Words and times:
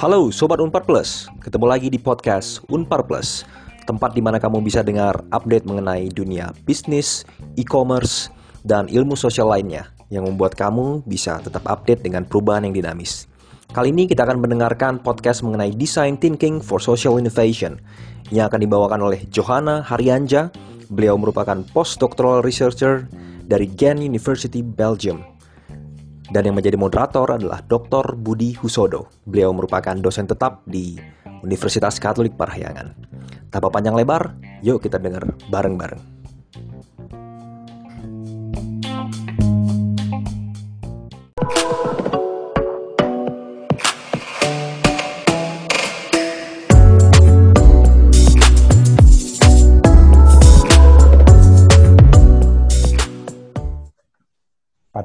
Halo 0.00 0.32
Sobat 0.32 0.56
Unpar 0.64 0.88
Plus, 0.88 1.28
ketemu 1.44 1.68
lagi 1.68 1.92
di 1.92 2.00
podcast 2.00 2.64
Unpar 2.72 3.04
Plus, 3.04 3.44
tempat 3.84 4.16
di 4.16 4.24
mana 4.24 4.40
kamu 4.40 4.64
bisa 4.64 4.80
dengar 4.80 5.20
update 5.28 5.68
mengenai 5.68 6.08
dunia 6.08 6.56
bisnis, 6.64 7.28
e-commerce, 7.60 8.32
dan 8.64 8.88
ilmu 8.88 9.12
sosial 9.12 9.52
lainnya 9.52 9.92
yang 10.08 10.24
membuat 10.24 10.56
kamu 10.56 11.04
bisa 11.04 11.36
tetap 11.44 11.68
update 11.68 12.00
dengan 12.00 12.24
perubahan 12.24 12.64
yang 12.64 12.72
dinamis. 12.80 13.28
Kali 13.76 13.92
ini 13.92 14.08
kita 14.08 14.24
akan 14.24 14.40
mendengarkan 14.40 15.04
podcast 15.04 15.44
mengenai 15.44 15.76
Design 15.76 16.16
Thinking 16.16 16.64
for 16.64 16.80
Social 16.80 17.20
Innovation 17.20 17.76
yang 18.32 18.48
akan 18.48 18.64
dibawakan 18.64 19.04
oleh 19.04 19.28
Johanna 19.28 19.84
Haryanja. 19.84 20.48
Beliau 20.88 21.20
merupakan 21.20 21.60
postdoctoral 21.76 22.40
researcher 22.40 23.04
dari 23.44 23.68
Ghent 23.68 24.02
University, 24.02 24.64
Belgium. 24.64 25.39
Dan 26.30 26.46
yang 26.46 26.54
menjadi 26.54 26.78
moderator 26.78 27.26
adalah 27.26 27.58
Dr. 27.66 28.14
Budi 28.14 28.54
Husodo. 28.62 29.10
Beliau 29.26 29.50
merupakan 29.50 29.98
dosen 29.98 30.30
tetap 30.30 30.62
di 30.62 30.94
Universitas 31.42 31.98
Katolik 31.98 32.38
Parahyangan. 32.38 32.94
Tanpa 33.50 33.66
panjang 33.66 33.98
lebar, 33.98 34.38
yuk 34.62 34.78
kita 34.78 35.02
dengar 35.02 35.26
bareng-bareng. 35.50 36.19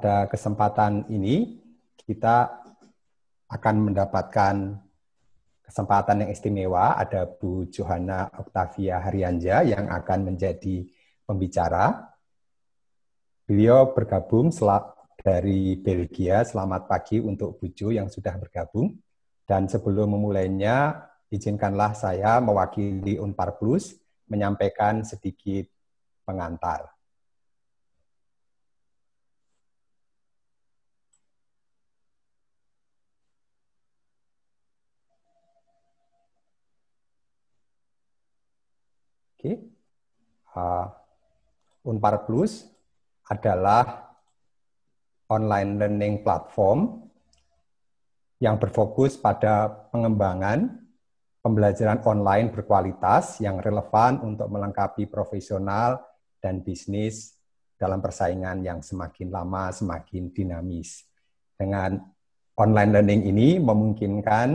Pada 0.06 0.30
kesempatan 0.30 1.10
ini 1.10 1.66
kita 1.98 2.62
akan 3.50 3.90
mendapatkan 3.90 4.78
kesempatan 5.66 6.22
yang 6.22 6.30
istimewa. 6.30 6.94
Ada 6.94 7.26
Bu 7.26 7.66
Johanna 7.74 8.30
Octavia 8.38 9.02
Haryanja 9.02 9.66
yang 9.66 9.90
akan 9.90 10.30
menjadi 10.30 10.86
pembicara. 11.26 12.14
Beliau 13.50 13.98
bergabung 13.98 14.54
dari 15.18 15.74
Belgia. 15.82 16.46
Selamat 16.46 16.86
pagi 16.86 17.18
untuk 17.18 17.58
Bu 17.58 17.74
Jo 17.74 17.90
yang 17.90 18.06
sudah 18.06 18.38
bergabung. 18.38 18.94
Dan 19.42 19.66
sebelum 19.66 20.14
memulainya, 20.14 21.02
izinkanlah 21.34 21.98
saya 21.98 22.38
mewakili 22.46 23.18
Unpar 23.18 23.58
Plus 23.58 23.98
menyampaikan 24.30 25.02
sedikit 25.02 25.66
pengantar. 26.30 26.95
Oke. 39.46 39.62
Uh, 40.58 40.90
Unpar 41.86 42.26
Plus 42.26 42.66
adalah 43.30 44.10
online 45.30 45.78
learning 45.78 46.26
platform 46.26 47.06
yang 48.42 48.58
berfokus 48.58 49.22
pada 49.22 49.70
pengembangan 49.94 50.82
pembelajaran 51.46 52.02
online 52.10 52.50
berkualitas 52.50 53.38
yang 53.38 53.62
relevan 53.62 54.18
untuk 54.26 54.50
melengkapi 54.50 55.06
profesional 55.06 56.02
dan 56.42 56.66
bisnis 56.66 57.38
dalam 57.78 58.02
persaingan 58.02 58.66
yang 58.66 58.82
semakin 58.82 59.30
lama 59.30 59.70
semakin 59.70 60.34
dinamis. 60.34 61.06
Dengan 61.54 62.02
online 62.58 62.92
learning 62.98 63.22
ini 63.30 63.62
memungkinkan 63.62 64.50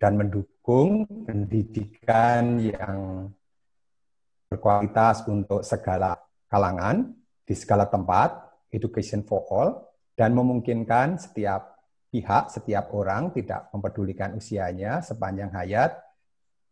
dan 0.00 0.12
mendukung 0.16 0.53
pendidikan 1.28 2.56
yang 2.56 3.28
berkualitas 4.48 5.20
untuk 5.28 5.60
segala 5.60 6.16
kalangan, 6.48 7.12
di 7.44 7.52
segala 7.52 7.84
tempat, 7.84 8.40
education 8.72 9.20
for 9.28 9.44
all, 9.52 9.92
dan 10.16 10.32
memungkinkan 10.32 11.20
setiap 11.20 11.76
pihak, 12.08 12.48
setiap 12.48 12.94
orang 12.96 13.34
tidak 13.36 13.68
mempedulikan 13.76 14.32
usianya 14.38 15.04
sepanjang 15.04 15.52
hayat, 15.52 16.00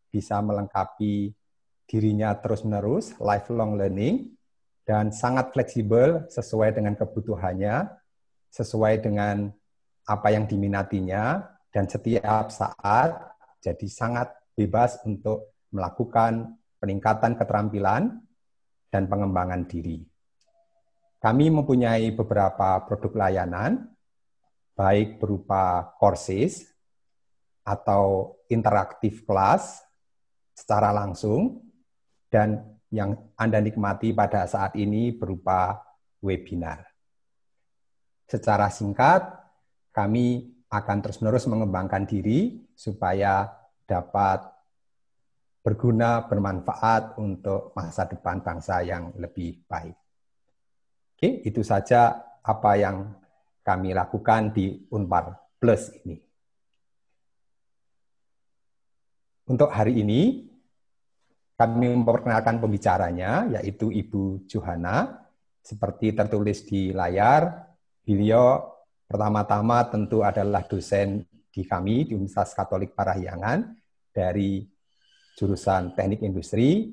bisa 0.08 0.40
melengkapi 0.40 1.36
dirinya 1.84 2.32
terus-menerus, 2.40 3.12
lifelong 3.20 3.76
learning, 3.76 4.32
dan 4.88 5.12
sangat 5.12 5.52
fleksibel 5.52 6.24
sesuai 6.32 6.72
dengan 6.72 6.96
kebutuhannya, 6.96 7.92
sesuai 8.48 9.04
dengan 9.04 9.52
apa 10.08 10.28
yang 10.32 10.48
diminatinya, 10.48 11.44
dan 11.68 11.84
setiap 11.88 12.48
saat 12.48 13.31
jadi 13.62 13.86
sangat 13.86 14.34
bebas 14.58 14.98
untuk 15.06 15.54
melakukan 15.70 16.58
peningkatan 16.82 17.38
keterampilan 17.38 18.18
dan 18.90 19.06
pengembangan 19.06 19.64
diri. 19.70 20.02
Kami 21.22 21.54
mempunyai 21.54 22.10
beberapa 22.10 22.82
produk 22.82 23.14
layanan, 23.22 23.86
baik 24.74 25.22
berupa 25.22 25.94
courses 25.94 26.66
atau 27.62 28.34
interaktif 28.50 29.22
kelas 29.22 29.86
secara 30.50 30.90
langsung, 30.90 31.62
dan 32.26 32.74
yang 32.90 33.14
Anda 33.38 33.62
nikmati 33.62 34.10
pada 34.10 34.44
saat 34.50 34.74
ini 34.74 35.14
berupa 35.14 35.78
webinar. 36.18 36.82
Secara 38.26 38.66
singkat, 38.68 39.22
kami 39.94 40.50
akan 40.72 40.98
terus-menerus 41.04 41.46
mengembangkan 41.46 42.02
diri 42.08 42.61
supaya 42.74 43.48
dapat 43.86 44.44
berguna, 45.62 46.26
bermanfaat 46.26 47.18
untuk 47.22 47.70
masa 47.78 48.08
depan 48.10 48.42
bangsa 48.42 48.82
yang 48.82 49.14
lebih 49.14 49.62
baik. 49.70 49.94
Oke, 51.14 51.28
itu 51.46 51.62
saja 51.62 52.18
apa 52.42 52.72
yang 52.74 53.14
kami 53.62 53.94
lakukan 53.94 54.50
di 54.50 54.90
Unpar 54.90 55.38
Plus 55.62 55.94
ini. 56.02 56.18
Untuk 59.46 59.70
hari 59.70 60.02
ini, 60.02 60.50
kami 61.54 61.94
memperkenalkan 61.94 62.58
pembicaranya, 62.58 63.46
yaitu 63.58 63.94
Ibu 63.94 64.50
Johanna. 64.50 65.22
Seperti 65.62 66.10
tertulis 66.10 66.66
di 66.66 66.90
layar, 66.90 67.70
beliau 68.02 68.72
Pertama-tama 69.12 69.84
tentu 69.92 70.24
adalah 70.24 70.64
dosen 70.64 71.28
di 71.52 71.68
kami 71.68 72.08
di 72.08 72.16
Universitas 72.16 72.56
Katolik 72.56 72.96
Parahyangan 72.96 73.60
dari 74.08 74.64
jurusan 75.36 75.92
Teknik 75.92 76.24
Industri 76.24 76.88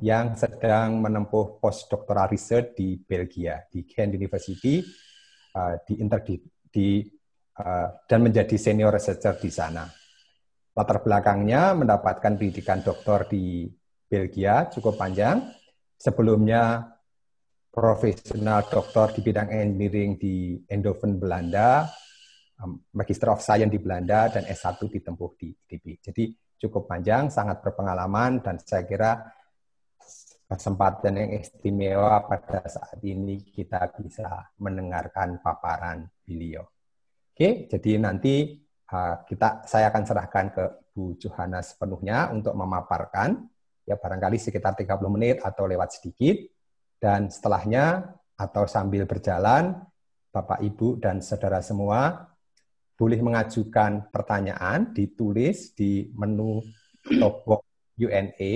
yang 0.00 0.32
sedang 0.38 1.02
menempuh 1.02 1.60
postdoctoral 1.60 2.30
research 2.30 2.78
di 2.78 2.96
Belgia 2.96 3.60
di 3.68 3.84
Ghent 3.84 4.16
University 4.16 4.80
uh, 5.58 5.76
di, 5.84 6.00
inter, 6.00 6.24
di, 6.24 6.40
di 6.70 7.04
uh, 7.60 7.88
dan 8.08 8.20
menjadi 8.24 8.56
senior 8.56 8.94
researcher 8.94 9.36
di 9.36 9.50
sana. 9.52 9.84
Latar 10.72 11.04
belakangnya 11.04 11.76
mendapatkan 11.76 12.38
pendidikan 12.38 12.80
doktor 12.80 13.28
di 13.28 13.68
Belgia 14.06 14.70
cukup 14.72 14.96
panjang. 14.96 15.50
Sebelumnya 16.00 16.88
profesional 17.68 18.64
doktor 18.64 19.12
di 19.12 19.20
bidang 19.20 19.52
engineering 19.52 20.16
di 20.16 20.56
Eindhoven, 20.64 21.20
Belanda, 21.20 21.84
Magister 22.92 23.32
of 23.32 23.40
Science 23.40 23.72
di 23.72 23.80
Belanda, 23.80 24.28
dan 24.28 24.44
S1 24.44 24.80
ditempuh 24.84 25.30
di 25.40 25.48
ITB. 25.54 26.04
Jadi 26.04 26.24
cukup 26.60 26.84
panjang, 26.90 27.32
sangat 27.32 27.64
berpengalaman, 27.64 28.44
dan 28.44 28.60
saya 28.60 28.84
kira 28.84 29.16
kesempatan 30.50 31.14
yang 31.14 31.30
istimewa 31.38 32.26
pada 32.26 32.66
saat 32.66 32.98
ini 33.06 33.38
kita 33.54 33.86
bisa 34.02 34.50
mendengarkan 34.58 35.38
paparan 35.38 36.10
beliau. 36.26 36.66
Oke, 37.30 37.70
jadi 37.70 38.02
nanti 38.02 38.58
kita 39.30 39.62
saya 39.64 39.94
akan 39.94 40.02
serahkan 40.02 40.46
ke 40.50 40.64
Bu 40.90 41.14
Johanna 41.14 41.62
sepenuhnya 41.62 42.34
untuk 42.34 42.58
memaparkan 42.58 43.46
ya 43.86 43.94
barangkali 43.94 44.36
sekitar 44.42 44.74
30 44.74 44.98
menit 45.14 45.38
atau 45.38 45.70
lewat 45.70 46.02
sedikit 46.02 46.36
dan 46.98 47.30
setelahnya 47.30 48.10
atau 48.34 48.66
sambil 48.66 49.06
berjalan, 49.06 49.78
Bapak, 50.34 50.60
Ibu, 50.62 50.98
dan 50.98 51.22
saudara 51.22 51.62
semua 51.62 52.29
boleh 53.00 53.16
mengajukan 53.24 54.12
pertanyaan 54.12 54.92
ditulis 54.92 55.72
di 55.72 56.12
menu 56.12 56.60
top 57.16 57.64
UNA 57.96 58.52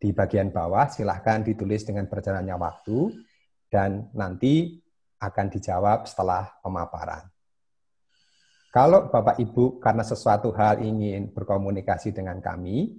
di 0.00 0.08
bagian 0.16 0.48
bawah. 0.48 0.88
Silahkan 0.88 1.44
ditulis 1.44 1.84
dengan 1.84 2.08
berjalannya 2.08 2.56
waktu 2.56 3.12
dan 3.68 4.08
nanti 4.16 4.80
akan 5.20 5.46
dijawab 5.52 6.08
setelah 6.08 6.56
pemaparan. 6.64 7.28
Kalau 8.72 9.12
Bapak 9.12 9.36
Ibu 9.44 9.76
karena 9.76 10.04
sesuatu 10.04 10.56
hal 10.56 10.80
ingin 10.80 11.32
berkomunikasi 11.36 12.16
dengan 12.16 12.40
kami, 12.40 12.96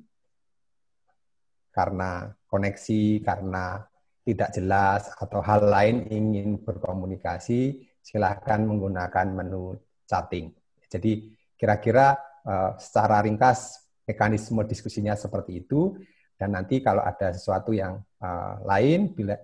karena 1.73 2.33
koneksi, 2.50 3.21
karena 3.25 3.81
tidak 4.25 4.50
jelas 4.53 5.09
atau 5.18 5.41
hal 5.41 5.69
lain 5.69 6.06
ingin 6.09 6.62
berkomunikasi, 6.62 7.81
silahkan 8.01 8.62
menggunakan 8.65 9.30
menu 9.33 9.77
chatting. 10.09 10.50
Jadi 10.87 11.35
kira-kira 11.59 12.15
uh, 12.47 12.75
secara 12.79 13.21
ringkas 13.23 13.83
mekanisme 14.07 14.63
diskusinya 14.63 15.13
seperti 15.19 15.67
itu 15.67 15.99
dan 16.39 16.55
nanti 16.55 16.79
kalau 16.79 17.03
ada 17.03 17.35
sesuatu 17.35 17.75
yang 17.75 17.99
uh, 18.23 18.55
lain 18.63 19.11
bila, 19.11 19.35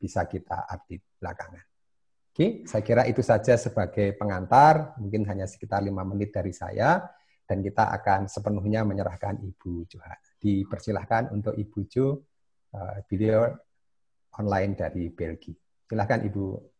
bisa 0.00 0.26
kita 0.26 0.66
update 0.66 1.20
belakangan. 1.20 1.64
Oke, 2.34 2.66
saya 2.66 2.82
kira 2.82 3.06
itu 3.06 3.22
saja 3.22 3.54
sebagai 3.54 4.18
pengantar, 4.18 4.98
mungkin 4.98 5.22
hanya 5.30 5.46
sekitar 5.46 5.86
lima 5.86 6.02
menit 6.02 6.34
dari 6.34 6.50
saya, 6.50 6.98
dan 7.46 7.62
kita 7.62 7.94
akan 7.94 8.26
sepenuhnya 8.26 8.82
menyerahkan 8.82 9.38
Ibu 9.38 9.86
Johan. 9.86 10.18
Dipersilahkan 10.42 11.30
untuk 11.30 11.54
Ibu 11.54 11.78
Jo, 11.86 12.26
uh, 12.74 12.98
video 13.06 13.54
online 14.34 14.74
dari 14.74 15.14
Belgia. 15.14 15.54
Silahkan 15.86 16.26
Ibu 16.26 16.73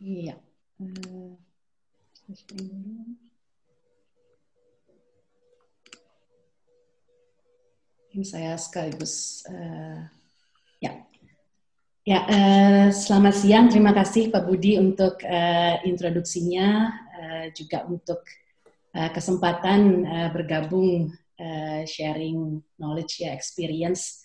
Iya. 0.00 0.36
Uh, 0.76 1.32
Ini 8.16 8.24
saya 8.24 8.56
sekaligus 8.56 9.44
uh, 9.48 10.08
ya. 10.80 11.04
Ya, 12.06 12.20
uh, 12.24 12.88
selamat 12.88 13.34
siang. 13.36 13.66
Terima 13.68 13.92
kasih 13.92 14.32
Pak 14.32 14.48
Budi 14.48 14.80
untuk 14.80 15.20
uh, 15.20 15.76
introduksinya, 15.84 16.92
uh, 16.92 17.46
juga 17.52 17.84
untuk 17.84 18.24
uh, 18.96 19.10
kesempatan 19.12 19.80
uh, 20.06 20.28
bergabung 20.32 21.12
uh, 21.40 21.82
sharing 21.84 22.62
knowledge 22.80 23.20
ya 23.20 23.36
experience 23.36 24.24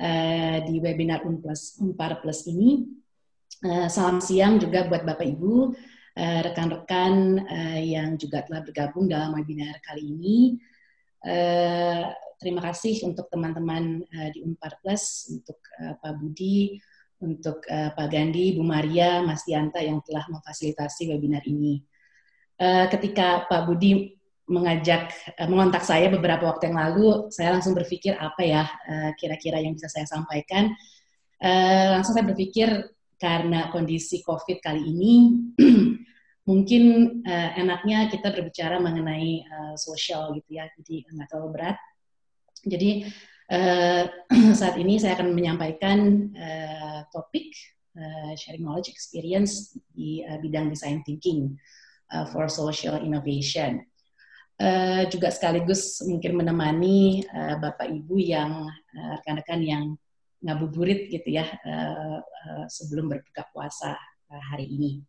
uh, 0.00 0.64
di 0.64 0.80
webinar 0.80 1.24
Unplus 1.28 1.76
Unpar 1.82 2.24
Plus 2.24 2.48
ini. 2.48 2.84
Uh, 3.66 3.90
salam 3.90 4.22
siang 4.22 4.62
juga 4.62 4.86
buat 4.86 5.02
Bapak 5.02 5.26
Ibu, 5.26 5.74
eh, 6.14 6.38
rekan-rekan 6.46 7.42
uh, 7.42 7.80
yang 7.82 8.14
juga 8.14 8.46
telah 8.46 8.62
bergabung 8.62 9.10
dalam 9.10 9.34
webinar 9.34 9.82
kali 9.82 10.06
ini. 10.06 10.38
Terima 12.38 12.62
kasih 12.62 13.02
untuk 13.10 13.26
teman-teman 13.26 14.06
di 14.30 14.46
Unpar 14.46 14.78
Plus, 14.78 15.26
untuk 15.34 15.58
Pak 15.74 16.14
Budi, 16.22 16.78
untuk 17.18 17.66
Pak 17.66 18.06
Gandhi, 18.06 18.54
Bu 18.54 18.62
Maria, 18.62 19.26
Mas 19.26 19.42
Dianta 19.42 19.82
yang 19.82 19.98
telah 20.06 20.22
memfasilitasi 20.30 21.10
webinar 21.10 21.42
ini. 21.50 21.82
Ketika 22.62 23.48
Pak 23.50 23.66
Budi 23.66 24.14
mengajak, 24.46 25.10
mengontak 25.50 25.82
saya 25.82 26.06
beberapa 26.06 26.46
waktu 26.46 26.70
yang 26.70 26.78
lalu, 26.78 27.26
saya 27.34 27.58
langsung 27.58 27.74
berpikir 27.74 28.14
apa 28.14 28.42
ya 28.46 28.62
kira-kira 29.18 29.58
yang 29.58 29.74
bisa 29.74 29.90
saya 29.90 30.06
sampaikan. 30.06 30.70
Langsung 31.96 32.14
saya 32.14 32.28
berpikir 32.28 32.70
karena 33.16 33.72
kondisi 33.72 34.20
COVID 34.20 34.60
kali 34.60 34.82
ini, 34.84 35.12
mungkin 36.50 36.82
uh, 37.24 37.50
enaknya 37.56 38.12
kita 38.12 38.30
berbicara 38.30 38.76
mengenai 38.78 39.42
uh, 39.48 39.74
sosial 39.74 40.36
gitu 40.36 40.60
ya, 40.60 40.68
jadi 40.78 41.08
nggak 41.10 41.28
terlalu 41.32 41.48
berat. 41.56 41.78
Jadi 42.66 43.08
uh, 43.52 44.04
saat 44.58 44.76
ini 44.76 45.00
saya 45.00 45.16
akan 45.16 45.32
menyampaikan 45.32 46.28
uh, 46.36 47.00
topik 47.10 47.56
uh, 47.96 48.32
sharing 48.36 48.62
knowledge 48.62 48.92
experience 48.92 49.74
di 49.96 50.22
uh, 50.22 50.36
bidang 50.38 50.68
design 50.68 51.00
thinking 51.02 51.56
uh, 52.12 52.28
for 52.30 52.46
social 52.52 53.00
innovation. 53.00 53.82
Uh, 54.56 55.04
juga 55.12 55.28
sekaligus 55.28 56.00
mungkin 56.08 56.32
menemani 56.40 57.20
uh, 57.28 57.60
Bapak 57.60 57.92
Ibu 57.92 58.16
yang 58.16 58.64
rekan-rekan 59.20 59.60
uh, 59.60 59.68
yang 59.68 59.84
ngabuburit 60.44 61.08
gitu 61.08 61.28
ya 61.32 61.46
uh, 61.48 62.20
uh, 62.20 62.66
sebelum 62.68 63.08
berbuka 63.08 63.48
puasa 63.52 63.96
uh, 64.30 64.42
hari 64.52 64.68
ini. 64.68 65.00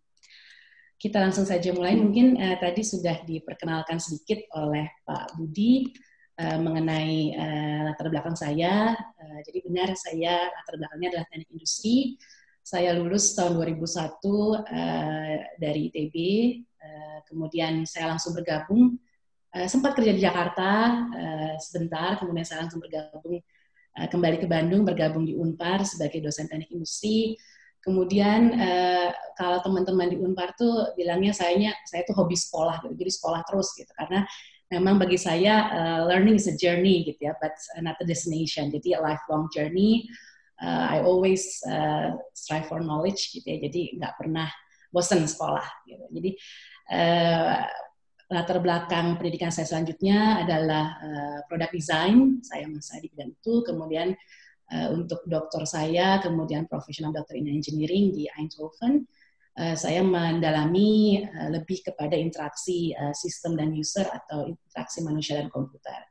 Kita 0.97 1.21
langsung 1.21 1.45
saja 1.45 1.69
mulai. 1.77 1.93
Mungkin 1.93 2.41
uh, 2.41 2.57
tadi 2.57 2.81
sudah 2.81 3.21
diperkenalkan 3.21 4.01
sedikit 4.01 4.41
oleh 4.57 4.89
Pak 5.05 5.37
Budi 5.37 5.93
uh, 6.41 6.57
mengenai 6.57 7.37
uh, 7.37 7.79
latar 7.91 8.09
belakang 8.09 8.33
saya. 8.33 8.97
Uh, 8.97 9.39
jadi 9.45 9.59
benar 9.61 9.89
saya 9.93 10.49
latar 10.49 10.75
belakangnya 10.81 11.07
adalah 11.13 11.25
teknik 11.29 11.49
industri. 11.53 12.17
Saya 12.65 12.97
lulus 12.97 13.31
tahun 13.37 13.55
2001 13.61 13.77
uh, 13.77 15.35
dari 15.61 15.93
ITB. 15.93 16.15
Uh, 16.81 17.19
kemudian 17.29 17.85
saya 17.85 18.11
langsung 18.11 18.33
bergabung. 18.33 18.97
Uh, 19.53 19.67
sempat 19.69 19.93
kerja 19.93 20.17
di 20.17 20.21
Jakarta 20.25 20.69
uh, 21.13 21.53
sebentar. 21.61 22.17
Kemudian 22.17 22.43
saya 22.43 22.65
langsung 22.65 22.81
bergabung 22.81 23.37
Eh, 23.97 24.05
kembali 24.05 24.37
ke 24.37 24.45
Bandung 24.45 24.85
bergabung 24.85 25.25
di 25.25 25.33
Unpar 25.33 25.81
sebagai 25.81 26.21
dosen 26.21 26.45
teknik 26.45 26.69
industri. 26.69 27.33
Kemudian 27.81 28.53
uh, 28.53 29.09
kalau 29.33 29.57
teman-teman 29.65 30.13
di 30.13 30.17
Unpar 30.21 30.53
tuh 30.53 30.93
bilangnya 30.93 31.33
sayanya 31.33 31.73
saya 31.89 32.05
tuh 32.05 32.13
hobi 32.13 32.37
sekolah 32.37 32.83
gitu, 32.83 32.93
jadi 32.93 33.11
sekolah 33.15 33.41
terus 33.47 33.71
gitu 33.73 33.89
karena 33.95 34.27
memang 34.67 34.99
bagi 34.99 35.15
saya 35.15 35.71
uh, 35.71 36.01
learning 36.05 36.35
is 36.35 36.51
a 36.51 36.53
journey 36.59 37.07
gitu 37.09 37.31
ya, 37.31 37.33
but 37.41 37.55
not 37.81 37.97
a 37.97 38.05
destination. 38.05 38.69
Jadi 38.69 38.93
a 38.93 39.01
lifelong 39.01 39.49
journey. 39.49 40.05
Uh, 40.61 40.93
I 40.93 40.97
always 41.01 41.63
uh, 41.65 42.17
strive 42.37 42.69
for 42.69 42.83
knowledge 42.83 43.33
gitu 43.33 43.45
ya, 43.49 43.57
jadi 43.65 43.97
nggak 43.97 44.13
pernah 44.19 44.51
bosan 44.93 45.25
sekolah 45.25 45.65
gitu. 45.89 46.05
Jadi 46.11 46.31
uh, 46.93 47.65
latar 48.27 48.59
belakang 48.59 49.15
pendidikan 49.15 49.47
saya 49.47 49.67
selanjutnya 49.67 50.43
adalah 50.43 50.99
uh, 50.99 51.39
product 51.47 51.71
design, 51.71 52.43
saya 52.43 52.67
masih 52.67 52.99
di 52.99 53.07
bidang 53.15 53.31
itu, 53.31 53.53
kemudian 53.63 54.11
uh, 54.75 54.87
untuk 54.91 55.23
doktor 55.23 55.63
saya, 55.63 56.19
kemudian 56.19 56.67
profesional 56.67 57.15
doctor 57.15 57.39
in 57.39 57.47
engineering 57.47 58.11
di 58.11 58.27
Eindhoven, 58.35 59.07
uh, 59.55 59.75
saya 59.79 60.03
mendalami 60.03 61.23
uh, 61.23 61.49
lebih 61.55 61.87
kepada 61.87 62.19
interaksi 62.19 62.91
uh, 62.99 63.15
sistem 63.15 63.55
dan 63.55 63.71
user 63.71 64.03
atau 64.11 64.43
interaksi 64.51 64.99
manusia 65.07 65.39
dan 65.39 65.47
komputer. 65.47 66.03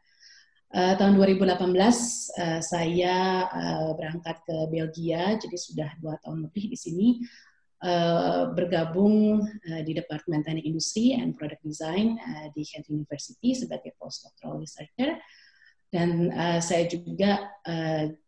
Uh, 0.73 0.99
tahun 0.99 1.21
2018 1.21 1.63
uh, 1.63 2.61
saya 2.65 3.47
uh, 3.49 3.93
berangkat 3.93 4.41
ke 4.41 4.57
Belgia, 4.73 5.37
jadi 5.37 5.57
sudah 5.57 5.89
dua 6.01 6.17
tahun 6.25 6.49
lebih 6.49 6.73
di 6.73 6.79
sini 6.81 7.09
uh, 7.83 8.53
bergabung 8.57 9.45
uh, 9.45 9.83
di 9.85 9.93
Departemen 9.93 10.41
Teknik 10.41 10.65
Industri 10.65 11.13
and 11.13 11.37
Product 11.37 11.61
Design 11.61 12.17
uh, 12.17 12.47
di 12.57 12.65
Kent 12.65 12.89
University 12.89 13.53
sebagai 13.53 13.93
postdoctoral 14.01 14.61
researcher 14.61 15.21
dan 15.87 16.35
saya 16.67 16.83
juga 16.91 17.47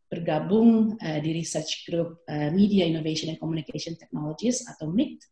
bergabung 0.07 0.95
di 0.97 1.31
research 1.35 1.91
group 1.91 2.23
Media 2.55 2.87
Innovation 2.87 3.35
and 3.35 3.41
Communication 3.43 3.99
Technologies 3.99 4.63
atau 4.63 4.89
MICT 4.89 5.27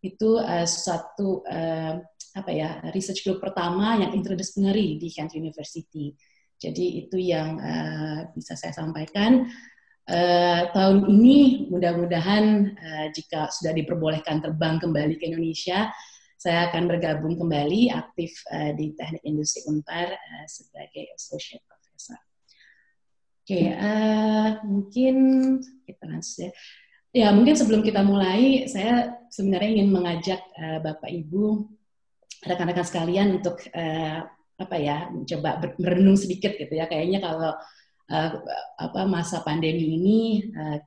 itu 0.00 0.40
uh, 0.40 0.64
suatu 0.64 1.44
uh, 1.44 2.00
apa 2.36 2.50
ya 2.50 2.80
research 2.96 3.28
group 3.28 3.44
pertama 3.44 4.00
yang 4.00 4.16
interdisciplinary 4.16 4.96
di 4.96 5.08
Kent 5.12 5.36
University. 5.36 6.16
Jadi 6.56 7.04
itu 7.04 7.20
yang 7.20 7.60
bisa 8.32 8.56
saya 8.56 8.72
sampaikan. 8.72 9.44
Uh, 10.06 10.70
tahun 10.70 11.10
ini 11.10 11.66
mudah-mudahan 11.66 12.78
uh, 12.78 13.06
jika 13.10 13.50
sudah 13.50 13.74
diperbolehkan 13.74 14.38
terbang 14.38 14.78
kembali 14.78 15.18
ke 15.18 15.34
Indonesia, 15.34 15.90
saya 16.38 16.70
akan 16.70 16.86
bergabung 16.86 17.34
kembali 17.34 17.90
aktif 17.90 18.30
uh, 18.54 18.70
di 18.78 18.94
Teknik 18.94 19.26
Industri 19.26 19.66
Unpar 19.66 20.14
uh, 20.14 20.46
sebagai 20.46 21.10
associate 21.10 21.66
professor. 21.66 22.22
Oke, 23.42 23.50
okay, 23.50 23.64
uh, 23.74 24.62
mungkin 24.62 25.14
kita 25.82 26.04
langsung 26.06 26.46
ya. 26.46 26.52
Ya, 27.16 27.28
mungkin 27.32 27.56
sebelum 27.56 27.80
kita 27.80 28.04
mulai, 28.04 28.68
saya 28.68 29.16
sebenarnya 29.32 29.80
ingin 29.80 29.88
mengajak 29.88 30.38
uh, 30.54 30.84
Bapak 30.84 31.08
Ibu, 31.08 31.64
rekan-rekan 32.44 32.86
sekalian 32.86 33.40
untuk 33.40 33.58
uh, 33.72 34.20
apa 34.54 34.76
ya, 34.78 35.08
mencoba 35.10 35.64
merenung 35.82 36.20
sedikit 36.20 36.54
gitu 36.54 36.76
ya. 36.76 36.84
Kayaknya 36.86 37.24
kalau 37.24 37.56
uh, 38.10 38.30
apa 38.78 39.00
masa 39.06 39.42
pandemi 39.42 39.98
ini 39.98 40.20
uh, 40.54 40.78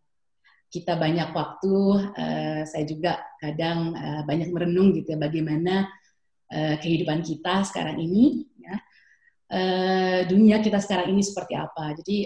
kita 0.69 0.95
banyak 1.01 1.33
waktu, 1.33 1.75
uh, 2.13 2.61
saya 2.61 2.85
juga 2.85 3.17
kadang 3.41 3.97
banyak 4.29 4.53
merenung 4.53 4.93
gitu 4.93 5.17
ya 5.17 5.19
bagaimana 5.19 5.89
kehidupan 6.49 7.25
kita 7.25 7.61
sekarang 7.65 7.97
ini, 8.01 8.45
ya. 8.57 8.77
dunia 10.25 10.61
kita 10.61 10.81
sekarang 10.81 11.13
ini 11.13 11.21
seperti 11.21 11.53
apa. 11.53 11.93
Jadi 11.97 12.25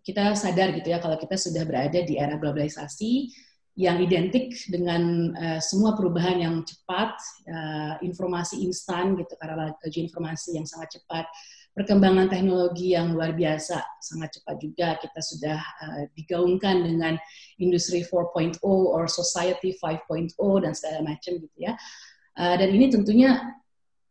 kita 0.00 0.32
sadar 0.32 0.72
gitu 0.76 0.88
ya 0.92 0.96
kalau 0.96 1.20
kita 1.20 1.36
sudah 1.36 1.64
berada 1.68 2.00
di 2.04 2.16
era 2.16 2.40
globalisasi 2.40 3.28
yang 3.76 4.00
identik 4.00 4.56
dengan 4.68 5.32
semua 5.60 5.92
perubahan 5.92 6.40
yang 6.40 6.56
cepat, 6.64 7.16
informasi 8.00 8.64
instan 8.64 9.12
gitu 9.16 9.36
karena 9.36 9.76
laju 9.76 9.98
informasi 10.00 10.56
yang 10.56 10.64
sangat 10.64 11.00
cepat 11.00 11.28
perkembangan 11.76 12.32
teknologi 12.32 12.96
yang 12.96 13.12
luar 13.12 13.36
biasa 13.36 14.00
sangat 14.00 14.40
cepat 14.40 14.56
juga 14.56 14.88
kita 14.96 15.20
sudah 15.20 15.60
uh, 15.60 16.02
digaungkan 16.16 16.80
dengan 16.80 17.20
industri 17.60 18.00
4.0 18.00 18.64
or 18.64 19.04
society 19.04 19.76
5.0 19.76 20.32
dan 20.64 20.72
segala 20.72 21.04
macam 21.04 21.36
gitu 21.36 21.58
ya 21.60 21.76
uh, 22.40 22.54
dan 22.56 22.72
ini 22.72 22.88
tentunya 22.88 23.60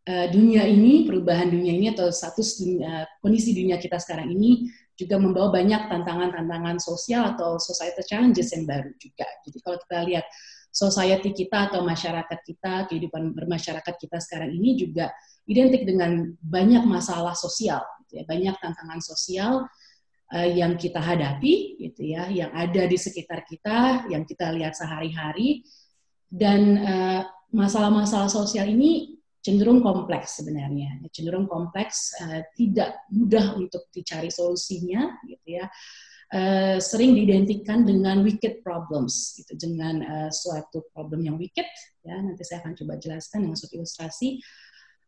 uh, 0.06 0.28
dunia 0.30 0.70
ini 0.70 1.10
perubahan 1.10 1.50
dunia 1.50 1.74
ini 1.74 1.88
atau 1.92 2.14
status 2.14 2.62
dunia, 2.62 3.10
kondisi 3.20 3.58
dunia 3.58 3.82
kita 3.82 3.98
sekarang 3.98 4.30
ini 4.30 4.70
juga 4.96 5.20
membawa 5.20 5.52
banyak 5.52 5.92
tantangan-tantangan 5.92 6.80
sosial 6.80 7.36
atau 7.36 7.60
societal 7.60 8.06
challenges 8.08 8.56
yang 8.56 8.64
baru 8.64 8.96
juga. 8.96 9.28
Jadi 9.44 9.58
kalau 9.60 9.78
kita 9.84 9.98
lihat 10.08 10.26
society 10.76 11.32
kita 11.32 11.72
atau 11.72 11.88
masyarakat 11.88 12.40
kita, 12.44 12.92
kehidupan 12.92 13.32
bermasyarakat 13.32 13.96
kita 13.96 14.20
sekarang 14.20 14.52
ini 14.52 14.76
juga 14.76 15.08
identik 15.48 15.88
dengan 15.88 16.36
banyak 16.44 16.84
masalah 16.84 17.32
sosial, 17.32 17.80
gitu 18.04 18.20
ya, 18.20 18.24
banyak 18.28 18.56
tantangan 18.60 19.00
sosial 19.00 19.64
uh, 20.36 20.50
yang 20.52 20.76
kita 20.76 21.00
hadapi, 21.00 21.80
gitu 21.80 22.12
ya, 22.12 22.28
yang 22.28 22.52
ada 22.52 22.84
di 22.92 22.98
sekitar 23.00 23.48
kita, 23.48 24.12
yang 24.12 24.28
kita 24.28 24.52
lihat 24.52 24.76
sehari-hari, 24.76 25.64
dan 26.28 26.76
uh, 26.84 27.22
masalah-masalah 27.56 28.28
sosial 28.28 28.68
ini 28.68 29.16
cenderung 29.40 29.80
kompleks 29.80 30.44
sebenarnya, 30.44 31.00
cenderung 31.16 31.48
kompleks, 31.48 32.20
uh, 32.20 32.44
tidak 32.60 33.00
mudah 33.16 33.56
untuk 33.56 33.88
dicari 33.96 34.28
solusinya, 34.28 35.24
gitu 35.24 35.56
ya. 35.56 35.72
Uh, 35.72 36.15
sering 36.82 37.16
diidentikan 37.16 37.86
dengan 37.86 38.26
wicked 38.26 38.66
problems, 38.66 39.38
gitu, 39.40 39.56
dengan 39.56 40.02
uh, 40.04 40.32
suatu 40.34 40.84
problem 40.92 41.24
yang 41.24 41.38
wicked. 41.40 41.66
Ya, 42.04 42.18
nanti 42.20 42.44
saya 42.44 42.66
akan 42.66 42.74
coba 42.76 42.98
jelaskan 43.00 43.48
dengan 43.48 43.58
suatu 43.58 43.78
ilustrasi. 43.80 44.42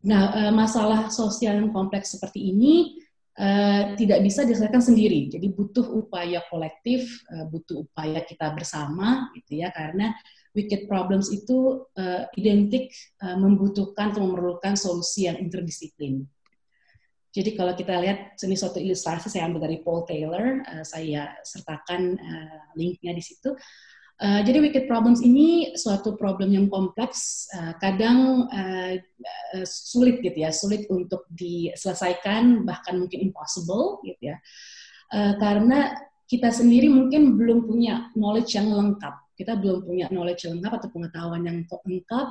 Nah, 0.06 0.30
uh, 0.32 0.54
masalah 0.54 1.10
sosial 1.10 1.58
yang 1.58 1.74
kompleks 1.74 2.14
seperti 2.14 2.54
ini 2.54 3.02
uh, 3.42 3.98
tidak 3.98 4.22
bisa 4.22 4.46
diselesaikan 4.46 4.80
sendiri. 4.80 5.28
Jadi 5.34 5.50
butuh 5.52 5.90
upaya 5.90 6.46
kolektif, 6.48 7.26
uh, 7.34 7.50
butuh 7.50 7.84
upaya 7.90 8.22
kita 8.22 8.54
bersama, 8.54 9.34
gitu 9.34 9.66
ya, 9.66 9.74
karena 9.74 10.14
wicked 10.54 10.86
problems 10.86 11.34
itu 11.34 11.86
uh, 11.98 12.30
identik 12.38 12.94
uh, 13.26 13.38
membutuhkan 13.38 14.14
atau 14.14 14.26
memerlukan 14.26 14.78
solusi 14.78 15.26
yang 15.30 15.38
interdisiplin. 15.42 16.26
Jadi 17.38 17.54
kalau 17.54 17.78
kita 17.78 18.02
lihat 18.02 18.34
ini 18.42 18.58
suatu 18.58 18.82
ilustrasi 18.82 19.30
saya 19.30 19.46
ambil 19.46 19.70
dari 19.70 19.86
Paul 19.86 20.10
Taylor, 20.10 20.66
uh, 20.66 20.82
saya 20.82 21.38
sertakan 21.46 22.18
uh, 22.18 22.74
linknya 22.74 23.14
di 23.14 23.22
situ. 23.22 23.54
Uh, 24.18 24.42
jadi 24.42 24.58
wicked 24.66 24.90
problems 24.90 25.22
ini 25.22 25.78
suatu 25.78 26.18
problem 26.18 26.50
yang 26.50 26.66
kompleks, 26.74 27.46
uh, 27.54 27.78
kadang 27.78 28.50
uh, 28.50 28.98
sulit 29.62 30.26
gitu 30.26 30.42
ya, 30.42 30.50
sulit 30.50 30.90
untuk 30.90 31.30
diselesaikan, 31.30 32.66
bahkan 32.66 32.98
mungkin 32.98 33.22
impossible 33.22 34.02
gitu 34.02 34.34
ya, 34.34 34.42
uh, 35.14 35.38
karena 35.38 35.94
kita 36.26 36.50
sendiri 36.50 36.90
mungkin 36.90 37.38
belum 37.38 37.70
punya 37.70 38.10
knowledge 38.18 38.58
yang 38.58 38.74
lengkap. 38.74 39.38
Kita 39.38 39.54
belum 39.54 39.86
punya 39.86 40.10
knowledge 40.10 40.50
lengkap 40.50 40.72
atau 40.82 40.90
pengetahuan 40.90 41.46
yang 41.46 41.62
lengkap 41.62 42.28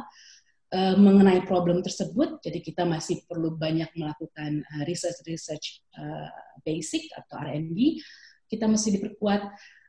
uh, 0.76 0.94
mengenai 1.00 1.40
problem 1.48 1.80
tersebut. 1.80 2.44
Jadi 2.44 2.60
kita 2.60 2.84
masih 2.84 3.24
perlu 3.24 3.56
banyak 3.56 3.88
melakukan 3.96 4.60
uh, 4.60 4.82
research 4.84 5.24
research 5.24 5.80
uh, 5.96 6.28
basic 6.60 7.08
atau 7.16 7.40
R&D. 7.40 8.04
Kita 8.46 8.68
mesti 8.68 9.00
diperkuat 9.00 9.42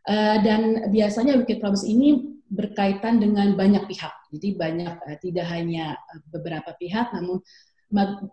uh, 0.08 0.38
dan 0.42 0.88
biasanya 0.88 1.36
wicked 1.36 1.60
problems 1.60 1.84
ini 1.84 2.40
berkaitan 2.48 3.20
dengan 3.20 3.60
banyak 3.60 3.84
pihak. 3.92 4.16
Jadi 4.32 4.56
banyak 4.56 4.94
uh, 4.96 5.18
tidak 5.20 5.46
hanya 5.52 6.00
beberapa 6.32 6.72
pihak, 6.80 7.12
namun 7.12 7.44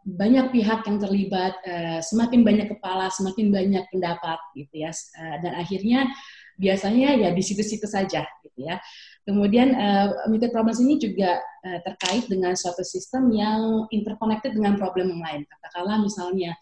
banyak 0.03 0.51
pihak 0.51 0.83
yang 0.87 0.99
terlibat, 0.99 1.55
uh, 1.63 2.03
semakin 2.03 2.43
banyak 2.43 2.75
kepala, 2.75 3.07
semakin 3.11 3.55
banyak 3.55 3.87
pendapat, 3.91 4.39
gitu 4.59 4.83
ya, 4.83 4.91
uh, 4.91 5.37
dan 5.47 5.55
akhirnya 5.55 6.11
biasanya 6.59 7.19
ya 7.19 7.29
di 7.31 7.43
situ-situ 7.43 7.87
saja 7.87 8.27
gitu 8.43 8.61
ya. 8.67 8.79
Kemudian 9.25 9.73
uh, 9.73 10.29
meter 10.29 10.53
problems 10.53 10.85
ini 10.85 11.01
juga 11.01 11.41
uh, 11.41 11.81
terkait 11.81 12.29
dengan 12.29 12.53
suatu 12.53 12.85
sistem 12.85 13.33
yang 13.33 13.89
interconnected 13.89 14.53
dengan 14.53 14.77
problem 14.77 15.17
yang 15.17 15.23
lain. 15.25 15.41
Katakanlah 15.49 15.97
misalnya 16.05 16.53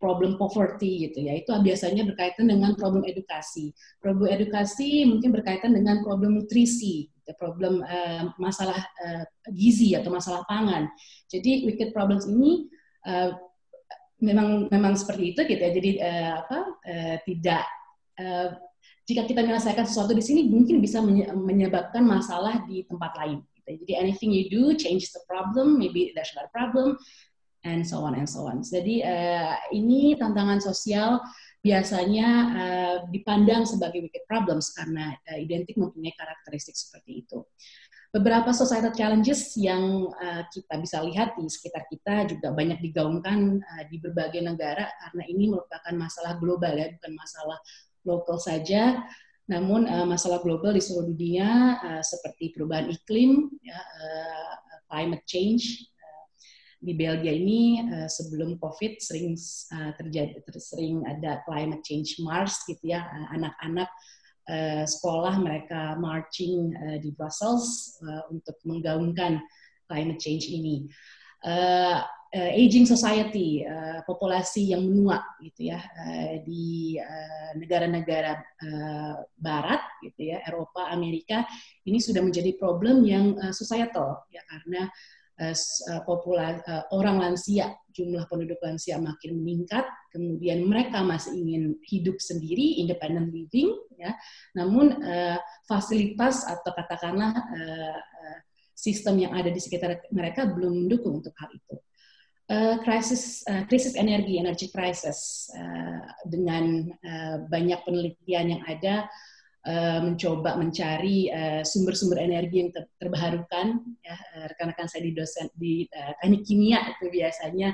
problem 0.00 0.40
poverty 0.40 1.08
gitu 1.08 1.28
ya, 1.28 1.36
itu 1.36 1.48
biasanya 1.48 2.04
berkaitan 2.08 2.48
dengan 2.48 2.72
problem 2.76 3.04
edukasi. 3.04 3.72
Problem 4.00 4.32
edukasi 4.32 5.04
mungkin 5.04 5.32
berkaitan 5.32 5.76
dengan 5.76 6.00
problem 6.00 6.40
nutrisi, 6.40 7.08
gitu, 7.08 7.32
problem 7.36 7.84
uh, 7.84 8.32
masalah 8.40 8.80
uh, 8.80 9.24
gizi 9.52 9.96
atau 9.96 10.12
masalah 10.12 10.44
pangan. 10.48 10.88
Jadi 11.28 11.68
wicked 11.68 11.92
problems 11.92 12.24
ini 12.28 12.68
uh, 13.08 13.36
memang 14.20 14.68
memang 14.68 14.96
seperti 14.96 15.36
itu 15.36 15.40
gitu 15.48 15.60
ya. 15.60 15.72
Jadi 15.72 15.90
uh, 16.00 16.32
apa 16.44 16.58
uh, 16.84 17.16
tidak 17.24 17.64
uh, 18.20 18.48
jika 19.10 19.26
kita 19.26 19.42
menyelesaikan 19.42 19.82
sesuatu 19.82 20.14
di 20.14 20.22
sini 20.22 20.46
mungkin 20.46 20.78
bisa 20.78 21.02
menyebabkan 21.34 22.06
masalah 22.06 22.62
di 22.70 22.86
tempat 22.86 23.18
lain. 23.18 23.42
Gitu. 23.58 23.82
Jadi 23.82 23.92
anything 23.98 24.30
you 24.30 24.46
do 24.46 24.78
change 24.78 25.10
the 25.10 25.22
problem, 25.26 25.82
maybe 25.82 26.14
there's 26.14 26.30
not 26.38 26.46
a 26.46 26.52
problem, 26.54 26.94
and 27.66 27.82
so 27.82 28.06
on 28.06 28.14
and 28.14 28.30
so 28.30 28.46
on. 28.46 28.62
Jadi 28.62 29.02
uh, 29.02 29.58
ini 29.74 30.14
tantangan 30.14 30.62
sosial 30.62 31.18
biasanya 31.60 32.28
uh, 32.56 32.96
dipandang 33.12 33.68
sebagai 33.68 34.00
wicked 34.00 34.24
problems 34.24 34.72
karena 34.72 35.12
uh, 35.28 35.36
identik 35.36 35.76
mempunyai 35.76 36.14
karakteristik 36.16 36.78
seperti 36.78 37.26
itu. 37.26 37.42
Beberapa 38.10 38.50
societal 38.50 38.90
challenges 38.90 39.54
yang 39.54 40.10
uh, 40.10 40.42
kita 40.50 40.82
bisa 40.82 40.98
lihat 41.06 41.38
di 41.38 41.46
sekitar 41.46 41.86
kita 41.86 42.26
juga 42.26 42.50
banyak 42.50 42.82
digaungkan 42.82 43.62
uh, 43.62 43.84
di 43.86 44.02
berbagai 44.02 44.42
negara 44.42 44.88
karena 44.98 45.22
ini 45.30 45.46
merupakan 45.52 45.94
masalah 45.94 46.34
global 46.42 46.74
ya, 46.74 46.90
bukan 46.90 47.12
masalah 47.14 47.58
lokal 48.06 48.40
saja, 48.40 49.02
namun 49.50 49.90
uh, 49.90 50.06
masalah 50.06 50.38
global 50.40 50.70
di 50.70 50.82
seluruh 50.82 51.10
dunia 51.10 51.76
uh, 51.82 52.02
seperti 52.06 52.54
perubahan 52.54 52.86
iklim, 52.86 53.50
ya, 53.60 53.76
uh, 53.76 54.54
climate 54.86 55.26
change. 55.26 55.86
Di 56.80 56.96
Belgia 56.96 57.28
ini 57.28 57.84
sebelum 58.08 58.56
COVID 58.56 59.04
sering 59.04 59.36
terjadi 60.00 60.40
sering 60.56 61.04
ada 61.04 61.44
climate 61.44 61.84
change 61.84 62.16
Mars 62.24 62.64
gitu 62.64 62.96
ya, 62.96 63.04
anak-anak 63.36 63.84
uh, 64.48 64.88
sekolah 64.88 65.44
mereka 65.44 66.00
marching 66.00 66.72
uh, 66.72 66.96
di 66.96 67.12
Brussels 67.12 68.00
untuk 68.32 68.56
menggaungkan 68.64 69.44
climate 69.92 70.24
change 70.24 70.48
ini. 70.48 70.88
Uh, 72.30 72.50
aging 72.54 72.86
society, 72.86 73.66
uh, 73.66 74.02
populasi 74.06 74.70
yang 74.70 74.86
menua 74.86 75.22
gitu 75.42 75.70
ya 75.74 75.80
uh, 75.82 76.34
di 76.46 76.96
negara-negara 77.58 78.32
uh, 78.38 79.14
Barat 79.34 79.82
gitu 80.06 80.30
ya, 80.34 80.42
Eropa, 80.46 80.90
Amerika 80.90 81.42
ini 81.86 81.98
sudah 81.98 82.22
menjadi 82.22 82.54
problem 82.54 83.02
yang 83.02 83.34
uh, 83.38 83.50
societal 83.50 84.22
ya 84.30 84.42
karena 84.46 84.86
uh, 85.42 86.02
populasi 86.06 86.62
uh, 86.68 86.84
orang 86.94 87.18
lansia, 87.18 87.74
jumlah 87.90 88.28
penduduk 88.30 88.60
lansia 88.62 89.00
makin 89.02 89.40
meningkat, 89.42 89.88
kemudian 90.14 90.62
mereka 90.62 91.02
masih 91.02 91.34
ingin 91.34 91.74
hidup 91.88 92.22
sendiri, 92.22 92.78
independent 92.78 93.34
living 93.34 93.74
ya, 93.98 94.14
namun 94.54 94.94
uh, 95.02 95.38
fasilitas 95.66 96.46
atau 96.46 96.70
katakanlah 96.70 97.34
uh, 97.34 97.98
sistem 98.76 99.28
yang 99.28 99.32
ada 99.36 99.52
di 99.52 99.60
sekitar 99.60 100.08
mereka 100.08 100.48
belum 100.48 100.86
mendukung 100.86 101.20
untuk 101.20 101.36
hal 101.36 101.52
itu 101.52 101.76
krisis 102.82 103.46
uh, 103.46 103.62
krisis 103.70 103.94
energi 103.94 104.42
energi 104.42 104.66
krisis 104.74 105.50
uh, 105.54 106.02
dengan 106.26 106.90
uh, 107.06 107.36
banyak 107.46 107.78
penelitian 107.86 108.58
yang 108.58 108.62
ada 108.66 109.06
uh, 109.70 110.02
mencoba 110.02 110.58
mencari 110.58 111.30
sumber-sumber 111.62 112.18
uh, 112.18 112.26
energi 112.26 112.66
yang 112.66 112.70
ter 112.74 112.90
terbarukan 112.98 113.78
ya 114.02 114.16
rekan-rekan 114.50 114.90
saya 114.90 115.06
di 115.06 115.12
dosen 115.14 115.46
di 115.54 115.86
uh, 115.94 116.12
teknik 116.18 116.42
kimia 116.42 116.80
itu 116.90 117.06
biasanya 117.06 117.70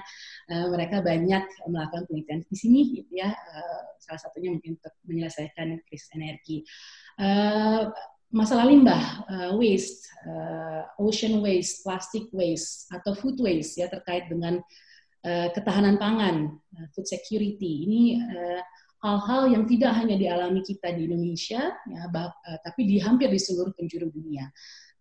uh, 0.52 0.66
mereka 0.68 1.00
banyak 1.00 1.44
melakukan 1.72 2.04
penelitian 2.04 2.44
di 2.44 2.56
sini 2.56 2.80
gitu 3.00 3.12
ya 3.16 3.32
uh, 3.32 3.80
salah 3.96 4.20
satunya 4.20 4.52
mungkin 4.52 4.76
untuk 4.76 4.94
menyelesaikan 5.08 5.80
krisis 5.88 6.12
energi. 6.12 6.62
Uh, 7.16 7.88
masalah 8.30 8.66
limbah, 8.66 9.02
uh, 9.30 9.50
waste, 9.54 10.06
uh, 10.26 10.82
ocean 10.98 11.38
waste, 11.40 11.86
plastic 11.86 12.26
waste, 12.34 12.90
atau 12.90 13.14
food 13.14 13.38
waste 13.38 13.78
ya 13.78 13.86
terkait 13.86 14.26
dengan 14.26 14.58
uh, 15.22 15.48
ketahanan 15.54 15.96
pangan, 15.96 16.54
uh, 16.54 16.86
food 16.92 17.06
security. 17.06 17.86
Ini 17.86 18.02
hal-hal 19.00 19.42
uh, 19.46 19.50
yang 19.52 19.64
tidak 19.70 19.92
hanya 19.94 20.18
dialami 20.18 20.60
kita 20.66 20.90
di 20.94 21.06
Indonesia, 21.06 21.70
ya, 21.86 22.02
bah, 22.10 22.34
uh, 22.34 22.58
tapi 22.66 22.86
di 22.86 22.98
hampir 22.98 23.30
di 23.30 23.38
seluruh 23.38 23.72
penjuru 23.78 24.10
dunia. 24.10 24.50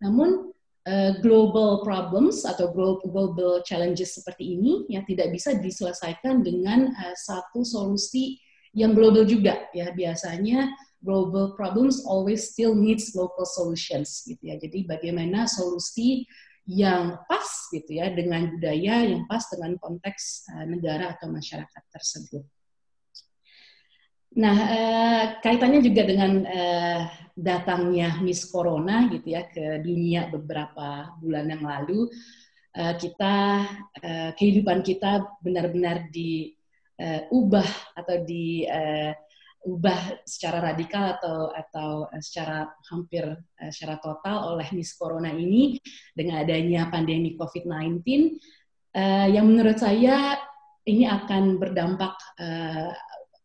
Namun 0.02 0.54
uh, 0.86 1.12
global 1.20 1.82
problems 1.82 2.46
atau 2.46 2.70
global 2.72 3.60
challenges 3.66 4.16
seperti 4.16 4.56
ini 4.56 4.86
ya 4.88 5.02
tidak 5.02 5.34
bisa 5.34 5.58
diselesaikan 5.58 6.46
dengan 6.46 6.94
uh, 6.94 7.14
satu 7.18 7.66
solusi 7.66 8.38
yang 8.76 8.92
global 8.92 9.24
juga 9.24 9.66
ya 9.72 9.90
biasanya 9.90 10.68
global 11.04 11.52
problems 11.56 12.04
always 12.04 12.52
still 12.52 12.74
needs 12.76 13.12
local 13.16 13.44
solutions 13.44 14.24
gitu 14.24 14.40
ya. 14.40 14.56
Jadi 14.56 14.88
bagaimana 14.88 15.48
solusi 15.48 16.24
yang 16.66 17.22
pas 17.30 17.46
gitu 17.70 18.02
ya 18.02 18.10
dengan 18.10 18.50
budaya 18.50 19.06
yang 19.06 19.22
pas 19.30 19.46
dengan 19.46 19.78
konteks 19.78 20.50
uh, 20.50 20.66
negara 20.66 21.14
atau 21.14 21.30
masyarakat 21.30 21.82
tersebut. 21.94 22.42
Nah, 24.36 24.56
uh, 24.56 25.24
kaitannya 25.40 25.80
juga 25.80 26.04
dengan 26.04 26.44
uh, 26.44 27.02
datangnya 27.32 28.20
Miss 28.20 28.44
Corona 28.50 29.08
gitu 29.08 29.32
ya 29.32 29.48
ke 29.48 29.80
dunia 29.80 30.28
beberapa 30.28 31.16
bulan 31.22 31.48
yang 31.54 31.64
lalu, 31.64 32.10
uh, 32.76 32.94
kita 33.00 33.64
uh, 34.02 34.30
kehidupan 34.36 34.84
kita 34.84 35.24
benar-benar 35.40 36.12
diubah 36.12 37.64
uh, 37.64 37.96
atau 37.96 38.16
di 38.28 38.68
uh, 38.68 39.16
ubah 39.64 40.22
secara 40.28 40.60
radikal 40.62 41.16
atau 41.18 41.50
atau 41.50 41.90
secara 42.22 42.70
hampir 42.92 43.24
secara 43.72 43.98
total 43.98 44.54
oleh 44.54 44.68
Miss 44.76 44.94
Corona 44.94 45.32
ini 45.32 45.80
dengan 46.14 46.42
adanya 46.44 46.86
pandemi 46.92 47.34
COVID-19 47.34 48.02
uh, 48.96 49.26
yang 49.30 49.46
menurut 49.46 49.78
saya 49.78 50.38
ini 50.86 51.04
akan 51.06 51.58
berdampak 51.58 52.14
uh, 52.38 52.94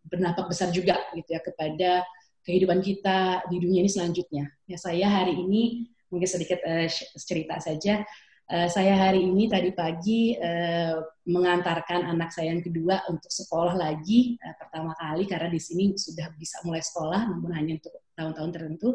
berdampak 0.05 0.45
besar 0.49 0.69
juga 0.69 0.97
gitu 1.17 1.29
ya 1.31 1.41
kepada 1.41 2.05
kehidupan 2.41 2.81
kita 2.81 3.45
di 3.49 3.57
dunia 3.61 3.85
ini 3.85 3.91
selanjutnya. 3.91 4.49
Ya 4.65 4.77
saya 4.77 5.07
hari 5.09 5.37
ini 5.37 5.89
mungkin 6.09 6.29
sedikit 6.29 6.61
uh, 6.65 6.85
cerita 7.17 7.57
saja 7.61 8.05
Uh, 8.51 8.67
saya 8.67 8.99
hari 8.99 9.23
ini 9.23 9.47
tadi 9.47 9.71
pagi 9.71 10.35
uh, 10.35 10.99
mengantarkan 11.23 12.03
anak 12.03 12.35
saya 12.35 12.51
yang 12.51 12.59
kedua 12.59 12.99
untuk 13.07 13.31
sekolah 13.31 13.79
lagi 13.79 14.35
uh, 14.43 14.51
pertama 14.59 14.91
kali 14.99 15.23
karena 15.23 15.47
di 15.47 15.55
sini 15.55 15.95
sudah 15.95 16.27
bisa 16.35 16.59
mulai 16.67 16.83
sekolah 16.83 17.31
namun 17.31 17.55
hanya 17.55 17.79
untuk 17.79 17.95
tahun-tahun 18.11 18.51
tertentu. 18.51 18.89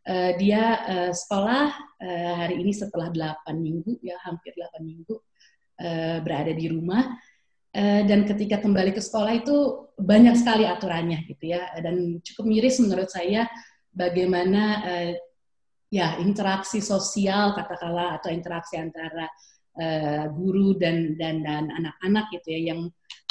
Uh, 0.00 0.32
dia 0.40 0.80
uh, 0.88 1.12
sekolah 1.12 1.76
uh, 1.76 2.34
hari 2.40 2.64
ini 2.64 2.72
setelah 2.72 3.12
8 3.12 3.52
minggu 3.60 4.00
ya 4.00 4.16
hampir 4.24 4.56
8 4.56 4.80
minggu 4.80 5.12
uh, 5.84 6.16
berada 6.24 6.56
di 6.56 6.66
rumah 6.72 7.20
dan 7.76 8.24
ketika 8.24 8.64
kembali 8.64 8.96
ke 8.96 9.04
sekolah 9.04 9.36
itu 9.36 9.84
banyak 10.00 10.32
sekali 10.40 10.64
aturannya 10.64 11.28
gitu 11.28 11.52
ya 11.52 11.76
dan 11.84 12.24
cukup 12.24 12.48
miris 12.48 12.80
menurut 12.80 13.12
saya 13.12 13.44
bagaimana 13.92 14.80
ya 15.90 16.18
interaksi 16.18 16.82
sosial 16.82 17.54
katakanlah 17.54 18.18
atau 18.18 18.30
interaksi 18.34 18.74
antara 18.74 19.30
uh, 19.78 20.26
guru 20.34 20.74
dan 20.76 21.14
dan 21.14 21.44
dan 21.44 21.70
anak-anak 21.70 22.26
gitu 22.34 22.48
ya 22.52 22.60
yang 22.74 22.80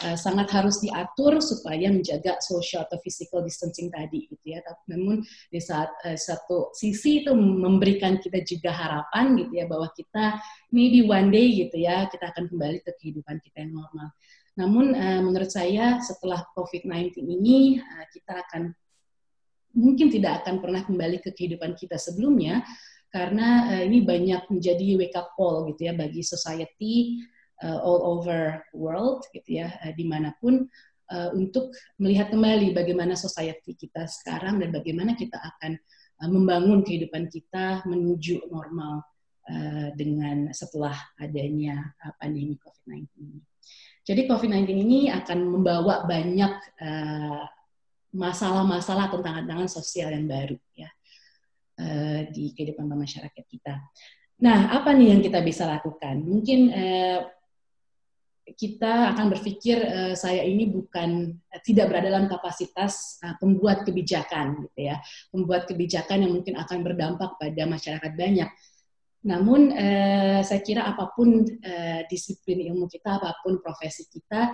uh, 0.05 0.17
sangat 0.17 0.47
harus 0.53 0.79
diatur 0.79 1.41
supaya 1.41 1.91
menjaga 1.91 2.39
social 2.39 2.85
atau 2.85 3.01
physical 3.01 3.43
distancing 3.43 3.91
tadi 3.91 4.29
gitu 4.29 4.45
ya. 4.45 4.62
Namun 4.88 5.25
di 5.51 5.59
saat 5.59 5.91
uh, 6.05 6.17
satu 6.17 6.71
sisi 6.71 7.25
itu 7.25 7.31
memberikan 7.35 8.21
kita 8.21 8.39
juga 8.45 8.71
harapan 8.71 9.35
gitu 9.35 9.51
ya 9.51 9.65
bahwa 9.67 9.89
kita 9.91 10.39
maybe 10.71 11.03
one 11.05 11.29
day 11.33 11.51
gitu 11.65 11.75
ya 11.75 12.07
kita 12.07 12.31
akan 12.31 12.47
kembali 12.47 12.79
ke 12.85 12.91
kehidupan 13.01 13.41
kita 13.43 13.65
yang 13.67 13.75
normal. 13.75 14.09
Namun 14.55 14.95
uh, 14.95 15.19
menurut 15.19 15.51
saya 15.51 16.00
setelah 16.00 16.39
COVID-19 16.55 17.19
ini 17.19 17.83
uh, 17.83 18.05
kita 18.15 18.39
akan 18.47 18.71
mungkin 19.75 20.08
tidak 20.08 20.44
akan 20.44 20.63
pernah 20.63 20.82
kembali 20.88 21.20
ke 21.20 21.36
kehidupan 21.36 21.75
kita 21.75 22.00
sebelumnya 22.00 22.63
karena 23.12 23.75
uh, 23.75 23.84
ini 23.84 24.03
banyak 24.03 24.48
menjadi 24.50 25.00
wake 25.00 25.15
up 25.15 25.36
call 25.36 25.67
gitu 25.72 25.91
ya 25.91 25.94
bagi 25.94 26.24
society 26.24 27.24
uh, 27.63 27.79
all 27.84 28.17
over 28.17 28.63
world 28.72 29.24
gitu 29.36 29.63
ya 29.63 29.72
uh, 29.84 29.94
di 29.96 30.08
mana 30.08 30.32
pun 30.39 30.67
uh, 31.12 31.29
untuk 31.36 31.75
melihat 32.00 32.32
kembali 32.32 32.72
bagaimana 32.75 33.13
society 33.13 33.75
kita 33.75 34.08
sekarang 34.10 34.60
dan 34.60 34.72
bagaimana 34.72 35.13
kita 35.13 35.38
akan 35.38 35.77
uh, 36.24 36.29
membangun 36.32 36.82
kehidupan 36.82 37.27
kita 37.29 37.84
menuju 37.86 38.48
normal 38.50 39.03
uh, 39.48 39.89
dengan 39.94 40.50
setelah 40.51 40.96
adanya 41.20 41.94
uh, 42.03 42.13
pandemi 42.17 42.58
COVID-19 42.58 43.05
ini. 43.22 43.39
Jadi 44.05 44.22
COVID-19 44.29 44.70
ini 44.86 45.00
akan 45.10 45.39
membawa 45.50 46.05
banyak 46.05 46.53
uh, 46.77 47.41
masalah-masalah 48.15 49.12
tentang 49.12 49.43
tantangan 49.43 49.67
sosial 49.67 50.15
yang 50.15 50.25
baru 50.25 50.55
ya 50.72 50.89
uh, 51.79 52.19
di 52.31 52.55
kehidupan 52.55 52.88
masyarakat 52.88 53.43
kita. 53.43 53.84
Nah, 54.39 54.72
apa 54.72 54.95
nih 54.95 55.15
yang 55.15 55.22
kita 55.24 55.43
bisa 55.43 55.67
lakukan? 55.67 56.24
Mungkin 56.24 56.60
uh, 56.72 57.19
kita 58.55 59.12
akan 59.15 59.36
berpikir 59.36 59.77
uh, 59.84 60.13
saya 60.15 60.48
ini 60.48 60.72
bukan 60.72 61.36
tidak 61.67 61.91
berada 61.91 62.07
dalam 62.07 62.31
kapasitas 62.31 63.19
pembuat 63.43 63.84
kebijakan 63.84 64.63
gitu 64.63 64.79
ya, 64.91 65.03
pembuat 65.31 65.68
kebijakan 65.68 66.24
yang 66.24 66.31
mungkin 66.40 66.55
akan 66.55 66.79
berdampak 66.83 67.35
pada 67.35 67.63
masyarakat 67.68 68.11
banyak. 68.16 68.50
Namun 69.25 69.74
saya 70.46 70.61
kira 70.61 70.85
apa 70.85 71.09
pun 71.09 71.42
disiplin 72.05 72.61
ilmu 72.70 72.85
kita, 72.85 73.18
apa 73.18 73.42
pun 73.42 73.57
profesi 73.57 74.05
kita, 74.05 74.53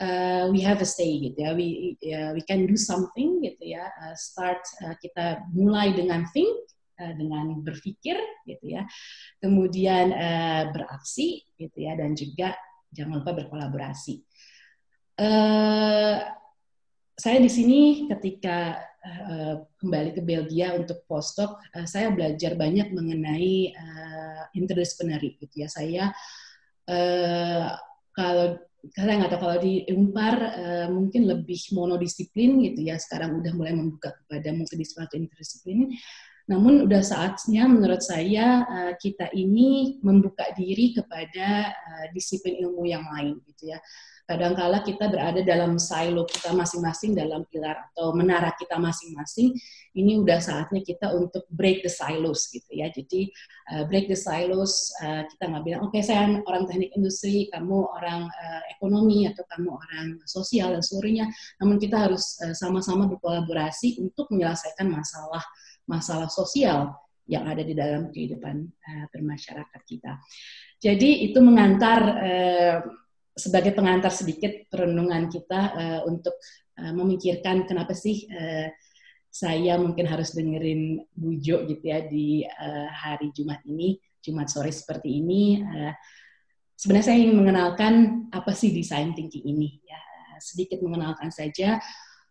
uh, 0.00 0.48
we 0.50 0.62
have 0.62 0.80
a 0.80 0.88
say 0.88 1.18
gitu 1.30 1.38
ya. 1.38 1.52
We 1.54 1.98
uh, 2.14 2.30
we 2.34 2.42
can 2.42 2.66
do 2.66 2.78
something 2.78 3.42
gitu 3.42 3.74
ya. 3.74 3.90
Uh, 4.02 4.14
start 4.14 4.62
uh, 4.82 4.94
kita 4.98 5.44
mulai 5.52 5.94
dengan 5.94 6.26
think 6.32 6.50
dengan 6.98 7.62
berpikir 7.62 8.18
gitu 8.42 8.74
ya. 8.74 8.82
Kemudian 9.38 10.10
uh, 10.10 10.74
beraksi 10.74 11.46
gitu 11.54 11.78
ya. 11.78 11.94
Dan 11.94 12.18
juga 12.18 12.58
jangan 12.90 13.22
lupa 13.22 13.38
berkolaborasi. 13.38 14.18
Uh, 15.18 16.18
saya 17.18 17.38
di 17.42 17.50
sini 17.50 18.06
ketika 18.10 18.82
uh, 19.02 19.66
kembali 19.78 20.14
ke 20.14 20.22
Belgia 20.22 20.74
untuk 20.74 21.02
postdoc 21.06 21.58
uh, 21.74 21.86
saya 21.86 22.10
belajar 22.10 22.54
banyak 22.54 22.90
mengenai 22.94 23.74
uh, 23.74 24.42
interdisciplinary 24.54 25.38
gitu 25.38 25.66
ya. 25.66 25.68
Saya 25.70 26.04
uh, 26.86 27.78
kalau 28.10 28.58
saya 28.94 29.18
nggak 29.18 29.30
tahu 29.34 29.42
kalau 29.42 29.58
di 29.58 29.82
Unpar 29.90 30.34
uh, 30.38 30.88
mungkin 30.94 31.26
lebih 31.26 31.58
monodisiplin 31.74 32.62
gitu 32.62 32.86
ya 32.86 32.94
sekarang 32.94 33.42
udah 33.42 33.52
mulai 33.58 33.74
membuka 33.74 34.14
kepada 34.22 34.54
multidisiplin 34.54 35.26
interdisiplin 35.26 35.90
namun 36.48 36.88
udah 36.88 37.04
saatnya 37.04 37.68
menurut 37.68 38.00
saya 38.00 38.64
uh, 38.64 38.92
kita 38.96 39.28
ini 39.36 40.00
membuka 40.00 40.48
diri 40.56 40.96
kepada 40.96 41.76
uh, 41.76 42.06
disiplin 42.16 42.56
ilmu 42.64 42.88
yang 42.88 43.04
lain 43.04 43.36
gitu 43.52 43.76
ya. 43.76 43.78
Kadangkala 44.28 44.84
kita 44.84 45.08
berada 45.08 45.40
dalam 45.40 45.80
silo 45.80 46.28
kita 46.28 46.52
masing-masing 46.52 47.16
dalam 47.16 47.48
pilar 47.48 47.88
atau 47.92 48.12
menara 48.12 48.52
kita 48.60 48.76
masing-masing 48.76 49.56
ini 49.96 50.20
udah 50.20 50.36
saatnya 50.36 50.84
kita 50.84 51.16
untuk 51.16 51.48
break 51.52 51.80
the 51.84 51.92
silos 51.92 52.48
gitu 52.52 52.68
ya. 52.72 52.88
Jadi 52.92 53.28
uh, 53.72 53.84
break 53.84 54.08
the 54.08 54.16
silos 54.16 54.88
kita 55.04 55.52
nggak 55.52 55.64
bilang 55.68 55.80
oke 55.84 55.92
okay, 55.92 56.00
saya 56.00 56.32
orang 56.48 56.64
teknik 56.64 56.96
industri 56.96 57.48
kamu 57.52 57.88
orang 57.92 58.24
ekonomi 58.72 59.28
atau 59.28 59.44
kamu 59.52 59.68
orang 59.68 60.06
sosial 60.24 60.72
dan 60.72 60.80
seluruhnya. 60.80 61.28
Namun 61.60 61.76
kita 61.76 62.08
harus 62.08 62.40
sama-sama 62.56 63.04
berkolaborasi 63.04 64.00
untuk 64.00 64.32
menyelesaikan 64.32 64.88
masalah 64.88 65.44
masalah 65.88 66.28
sosial 66.28 66.92
yang 67.28 67.44
ada 67.44 67.60
di 67.64 67.72
dalam 67.72 68.12
kehidupan 68.12 68.56
uh, 68.68 69.06
bermasyarakat 69.10 69.80
kita 69.88 70.20
jadi 70.78 71.26
itu 71.26 71.38
mengantar 71.40 72.00
uh, 72.20 72.76
sebagai 73.38 73.72
pengantar 73.72 74.10
sedikit 74.10 74.66
perenungan 74.70 75.30
kita 75.30 75.60
uh, 75.72 76.00
untuk 76.06 76.36
uh, 76.78 76.92
memikirkan 76.92 77.66
kenapa 77.66 77.94
sih 77.96 78.26
uh, 78.30 78.68
saya 79.28 79.76
mungkin 79.78 80.08
harus 80.08 80.32
dengerin 80.32 81.04
bujo 81.12 81.68
gitu 81.68 81.84
ya 81.84 82.02
di 82.08 82.42
uh, 82.42 82.88
hari 82.90 83.30
Jumat 83.30 83.62
ini, 83.68 84.00
Jumat 84.18 84.48
sore 84.50 84.72
seperti 84.72 85.20
ini. 85.20 85.62
Uh, 85.62 85.94
sebenarnya 86.74 87.06
saya 87.12 87.18
ingin 87.22 87.36
mengenalkan 87.38 87.94
apa 88.34 88.50
sih 88.56 88.74
design 88.74 89.14
thinking 89.14 89.46
ini 89.46 89.78
ya. 89.86 90.00
Sedikit 90.42 90.82
mengenalkan 90.82 91.30
saja. 91.30 91.78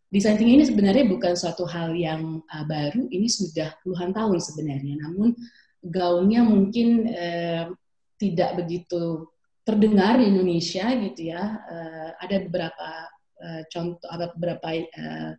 Design 0.08 0.39
thinking 0.39 0.63
ini 0.63 0.65
sebenarnya 0.65 1.04
bukan 1.04 1.36
suatu 1.36 1.67
hal 1.67 1.91
yang 1.91 2.39
uh, 2.48 2.63
baru, 2.63 3.12
ini 3.12 3.28
sudah 3.28 3.76
puluhan 3.84 4.15
tahun 4.15 4.39
sebenarnya. 4.39 5.04
Namun 5.04 5.36
gaungnya 5.84 6.48
mungkin 6.48 7.12
uh, 7.12 7.76
tidak 8.15 8.56
begitu 8.56 9.28
terdengar 9.67 10.15
di 10.15 10.32
Indonesia 10.32 10.88
gitu 10.96 11.22
ya. 11.28 11.60
Uh, 11.67 12.10
ada 12.24 12.39
beberapa 12.48 12.88
uh, 13.43 13.62
contoh, 13.67 14.08
ada 14.08 14.32
beberapa 14.32 14.67
uh, 14.80 15.32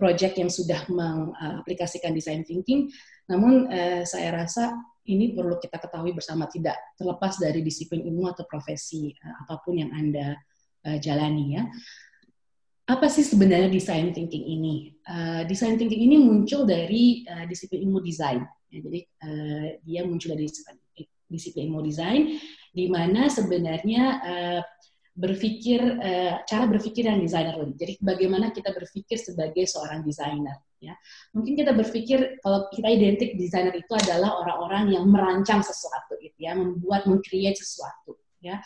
project 0.00 0.40
yang 0.40 0.48
sudah 0.48 0.80
mengaplikasikan 0.88 2.16
design 2.16 2.40
thinking. 2.40 2.88
Namun 3.28 3.68
uh, 3.68 4.00
saya 4.08 4.32
rasa 4.32 4.72
ini 5.06 5.36
perlu 5.36 5.60
kita 5.60 5.76
ketahui 5.76 6.16
bersama 6.16 6.48
tidak 6.48 6.80
terlepas 6.96 7.36
dari 7.36 7.60
disiplin 7.60 8.00
ilmu 8.00 8.32
atau 8.32 8.48
profesi 8.48 9.12
uh, 9.12 9.44
apa 9.44 9.60
pun 9.60 9.76
yang 9.76 9.92
anda 9.92 10.40
uh, 10.88 10.96
jalani 10.96 11.60
ya. 11.60 11.68
Apa 12.86 13.10
sih 13.10 13.26
sebenarnya 13.26 13.66
design 13.66 14.14
thinking 14.14 14.46
ini? 14.46 14.94
Uh, 15.02 15.42
design 15.50 15.74
thinking 15.74 16.06
ini 16.06 16.22
muncul 16.22 16.62
dari 16.62 17.26
uh, 17.26 17.42
disiplin 17.50 17.82
ilmu 17.82 17.98
desain. 17.98 18.46
Ya, 18.70 18.78
jadi 18.78 19.00
uh, 19.26 19.66
dia 19.82 20.00
muncul 20.06 20.38
dari 20.38 20.46
disiplin, 21.26 21.66
ilmu 21.66 21.82
desain 21.82 22.38
di 22.70 22.86
mana 22.86 23.26
sebenarnya 23.26 24.02
uh, 24.22 24.60
berpikir 25.18 25.82
uh, 25.82 26.46
cara 26.46 26.70
berpikir 26.70 27.10
yang 27.10 27.18
desainer 27.18 27.58
Jadi 27.74 27.98
bagaimana 27.98 28.54
kita 28.54 28.70
berpikir 28.70 29.18
sebagai 29.18 29.66
seorang 29.66 30.06
desainer 30.06 30.62
ya. 30.78 30.94
Mungkin 31.34 31.58
kita 31.58 31.74
berpikir 31.74 32.38
kalau 32.38 32.70
kita 32.70 32.86
identik 32.86 33.34
desainer 33.34 33.74
itu 33.74 33.90
adalah 33.98 34.38
orang-orang 34.46 34.94
yang 34.94 35.10
merancang 35.10 35.58
sesuatu 35.58 36.14
gitu 36.22 36.38
ya, 36.38 36.54
membuat 36.54 37.10
mengcreate 37.10 37.58
sesuatu 37.58 38.14
ya. 38.38 38.62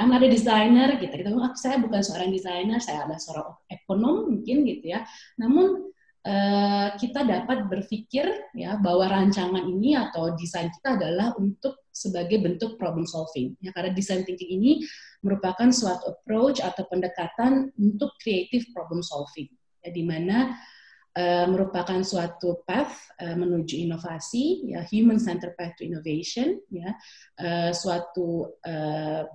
I'm 0.00 0.08
not 0.08 0.24
a 0.24 0.30
designer 0.30 0.96
gitu. 0.96 1.12
Kita 1.12 1.28
bilang, 1.28 1.52
saya 1.52 1.76
bukan 1.76 2.00
seorang 2.00 2.32
desainer, 2.32 2.80
saya 2.80 3.04
adalah 3.04 3.20
seorang 3.20 3.48
ekonom 3.68 4.32
mungkin 4.32 4.64
gitu 4.64 4.96
ya. 4.96 5.04
Namun 5.36 5.92
uh, 6.24 6.88
kita 6.96 7.28
dapat 7.28 7.68
berpikir 7.68 8.24
ya 8.56 8.80
bahwa 8.80 9.10
rancangan 9.10 9.68
ini 9.68 9.98
atau 9.98 10.32
desain 10.38 10.72
kita 10.72 10.96
adalah 10.96 11.36
untuk 11.36 11.84
sebagai 11.92 12.40
bentuk 12.40 12.80
problem 12.80 13.04
solving. 13.04 13.52
Ya, 13.60 13.70
karena 13.76 13.92
design 13.92 14.24
thinking 14.24 14.48
ini 14.56 14.72
merupakan 15.20 15.68
suatu 15.68 16.16
approach 16.16 16.64
atau 16.64 16.88
pendekatan 16.88 17.70
untuk 17.76 18.16
creative 18.16 18.64
problem 18.72 19.04
solving. 19.04 19.52
Ya, 19.84 19.92
di 19.92 20.02
mana 20.08 20.56
uh, 21.16 21.46
merupakan 21.48 22.00
suatu 22.00 22.64
path 22.64 23.16
uh, 23.20 23.36
menuju 23.36 23.76
inovasi, 23.88 24.72
ya 24.72 24.84
human 24.88 25.16
center 25.20 25.56
path 25.56 25.76
to 25.78 25.84
innovation, 25.84 26.60
ya 26.72 26.92
uh, 27.40 27.70
suatu 27.70 28.58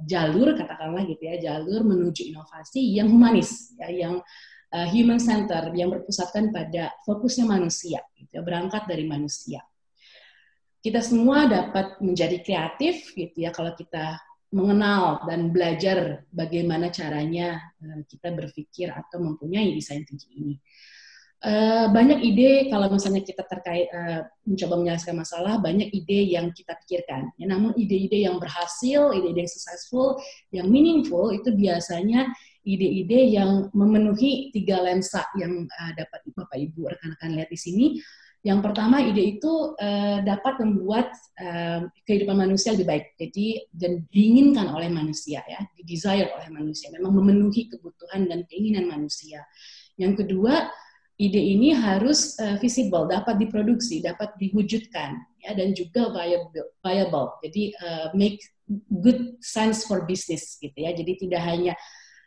jalur 0.06 0.58
katakanlah 0.58 1.04
gitu 1.06 1.24
ya 1.24 1.36
jalur 1.40 1.86
menuju 1.86 2.30
inovasi 2.34 2.98
yang 2.98 3.10
humanis, 3.10 3.74
ya 3.78 3.90
yang 3.90 4.16
human 4.92 5.16
center 5.16 5.72
yang 5.72 5.88
berpusatkan 5.88 6.52
pada 6.52 6.92
fokusnya 7.08 7.48
manusia, 7.48 8.04
gitu 8.20 8.36
ya, 8.36 8.42
berangkat 8.44 8.84
dari 8.84 9.08
manusia. 9.08 9.63
Kita 10.84 11.00
semua 11.00 11.48
dapat 11.48 12.04
menjadi 12.04 12.44
kreatif, 12.44 13.16
gitu 13.16 13.48
ya 13.48 13.56
kalau 13.56 13.72
kita 13.80 14.20
mengenal 14.52 15.24
dan 15.28 15.52
belajar 15.52 16.24
bagaimana 16.32 16.92
caranya 16.92 17.60
kita 18.08 18.32
berpikir 18.32 18.92
atau 18.92 19.20
mempunyai 19.20 19.72
desain 19.76 20.04
thinking 20.04 20.36
ini. 20.36 20.56
Uh, 21.38 21.86
banyak 21.93 22.17
ide 22.26 22.65
kalau 22.65 22.89
misalnya 22.89 23.21
kita 23.21 23.45
terkait 23.45 23.86
uh, 23.93 24.26
mencoba 24.41 24.73
menyelesaikan 24.82 25.21
masalah 25.21 25.62
banyak 25.62 25.86
ide 25.93 26.34
yang 26.34 26.50
kita 26.50 26.73
pikirkan. 26.82 27.30
Ya 27.38 27.45
namun 27.45 27.78
ide-ide 27.78 28.26
yang 28.26 28.41
berhasil 28.41 29.13
ide-ide 29.13 29.45
yang 29.45 29.52
successful 29.54 30.17
yang 30.50 30.65
meaningful 30.65 31.30
itu 31.30 31.54
biasanya 31.54 32.34
ide-ide 32.65 33.38
yang 33.38 33.69
memenuhi 33.69 34.50
tiga 34.50 34.82
lensa 34.82 35.30
yang 35.38 35.69
uh, 35.69 35.91
dapat 35.93 36.26
bapak 36.34 36.58
ibu 36.58 36.89
rekan-rekan 36.89 37.38
lihat 37.38 37.54
di 37.54 37.60
sini. 37.62 37.86
Yang 38.41 38.60
pertama 38.73 39.06
ide 39.06 39.38
itu 39.38 39.78
uh, 39.78 40.26
dapat 40.26 40.58
membuat 40.65 41.13
uh, 41.38 41.86
kehidupan 42.10 42.34
manusia 42.34 42.73
lebih 42.73 42.89
baik 42.89 43.06
jadi 43.13 43.62
dan 43.78 44.10
diinginkan 44.10 44.73
oleh 44.73 44.89
manusia 44.89 45.45
ya 45.45 45.62
desire 45.86 46.34
oleh 46.34 46.50
manusia 46.50 46.89
memang 46.89 47.13
memenuhi 47.13 47.69
kebutuhan 47.69 48.26
dan 48.26 48.41
keinginan 48.50 48.89
manusia. 48.89 49.45
Yang 50.02 50.26
kedua 50.26 50.65
ide 51.17 51.41
ini 51.41 51.73
harus 51.73 52.38
uh, 52.38 52.62
visible, 52.62 53.10
dapat 53.10 53.41
diproduksi, 53.41 54.06
dapat 54.06 54.38
diwujudkan, 54.38 55.17
ya, 55.41 55.58
dan 55.58 55.73
juga 55.73 56.13
viable. 56.13 56.77
viable. 56.86 57.27
Jadi 57.41 57.63
uh, 57.82 58.08
make 58.13 58.38
good 59.01 59.41
sense 59.41 59.82
for 59.89 60.06
business, 60.06 60.62
gitu 60.62 60.77
ya. 60.77 60.93
Jadi 60.93 61.25
tidak 61.25 61.41
hanya 61.41 61.73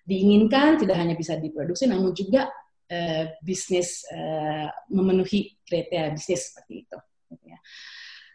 diinginkan, 0.03 0.83
tidak 0.83 0.99
hanya 0.99 1.15
bisa 1.15 1.39
diproduksi, 1.39 1.87
namun 1.87 2.11
juga 2.11 2.51
uh, 2.91 3.25
bisnis 3.47 4.03
uh, 4.11 4.67
memenuhi 4.91 5.55
kriteria 5.63 6.11
bisnis 6.11 6.51
seperti 6.51 6.83
itu. 6.83 6.99
Gitu 7.31 7.47
ya. 7.47 7.59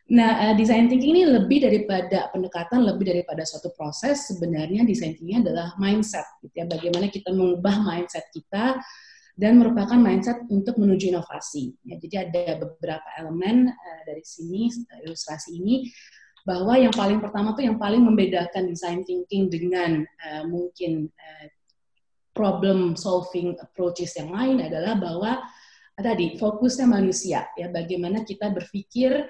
Nah, 0.06 0.32
uh, 0.40 0.54
design 0.56 0.88
thinking 0.88 1.20
ini 1.20 1.26
lebih 1.26 1.68
daripada 1.68 2.32
pendekatan, 2.32 2.86
lebih 2.86 3.12
daripada 3.12 3.44
suatu 3.44 3.76
proses. 3.76 4.32
Sebenarnya 4.32 4.88
design 4.88 5.20
thinking 5.20 5.44
adalah 5.44 5.76
mindset, 5.76 6.24
gitu 6.40 6.64
ya. 6.64 6.66
Bagaimana 6.70 7.12
kita 7.12 7.36
mengubah 7.36 7.84
mindset 7.84 8.24
kita 8.32 8.80
dan 9.36 9.60
merupakan 9.60 10.00
mindset 10.00 10.48
untuk 10.48 10.80
menuju 10.80 11.12
inovasi. 11.12 11.76
Ya, 11.84 12.00
jadi 12.00 12.16
ada 12.32 12.64
beberapa 12.64 13.08
elemen 13.20 13.68
uh, 13.68 14.02
dari 14.08 14.24
sini 14.24 14.72
ilustrasi 15.04 15.60
ini 15.60 15.92
bahwa 16.48 16.80
yang 16.80 16.96
paling 16.96 17.20
pertama 17.20 17.52
tuh 17.52 17.68
yang 17.68 17.76
paling 17.76 18.00
membedakan 18.00 18.72
design 18.72 19.04
thinking 19.04 19.52
dengan 19.52 20.08
uh, 20.24 20.44
mungkin 20.48 21.12
uh, 21.12 21.48
problem 22.32 22.96
solving 22.96 23.60
approaches 23.60 24.16
yang 24.16 24.32
lain 24.32 24.64
adalah 24.64 24.96
bahwa 24.96 25.44
tadi 26.00 26.40
fokusnya 26.40 26.88
manusia. 26.88 27.48
Ya 27.60 27.68
bagaimana 27.68 28.24
kita 28.24 28.56
berpikir 28.56 29.28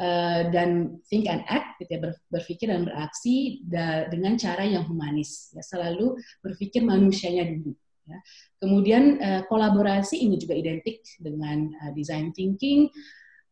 uh, 0.00 0.40
dan 0.48 0.96
think 1.12 1.28
and 1.28 1.44
act 1.44 1.76
gitu 1.76 1.98
ya 1.98 2.00
berpikir 2.32 2.72
dan 2.72 2.88
beraksi 2.88 3.60
da 3.68 4.08
dengan 4.08 4.40
cara 4.40 4.64
yang 4.64 4.88
humanis. 4.88 5.52
Ya 5.52 5.60
selalu 5.60 6.16
berpikir 6.40 6.80
manusianya 6.86 7.52
dulu 7.52 7.76
Ya. 8.02 8.18
Kemudian 8.58 9.22
uh, 9.22 9.42
kolaborasi 9.46 10.18
ini 10.22 10.34
juga 10.38 10.58
identik 10.58 11.02
dengan 11.22 11.70
uh, 11.82 11.92
design 11.94 12.34
thinking, 12.34 12.90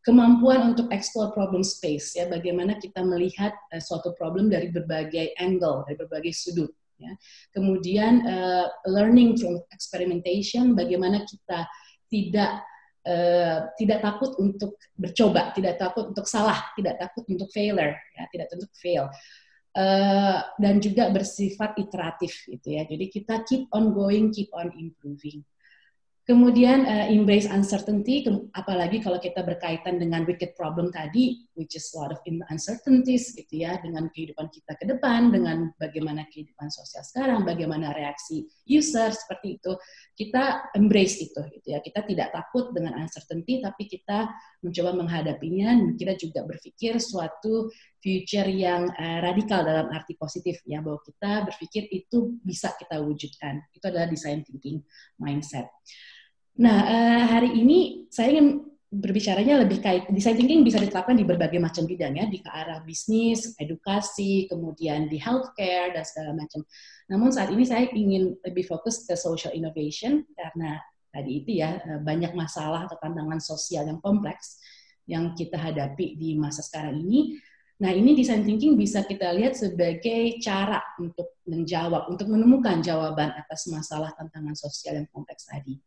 kemampuan 0.03 0.75
untuk 0.75 0.91
explore 0.91 1.31
problem 1.31 1.63
space 1.63 2.19
ya, 2.19 2.27
bagaimana 2.27 2.75
kita 2.81 2.99
melihat 3.05 3.55
uh, 3.71 3.79
suatu 3.79 4.11
problem 4.19 4.51
dari 4.51 4.67
berbagai 4.73 5.37
angle, 5.39 5.87
dari 5.87 5.95
berbagai 5.95 6.33
sudut. 6.35 6.71
Ya. 6.99 7.15
Kemudian 7.55 8.27
uh, 8.27 8.67
learning 8.85 9.39
from 9.39 9.63
experimentation, 9.71 10.75
bagaimana 10.75 11.23
kita 11.27 11.67
tidak 12.09 12.63
Uh, 13.01 13.65
tidak 13.81 13.97
takut 14.05 14.37
untuk 14.37 14.77
bercoba, 14.93 15.49
tidak 15.57 15.81
takut 15.81 16.13
untuk 16.13 16.29
salah, 16.29 16.69
tidak 16.77 17.01
takut 17.01 17.25
untuk 17.33 17.49
failure, 17.49 17.97
ya, 17.97 18.29
tidak 18.29 18.45
takut 18.45 18.69
untuk 18.69 18.77
fail. 18.77 19.09
Uh, 19.71 20.43
dan 20.59 20.83
juga 20.83 21.07
bersifat 21.15 21.79
iteratif 21.79 22.43
gitu 22.43 22.75
ya. 22.75 22.83
Jadi 22.83 23.07
kita 23.07 23.39
keep 23.47 23.71
on 23.71 23.95
going, 23.95 24.27
keep 24.27 24.51
on 24.51 24.67
improving. 24.75 25.47
Kemudian 26.21 26.83
uh, 26.83 27.07
embrace 27.07 27.47
uncertainty, 27.47 28.27
apalagi 28.51 28.99
kalau 28.99 29.15
kita 29.17 29.41
berkaitan 29.47 29.95
dengan 29.95 30.27
wicked 30.27 30.59
problem 30.59 30.91
tadi, 30.91 31.47
which 31.55 31.79
is 31.79 31.87
a 31.95 32.03
lot 32.03 32.11
of 32.11 32.19
uncertainties 32.51 33.31
gitu 33.31 33.63
ya, 33.63 33.79
dengan 33.79 34.11
kehidupan 34.11 34.51
kita 34.51 34.75
ke 34.75 34.85
depan, 34.91 35.31
dengan 35.31 35.71
bagaimana 35.79 36.27
kehidupan 36.27 36.67
sosial 36.67 37.07
sekarang, 37.07 37.47
bagaimana 37.47 37.95
reaksi 37.95 38.45
user 38.67 39.15
seperti 39.15 39.55
itu, 39.55 39.71
kita 40.19 40.67
embrace 40.75 41.31
itu 41.31 41.41
gitu 41.47 41.67
ya. 41.73 41.79
Kita 41.79 42.03
tidak 42.03 42.35
takut 42.35 42.75
dengan 42.75 43.01
uncertainty, 43.01 43.63
tapi 43.63 43.87
kita 43.87 44.29
mencoba 44.61 44.91
menghadapinya, 44.99 45.95
kita 45.95 46.19
juga 46.19 46.43
berpikir 46.43 46.99
suatu 47.01 47.71
future 48.01 48.49
yang 48.49 48.89
uh, 48.89 49.19
radikal 49.21 49.61
dalam 49.61 49.87
arti 49.93 50.17
positif 50.17 50.59
ya, 50.65 50.81
bahwa 50.81 50.99
kita 51.05 51.45
berpikir 51.47 51.87
itu 51.93 52.35
bisa 52.41 52.73
kita 52.75 52.99
wujudkan. 52.99 53.61
Itu 53.71 53.87
adalah 53.87 54.09
design 54.09 54.41
thinking 54.41 54.81
mindset. 55.21 55.69
Nah, 56.59 56.83
uh, 56.83 57.23
hari 57.29 57.55
ini 57.61 58.09
saya 58.11 58.33
ingin 58.35 58.71
berbicaranya 58.91 59.63
lebih 59.63 59.79
kait 59.79 60.03
design 60.11 60.35
thinking 60.35 60.67
bisa 60.67 60.75
diterapkan 60.75 61.15
di 61.15 61.23
berbagai 61.23 61.63
macam 61.63 61.87
bidang 61.87 62.19
ya, 62.19 62.27
di 62.27 62.43
ke 62.43 62.51
arah 62.51 62.83
bisnis, 62.83 63.55
edukasi, 63.55 64.51
kemudian 64.51 65.07
di 65.07 65.15
healthcare 65.15 65.95
dan 65.95 66.03
segala 66.03 66.35
macam. 66.35 66.59
Namun 67.07 67.31
saat 67.31 67.55
ini 67.55 67.63
saya 67.63 67.87
ingin 67.87 68.35
lebih 68.43 68.67
fokus 68.67 69.07
ke 69.07 69.15
social 69.15 69.55
innovation 69.55 70.27
karena 70.35 70.75
tadi 71.07 71.39
itu 71.39 71.63
ya 71.63 71.79
eh, 71.79 71.99
banyak 72.03 72.35
masalah 72.35 72.91
atau 72.91 72.99
tantangan 72.99 73.39
sosial 73.39 73.87
yang 73.87 74.03
kompleks 74.03 74.59
yang 75.07 75.35
kita 75.39 75.55
hadapi 75.55 76.19
di 76.19 76.35
masa 76.35 76.59
sekarang 76.59 76.99
ini. 76.99 77.39
Nah, 77.81 77.89
ini 77.89 78.13
design 78.13 78.45
thinking 78.45 78.77
bisa 78.77 79.01
kita 79.01 79.33
lihat 79.33 79.57
sebagai 79.57 80.37
cara 80.37 80.77
untuk 81.01 81.41
menjawab, 81.49 82.13
untuk 82.13 82.29
menemukan 82.29 82.77
jawaban 82.85 83.33
atas 83.33 83.65
masalah 83.73 84.13
tantangan 84.13 84.53
sosial 84.53 85.01
yang 85.01 85.09
kompleks 85.09 85.49
tadi. 85.49 85.81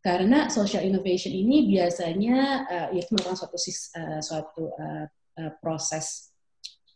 Karena 0.00 0.48
social 0.48 0.80
innovation 0.80 1.36
ini 1.36 1.68
biasanya 1.68 2.38
uh, 2.64 2.88
itu 2.96 3.10
merupakan 3.12 3.36
suatu 3.36 3.58
uh, 3.58 4.20
suatu 4.24 4.62
uh, 4.80 5.04
uh, 5.12 5.52
proses 5.60 6.32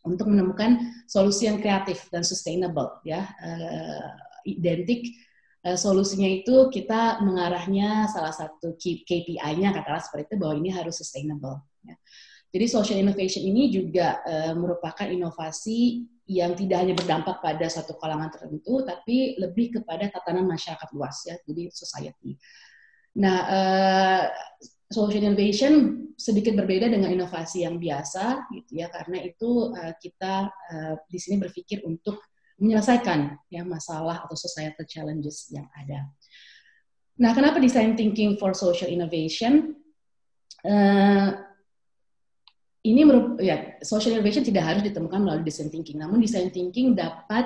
untuk 0.01 0.33
menemukan 0.33 0.81
solusi 1.05 1.45
yang 1.45 1.61
kreatif 1.61 2.09
dan 2.09 2.25
sustainable 2.25 3.05
ya 3.05 3.29
uh, 3.45 4.09
identik 4.49 5.13
solusinya 5.61 6.25
itu 6.25 6.73
kita 6.73 7.21
mengarahnya 7.21 8.09
salah 8.09 8.33
satu 8.33 8.81
KPI-nya 8.81 9.77
katakanlah 9.77 10.01
seperti 10.01 10.33
itu 10.33 10.37
bahwa 10.41 10.55
ini 10.57 10.73
harus 10.73 10.97
sustainable 10.97 11.61
ya. 11.85 11.93
Jadi 12.51 12.67
social 12.67 12.99
innovation 12.99 13.47
ini 13.47 13.71
juga 13.71 14.19
uh, 14.27 14.55
merupakan 14.59 15.07
inovasi 15.07 16.03
yang 16.31 16.55
tidak 16.55 16.83
hanya 16.83 16.95
berdampak 16.95 17.43
pada 17.43 17.67
satu 17.67 17.99
kalangan 17.99 18.31
tertentu, 18.31 18.83
tapi 18.87 19.39
lebih 19.39 19.79
kepada 19.79 20.11
tatanan 20.11 20.47
masyarakat 20.47 20.89
luas 20.95 21.27
ya, 21.27 21.35
jadi 21.47 21.71
society. 21.71 22.39
Nah, 23.19 23.39
uh, 23.51 24.23
social 24.91 25.27
innovation 25.27 26.07
sedikit 26.15 26.55
berbeda 26.55 26.87
dengan 26.91 27.11
inovasi 27.11 27.67
yang 27.67 27.79
biasa, 27.79 28.47
gitu 28.55 28.79
ya, 28.79 28.87
karena 28.91 29.27
itu 29.27 29.75
uh, 29.75 29.95
kita 29.99 30.51
uh, 30.51 30.95
di 31.11 31.19
sini 31.19 31.43
berpikir 31.43 31.83
untuk 31.83 32.23
menyelesaikan 32.63 33.41
ya 33.51 33.67
masalah 33.67 34.23
atau 34.27 34.37
societal 34.39 34.87
challenges 34.87 35.51
yang 35.51 35.67
ada. 35.75 36.07
Nah, 37.19 37.35
kenapa 37.35 37.59
design 37.59 37.99
thinking 37.99 38.39
for 38.39 38.55
social 38.55 38.87
innovation? 38.87 39.75
Uh, 40.63 41.50
ini 42.81 43.05
ya 43.45 43.77
social 43.85 44.17
innovation 44.17 44.41
tidak 44.41 44.65
harus 44.65 44.83
ditemukan 44.85 45.21
melalui 45.21 45.45
design 45.45 45.69
thinking, 45.69 46.01
namun 46.01 46.17
design 46.17 46.49
thinking 46.49 46.97
dapat 46.97 47.45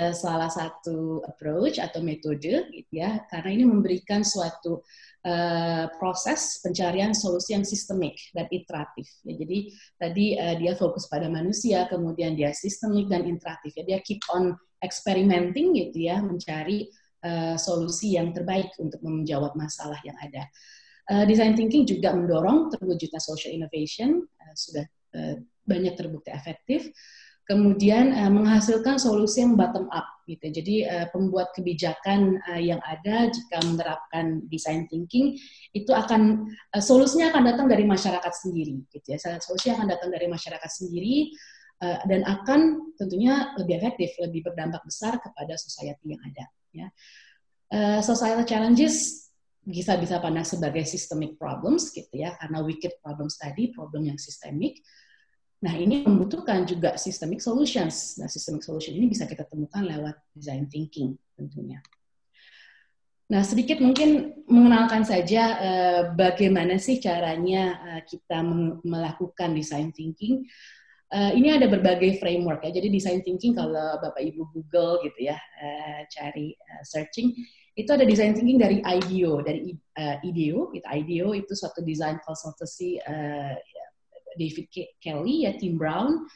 uh, 0.00 0.14
salah 0.16 0.48
satu 0.48 1.20
approach 1.28 1.76
atau 1.76 2.00
metode 2.00 2.72
gitu 2.72 2.92
ya 2.92 3.20
karena 3.28 3.50
ini 3.52 3.64
memberikan 3.68 4.24
suatu 4.24 4.80
uh, 5.28 5.92
proses 6.00 6.64
pencarian 6.64 7.12
solusi 7.12 7.52
yang 7.52 7.68
sistemik 7.68 8.16
dan 8.32 8.48
iteratif. 8.48 9.12
Ya 9.28 9.36
jadi 9.36 9.58
tadi 10.00 10.26
uh, 10.40 10.54
dia 10.56 10.72
fokus 10.72 11.04
pada 11.12 11.28
manusia 11.28 11.84
kemudian 11.92 12.32
dia 12.32 12.56
sistemik 12.56 13.12
dan 13.12 13.28
iteratif. 13.28 13.76
Ya 13.76 13.84
dia 13.84 13.98
keep 14.00 14.24
on 14.32 14.56
experimenting 14.80 15.76
gitu 15.76 16.08
ya 16.08 16.24
mencari 16.24 16.88
uh, 17.28 17.60
solusi 17.60 18.16
yang 18.16 18.32
terbaik 18.32 18.72
untuk 18.80 19.04
menjawab 19.04 19.52
masalah 19.52 20.00
yang 20.02 20.16
ada 20.16 20.48
uh, 21.10 21.24
design 21.26 21.58
thinking 21.58 21.82
juga 21.88 22.14
mendorong 22.14 22.70
terwujudnya 22.70 23.18
social 23.18 23.50
innovation 23.50 24.22
uh, 24.22 24.54
sudah 24.54 24.84
uh, 25.16 25.34
banyak 25.66 25.94
terbukti 25.98 26.30
efektif 26.30 26.92
kemudian 27.42 28.14
uh, 28.14 28.30
menghasilkan 28.30 29.02
solusi 29.02 29.42
yang 29.42 29.58
bottom 29.58 29.90
up 29.90 30.06
gitu. 30.30 30.46
Jadi 30.48 30.86
uh, 30.86 31.06
pembuat 31.10 31.50
kebijakan 31.52 32.38
uh, 32.46 32.60
yang 32.62 32.78
ada 32.86 33.28
jika 33.28 33.58
menerapkan 33.66 34.46
design 34.46 34.86
thinking 34.86 35.34
itu 35.74 35.90
akan 35.90 36.46
uh, 36.72 36.82
solusinya 36.82 37.34
akan 37.34 37.42
datang 37.52 37.66
dari 37.66 37.82
masyarakat 37.82 38.32
sendiri 38.32 38.86
gitu 38.94 39.06
ya. 39.10 39.18
Solusi 39.42 39.74
akan 39.74 39.90
datang 39.90 40.10
dari 40.14 40.26
masyarakat 40.30 40.70
sendiri 40.70 41.34
dan 41.82 42.22
akan 42.22 42.94
tentunya 42.94 43.58
lebih 43.58 43.82
efektif, 43.82 44.14
lebih 44.22 44.46
berdampak 44.46 44.86
besar 44.86 45.18
kepada 45.18 45.58
society 45.58 46.14
yang 46.14 46.22
ada 46.22 46.46
ya. 46.70 46.86
Uh, 47.74 47.98
societal 47.98 48.46
challenges 48.46 49.26
bisa 49.62 49.94
bisa 49.94 50.18
pandang 50.18 50.42
sebagai 50.42 50.82
systemic 50.82 51.38
problems 51.38 51.94
gitu 51.94 52.10
ya 52.18 52.34
karena 52.38 52.62
wicked 52.66 52.98
problems 52.98 53.38
tadi 53.38 53.70
problem 53.70 54.10
yang 54.10 54.18
sistemik 54.18 54.82
Nah, 55.62 55.78
ini 55.78 56.02
membutuhkan 56.02 56.66
juga 56.66 56.98
systemic 56.98 57.38
solutions. 57.38 58.18
Nah, 58.18 58.26
systemic 58.26 58.66
solution 58.66 58.98
ini 58.98 59.06
bisa 59.06 59.30
kita 59.30 59.46
temukan 59.46 59.86
lewat 59.86 60.18
design 60.34 60.66
thinking 60.66 61.14
tentunya. 61.38 61.78
Nah, 63.30 63.46
sedikit 63.46 63.78
mungkin 63.78 64.42
mengenalkan 64.50 65.06
saja 65.06 65.42
uh, 65.62 66.02
bagaimana 66.18 66.82
sih 66.82 66.98
caranya 66.98 67.78
uh, 67.78 68.02
kita 68.02 68.42
melakukan 68.82 69.54
design 69.54 69.94
thinking. 69.94 70.42
Uh, 71.12 71.30
ini 71.38 71.54
ada 71.54 71.70
berbagai 71.70 72.18
framework 72.18 72.66
ya. 72.66 72.82
Jadi 72.82 72.90
design 72.90 73.22
thinking 73.22 73.54
kalau 73.54 74.02
Bapak 74.02 74.18
Ibu 74.18 74.42
Google 74.50 75.06
gitu 75.06 75.30
ya, 75.30 75.38
uh, 75.38 76.00
cari 76.10 76.58
uh, 76.58 76.82
searching, 76.82 77.30
itu 77.72 77.88
ada 77.88 78.04
design 78.04 78.36
thinking 78.36 78.60
dari 78.60 78.84
IDEO, 78.84 79.40
dari 79.40 79.72
uh, 79.96 80.16
IDEO, 80.20 80.76
itu 80.76 80.84
IDEO 80.84 81.32
itu 81.32 81.52
suatu 81.56 81.80
design 81.80 82.20
consultancy 82.20 83.00
uh, 83.04 83.56
David 84.36 84.68
Kelly 85.00 85.48
ya 85.48 85.56
Tim 85.56 85.76
Brown 85.80 86.28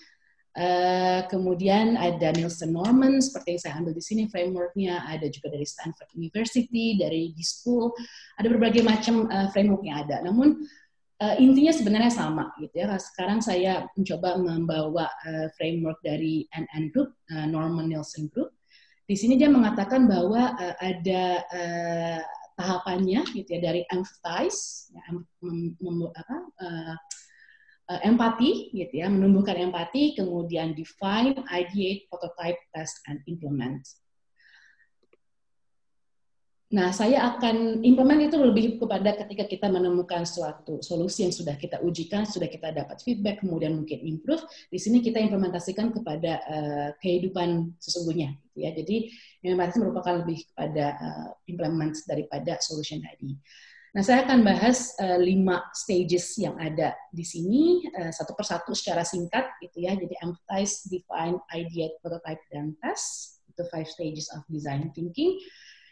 Uh, 0.57 1.20
kemudian 1.29 2.01
ada 2.01 2.33
Nielsen 2.33 2.72
Norman 2.72 3.20
seperti 3.20 3.53
yang 3.53 3.61
saya 3.61 3.75
ambil 3.77 3.92
di 3.92 4.01
sini 4.01 4.25
frameworknya, 4.25 5.05
ada 5.05 5.29
juga 5.29 5.53
dari 5.53 5.68
Stanford 5.68 6.09
University, 6.16 6.96
dari 6.96 7.37
D-School, 7.37 7.92
ada 8.40 8.49
berbagai 8.49 8.81
macam 8.81 9.29
uh, 9.29 9.53
framework 9.53 9.85
yang 9.85 10.09
ada. 10.09 10.25
Namun 10.25 10.64
uh, 11.20 11.37
intinya 11.37 11.77
sebenarnya 11.77 12.09
sama 12.09 12.57
gitu 12.57 12.72
ya. 12.72 12.88
Sekarang 12.96 13.44
saya 13.44 13.85
mencoba 14.01 14.40
membawa 14.40 15.12
uh, 15.29 15.53
framework 15.61 16.01
dari 16.01 16.49
NN 16.49 16.88
Group, 16.88 17.12
uh, 17.37 17.44
Norman 17.44 17.92
Nielsen 17.92 18.33
Group. 18.33 18.56
Di 19.07 19.14
sini 19.14 19.38
dia 19.38 19.47
mengatakan 19.47 20.11
bahwa 20.11 20.59
uh, 20.59 20.77
ada 20.83 21.23
uh, 21.47 22.21
tahapannya 22.59 23.23
gitu 23.31 23.47
ya 23.47 23.61
dari 23.62 23.87
empathize, 23.87 24.90
ya, 24.90 25.03
mem, 25.47 25.77
uh, 25.79 26.11
uh, 27.87 28.01
empati 28.03 28.75
gitu 28.75 28.95
ya, 28.99 29.07
menumbuhkan 29.07 29.55
empati, 29.55 30.19
kemudian 30.19 30.75
define, 30.75 31.38
ideate, 31.47 32.11
prototype, 32.11 32.59
test, 32.75 32.99
and 33.07 33.23
implement. 33.31 33.87
Nah, 36.77 36.93
saya 36.93 37.25
akan 37.33 37.81
implement 37.89 38.29
itu 38.29 38.37
lebih 38.37 38.77
kepada 38.77 39.17
ketika 39.17 39.49
kita 39.49 39.73
menemukan 39.73 40.29
suatu 40.29 40.77
solusi 40.85 41.25
yang 41.25 41.33
sudah 41.33 41.57
kita 41.57 41.81
ujikan, 41.81 42.29
sudah 42.29 42.53
kita 42.53 42.69
dapat 42.69 43.01
feedback, 43.01 43.41
kemudian 43.41 43.81
mungkin 43.81 44.05
improve. 44.05 44.45
Di 44.69 44.77
sini 44.77 45.01
kita 45.01 45.17
implementasikan 45.25 45.89
kepada 45.89 46.37
uh, 46.45 46.89
kehidupan 47.01 47.73
sesungguhnya. 47.81 48.37
Gitu 48.53 48.59
ya. 48.61 48.71
Jadi, 48.77 49.09
implementasi 49.41 49.79
merupakan 49.81 50.21
lebih 50.21 50.45
kepada 50.53 50.87
uh, 51.01 51.29
implement 51.49 51.97
daripada 52.05 52.61
solution 52.61 53.01
tadi. 53.01 53.33
Nah, 53.97 54.05
saya 54.05 54.29
akan 54.29 54.45
bahas 54.45 54.93
uh, 55.01 55.17
lima 55.17 55.65
stages 55.73 56.37
yang 56.37 56.61
ada 56.61 56.93
di 57.09 57.25
sini 57.25 57.89
uh, 57.97 58.12
satu 58.12 58.37
persatu 58.37 58.77
secara 58.77 59.01
singkat 59.01 59.49
gitu 59.65 59.81
ya. 59.81 59.97
Jadi 59.97 60.12
empathize, 60.21 60.93
define, 60.93 61.41
ideate, 61.57 61.97
prototype, 62.05 62.45
dan 62.53 62.77
test. 62.85 63.41
Itu 63.49 63.65
five 63.73 63.89
stages 63.89 64.29
of 64.37 64.45
design 64.53 64.93
thinking. 64.93 65.41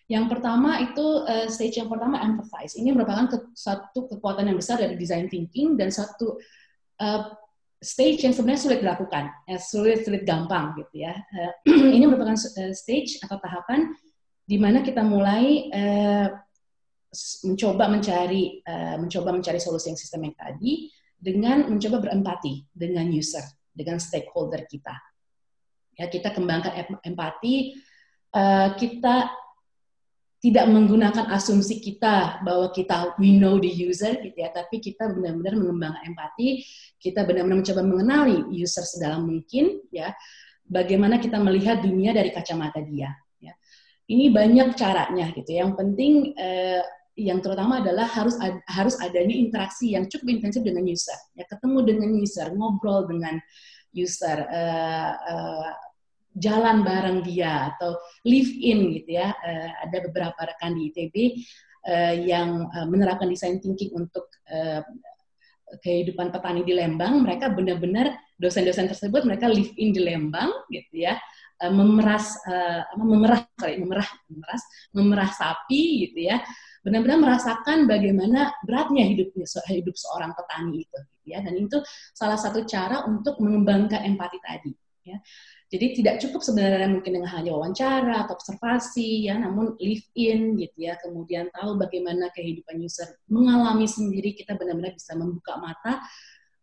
Yang 0.04 0.36
pertama 0.36 0.84
itu 0.84 1.24
uh, 1.24 1.48
stage 1.48 1.80
yang 1.80 1.88
pertama 1.88 2.20
empathize. 2.20 2.76
Ini 2.76 2.92
merupakan 2.92 3.24
ke, 3.24 3.38
satu 3.56 4.04
kekuatan 4.12 4.52
yang 4.52 4.58
besar 4.60 4.76
dari 4.76 5.00
design 5.00 5.32
thinking 5.32 5.80
dan 5.80 5.88
satu 5.88 6.36
uh, 7.00 7.32
stage 7.80 8.24
yang 8.24 8.36
sebenarnya 8.36 8.62
sulit 8.68 8.80
dilakukan, 8.84 9.32
ya, 9.48 9.56
sulit 9.56 10.04
sulit 10.04 10.28
gampang 10.28 10.76
gitu 10.76 11.08
ya. 11.08 11.16
Uh, 11.32 11.52
ini 11.96 12.04
merupakan 12.04 12.36
stage 12.76 13.24
atau 13.24 13.40
tahapan 13.40 13.96
di 14.44 14.60
mana 14.60 14.84
kita 14.84 15.00
mulai 15.00 15.72
uh, 15.72 16.28
mencoba 17.48 17.88
mencari 17.88 18.60
uh, 18.60 19.00
mencoba 19.00 19.32
mencari 19.32 19.56
solusi 19.56 19.88
yang 19.88 19.96
sistemik 19.96 20.36
tadi 20.36 20.92
dengan 21.16 21.64
mencoba 21.72 22.04
berempati 22.04 22.68
dengan 22.68 23.08
user, 23.08 23.44
dengan 23.72 23.96
stakeholder 23.96 24.68
kita. 24.68 24.92
Ya, 25.96 26.12
kita 26.12 26.34
kembangkan 26.34 27.00
empati, 27.00 27.80
uh, 28.36 28.76
kita 28.76 29.43
tidak 30.44 30.68
menggunakan 30.68 31.32
asumsi 31.32 31.80
kita 31.80 32.44
bahwa 32.44 32.68
kita 32.68 33.16
we 33.16 33.32
know 33.32 33.56
the 33.56 33.72
user 33.72 34.12
gitu 34.20 34.36
ya, 34.36 34.52
tapi 34.52 34.76
kita 34.76 35.08
benar-benar 35.08 35.56
mengembangkan 35.56 36.04
empati, 36.04 36.60
kita 37.00 37.24
benar-benar 37.24 37.64
mencoba 37.64 37.80
mengenali 37.80 38.52
user 38.52 38.84
sedalam 38.84 39.24
mungkin 39.24 39.80
ya. 39.88 40.12
Bagaimana 40.68 41.16
kita 41.16 41.40
melihat 41.40 41.80
dunia 41.80 42.12
dari 42.12 42.28
kacamata 42.28 42.84
dia 42.84 43.16
ya. 43.40 43.56
Ini 44.04 44.28
banyak 44.36 44.76
caranya 44.76 45.32
gitu. 45.32 45.48
Yang 45.48 45.80
penting 45.80 46.12
uh, 46.36 46.84
yang 47.16 47.40
terutama 47.40 47.80
adalah 47.80 48.04
harus 48.10 48.36
ad, 48.36 48.60
harus 48.68 49.00
adanya 49.00 49.32
interaksi 49.32 49.96
yang 49.96 50.10
cukup 50.10 50.34
intensif 50.34 50.66
dengan 50.66 50.82
user 50.82 51.14
ya 51.38 51.46
ketemu 51.46 51.78
dengan 51.86 52.10
user 52.18 52.50
ngobrol 52.58 53.06
dengan 53.06 53.38
user 53.94 54.42
uh, 54.50 55.12
uh, 55.14 55.70
jalan 56.34 56.82
bareng 56.82 57.22
dia 57.22 57.74
atau 57.74 57.94
live 58.26 58.50
in 58.58 58.90
gitu 59.00 59.10
ya. 59.18 59.30
Uh, 59.38 59.70
ada 59.86 59.96
beberapa 60.10 60.40
rekan 60.42 60.74
di 60.74 60.90
ITB 60.90 61.16
uh, 61.86 62.14
yang 62.18 62.66
uh, 62.74 62.86
menerapkan 62.90 63.30
design 63.30 63.62
thinking 63.62 63.94
untuk 63.94 64.26
uh, 64.50 64.82
kehidupan 65.80 66.34
petani 66.34 66.66
di 66.66 66.74
Lembang. 66.74 67.22
Mereka 67.22 67.54
benar-benar 67.54 68.14
dosen-dosen 68.38 68.90
tersebut 68.90 69.22
mereka 69.24 69.46
live 69.46 69.72
in 69.78 69.94
di 69.94 70.02
Lembang 70.02 70.50
gitu 70.68 71.06
ya. 71.06 71.18
Memeras 71.64 72.34
uh, 72.50 72.82
memerah 72.98 73.46
sorry 73.56 73.78
memerah 73.78 74.04
memeras 74.26 74.62
memerah 74.90 75.30
sapi 75.30 76.10
gitu 76.10 76.28
ya. 76.28 76.42
Benar-benar 76.84 77.16
merasakan 77.16 77.88
bagaimana 77.88 78.52
beratnya 78.66 79.06
hidup 79.08 79.32
hidup 79.70 79.96
seorang 79.96 80.36
petani 80.36 80.82
itu 80.84 80.98
gitu 80.98 81.26
ya. 81.30 81.40
Dan 81.40 81.56
itu 81.56 81.80
salah 82.12 82.36
satu 82.36 82.66
cara 82.68 83.06
untuk 83.06 83.38
mengembangkan 83.40 84.02
empati 84.04 84.38
tadi 84.42 84.72
ya 85.04 85.20
jadi 85.74 85.86
tidak 85.98 86.14
cukup 86.22 86.46
sebenarnya 86.46 86.86
mungkin 86.86 87.18
dengan 87.18 87.30
hanya 87.34 87.50
wawancara 87.50 88.24
atau 88.24 88.38
observasi 88.38 89.26
ya 89.26 89.34
namun 89.42 89.74
live 89.82 90.06
in 90.14 90.54
gitu 90.54 90.86
ya 90.86 90.94
kemudian 91.02 91.50
tahu 91.50 91.74
bagaimana 91.74 92.30
kehidupan 92.30 92.78
user 92.78 93.18
mengalami 93.26 93.90
sendiri 93.90 94.38
kita 94.38 94.54
benar-benar 94.54 94.94
bisa 94.94 95.18
membuka 95.18 95.58
mata 95.58 95.98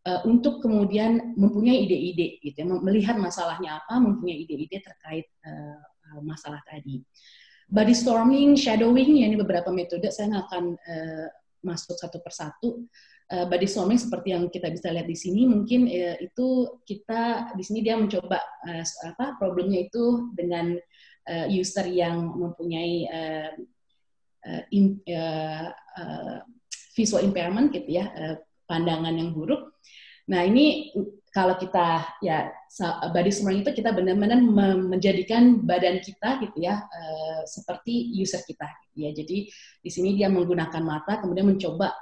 uh, 0.08 0.24
untuk 0.24 0.64
kemudian 0.64 1.36
mempunyai 1.36 1.84
ide-ide 1.84 2.40
gitu 2.40 2.64
ya 2.64 2.66
melihat 2.80 3.20
masalahnya 3.20 3.84
apa 3.84 4.00
mempunyai 4.00 4.48
ide-ide 4.48 4.80
terkait 4.80 5.28
uh, 5.44 5.78
masalah 6.24 6.64
tadi 6.64 7.04
body 7.72 7.96
storming, 7.96 8.60
shadowing, 8.60 9.24
ya 9.24 9.32
ini 9.32 9.40
beberapa 9.40 9.72
metode. 9.72 10.12
Saya 10.12 10.36
nggak 10.36 10.46
akan 10.52 10.66
uh, 10.76 11.28
masuk 11.64 11.96
satu 11.96 12.20
persatu. 12.20 12.86
Uh, 13.32 13.48
body 13.48 13.64
storming 13.64 13.96
seperti 13.96 14.36
yang 14.36 14.52
kita 14.52 14.68
bisa 14.68 14.92
lihat 14.92 15.08
di 15.08 15.16
sini, 15.16 15.48
mungkin 15.48 15.88
uh, 15.88 16.20
itu 16.20 16.68
kita 16.84 17.56
di 17.56 17.64
sini 17.64 17.80
dia 17.80 17.96
mencoba 17.96 18.44
uh, 18.68 18.84
apa 19.08 19.40
problemnya 19.40 19.88
itu 19.88 20.36
dengan 20.36 20.76
uh, 21.32 21.48
user 21.48 21.88
yang 21.88 22.28
mempunyai 22.36 23.08
uh, 23.08 23.56
uh, 24.52 24.64
in, 24.76 25.00
uh, 25.08 25.72
uh, 25.72 26.44
visual 26.92 27.24
impairment 27.24 27.72
gitu 27.72 28.04
ya, 28.04 28.12
uh, 28.12 28.36
pandangan 28.68 29.16
yang 29.16 29.32
buruk. 29.32 29.80
Nah 30.28 30.44
ini 30.44 30.92
kalau 31.32 31.56
kita 31.56 32.20
ya 32.20 32.52
body 33.16 33.32
swarming 33.32 33.64
itu 33.64 33.72
kita 33.72 33.96
benar-benar 33.96 34.44
menjadikan 34.92 35.64
badan 35.64 36.04
kita 36.04 36.44
gitu 36.44 36.68
ya 36.68 36.84
uh, 36.84 37.42
seperti 37.48 38.12
user 38.12 38.44
kita 38.44 38.68
gitu 38.92 39.08
ya. 39.08 39.16
Jadi 39.16 39.48
di 39.80 39.88
sini 39.88 40.20
dia 40.20 40.28
menggunakan 40.28 40.84
mata 40.84 41.24
kemudian 41.24 41.48
mencoba 41.48 41.96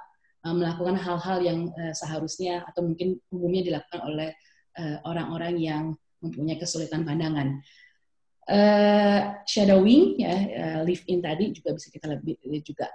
melakukan 0.43 0.95
hal-hal 0.95 1.37
yang 1.43 1.59
uh, 1.75 1.91
seharusnya 1.91 2.63
atau 2.63 2.87
mungkin 2.87 3.19
umumnya 3.27 3.63
dilakukan 3.67 4.01
oleh 4.07 4.29
orang-orang 5.03 5.59
uh, 5.59 5.61
yang 5.61 5.83
mempunyai 6.23 6.55
kesulitan 6.55 7.03
pandangan. 7.03 7.59
Shadowing 9.45 10.17
ya 10.17 10.33
live 10.81 11.03
in 11.05 11.21
tadi 11.21 11.53
juga 11.53 11.75
bisa 11.75 11.91
kita 11.93 12.09
lebih 12.09 12.39
juga 12.65 12.89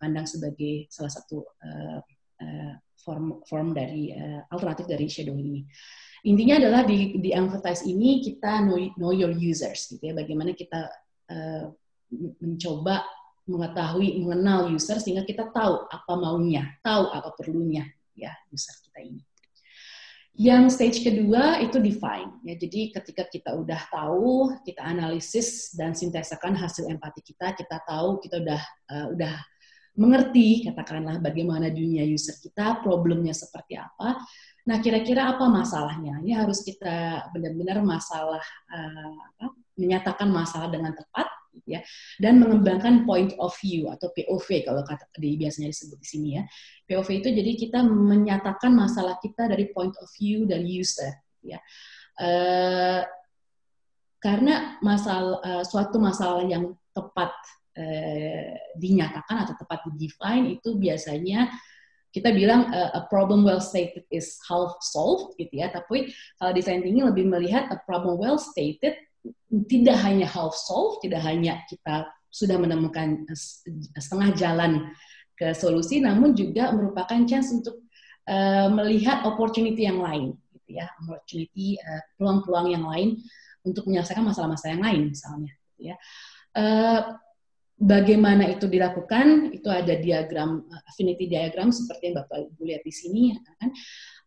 pandang 0.00 0.26
sebagai 0.26 0.90
salah 0.90 1.12
satu 1.12 1.44
form 2.98 3.44
form 3.46 3.76
dari 3.76 4.10
alternatif 4.50 4.90
dari 4.90 5.06
shadow 5.06 5.38
ini. 5.38 5.62
Intinya 6.26 6.58
adalah 6.58 6.82
di 6.82 7.14
di 7.22 7.30
empathize 7.30 7.86
ini 7.86 8.24
kita 8.26 8.66
know, 8.66 8.80
know 8.98 9.12
your 9.14 9.30
users 9.30 9.86
gitu 9.86 10.02
ya. 10.02 10.18
Bagaimana 10.18 10.50
kita 10.56 10.90
mencoba 12.42 13.04
mengetahui 13.48 14.20
mengenal 14.20 14.68
user 14.68 15.00
sehingga 15.00 15.24
kita 15.24 15.48
tahu 15.48 15.88
apa 15.88 16.12
maunya, 16.14 16.76
tahu 16.84 17.08
apa 17.10 17.32
perlunya 17.32 17.88
ya 18.12 18.30
user 18.52 18.76
kita 18.84 19.00
ini. 19.08 19.22
Yang 20.38 20.78
stage 20.78 20.98
kedua 21.02 21.58
itu 21.58 21.82
define. 21.82 22.30
Ya, 22.46 22.54
jadi 22.54 22.94
ketika 22.94 23.26
kita 23.26 23.58
udah 23.58 23.90
tahu, 23.90 24.54
kita 24.62 24.86
analisis 24.86 25.74
dan 25.74 25.98
sintesakan 25.98 26.54
hasil 26.54 26.86
empati 26.86 27.26
kita, 27.26 27.58
kita 27.58 27.82
tahu, 27.82 28.22
kita 28.22 28.38
udah 28.46 28.62
uh, 28.86 29.06
udah 29.18 29.34
mengerti 29.98 30.62
katakanlah 30.70 31.18
bagaimana 31.18 31.74
dunia 31.74 32.06
user 32.06 32.38
kita, 32.38 32.78
problemnya 32.86 33.34
seperti 33.34 33.82
apa. 33.82 34.22
Nah, 34.62 34.78
kira-kira 34.78 35.34
apa 35.34 35.50
masalahnya? 35.50 36.22
Ini 36.22 36.38
harus 36.38 36.62
kita 36.62 37.26
benar-benar 37.34 37.82
masalah 37.82 38.44
uh, 38.70 39.18
apa, 39.42 39.58
menyatakan 39.74 40.30
masalah 40.30 40.70
dengan 40.70 40.94
tepat 40.94 41.26
ya 41.68 41.84
dan 42.16 42.40
mengembangkan 42.40 43.04
point 43.04 43.36
of 43.36 43.52
view 43.60 43.92
atau 43.92 44.08
POV 44.16 44.64
kalau 44.64 44.80
kata 44.80 45.04
di 45.20 45.36
biasanya 45.36 45.68
disebut 45.68 45.98
di 46.00 46.08
sini 46.08 46.28
ya. 46.40 46.42
POV 46.88 47.08
itu 47.20 47.28
jadi 47.28 47.52
kita 47.60 47.84
menyatakan 47.84 48.72
masalah 48.72 49.20
kita 49.20 49.52
dari 49.52 49.68
point 49.68 49.92
of 50.00 50.08
view 50.16 50.48
dari 50.48 50.64
user 50.64 51.12
ya. 51.44 51.60
Uh, 52.18 53.04
karena 54.18 54.80
masalah 54.82 55.38
uh, 55.44 55.62
suatu 55.62 56.02
masalah 56.02 56.42
yang 56.42 56.74
tepat 56.90 57.30
uh, 57.78 58.52
dinyatakan 58.74 59.46
atau 59.46 59.54
tepat 59.54 59.86
di 59.94 60.10
define 60.10 60.58
itu 60.58 60.74
biasanya 60.74 61.46
kita 62.08 62.32
bilang 62.34 62.66
uh, 62.72 62.90
a 62.98 63.02
problem 63.06 63.44
well 63.46 63.62
stated 63.62 64.02
is 64.10 64.40
half 64.48 64.74
solved 64.82 65.36
gitu 65.38 65.60
ya. 65.62 65.70
Tapi 65.70 66.10
kalau 66.40 66.50
desain 66.50 66.82
tinggi 66.82 67.04
lebih 67.04 67.28
melihat 67.28 67.70
a 67.70 67.78
problem 67.86 68.18
well 68.18 68.40
stated 68.40 68.96
tidak 69.68 69.96
hanya 70.04 70.26
half 70.28 70.54
solve, 70.54 71.00
tidak 71.00 71.24
hanya 71.24 71.64
kita 71.66 72.08
sudah 72.28 72.60
menemukan 72.60 73.24
setengah 73.96 74.30
jalan 74.36 74.72
ke 75.38 75.54
solusi, 75.54 76.02
namun 76.02 76.34
juga 76.34 76.74
merupakan 76.74 77.18
chance 77.24 77.54
untuk 77.54 77.86
uh, 78.28 78.68
melihat 78.68 79.24
opportunity 79.24 79.86
yang 79.86 80.02
lain, 80.02 80.34
gitu 80.52 80.76
ya, 80.76 80.86
opportunity 81.06 81.78
peluang 81.80 82.44
peluang-peluang 82.44 82.68
yang 82.74 82.84
lain 82.84 83.08
untuk 83.64 83.86
menyelesaikan 83.86 84.26
masalah-masalah 84.26 84.72
yang 84.76 84.84
lain, 84.84 85.02
misalnya, 85.14 85.52
gitu 85.54 85.94
ya. 85.94 85.96
Uh, 86.58 87.00
bagaimana 87.78 88.50
itu 88.50 88.66
dilakukan? 88.66 89.54
Itu 89.54 89.70
ada 89.70 89.94
diagram 89.94 90.66
affinity 90.90 91.30
diagram 91.30 91.70
seperti 91.70 92.10
yang 92.10 92.16
bapak 92.20 92.50
ibu 92.50 92.62
lihat 92.66 92.82
di 92.82 92.92
sini, 92.92 93.38
kan? 93.38 93.70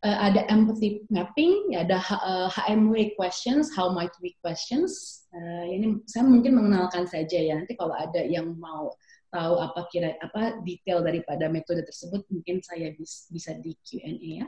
Uh, 0.05 0.17
ada 0.21 0.45
empathy 0.49 1.05
mapping, 1.13 1.73
ya, 1.73 1.85
ada 1.85 2.01
uh, 2.01 2.49
eh, 2.49 2.73
HMW 2.73 3.13
questions, 3.15 3.73
how 3.73 3.93
might 3.93 4.13
we 4.21 4.33
questions. 4.41 5.23
Uh, 5.31 5.65
ini 5.69 6.01
saya 6.09 6.27
mungkin 6.27 6.57
mengenalkan 6.57 7.05
saja 7.07 7.37
ya. 7.37 7.57
Nanti 7.57 7.77
kalau 7.77 7.95
ada 7.95 8.21
yang 8.25 8.57
mau 8.57 8.91
tahu 9.31 9.53
apa 9.63 9.87
kira 9.87 10.19
apa 10.19 10.59
detail 10.67 11.05
daripada 11.05 11.47
metode 11.47 11.85
tersebut, 11.87 12.25
mungkin 12.27 12.59
saya 12.59 12.91
bis, 12.97 13.29
bisa 13.31 13.55
di 13.61 13.77
Q&A 13.85 14.43
ya. 14.43 14.47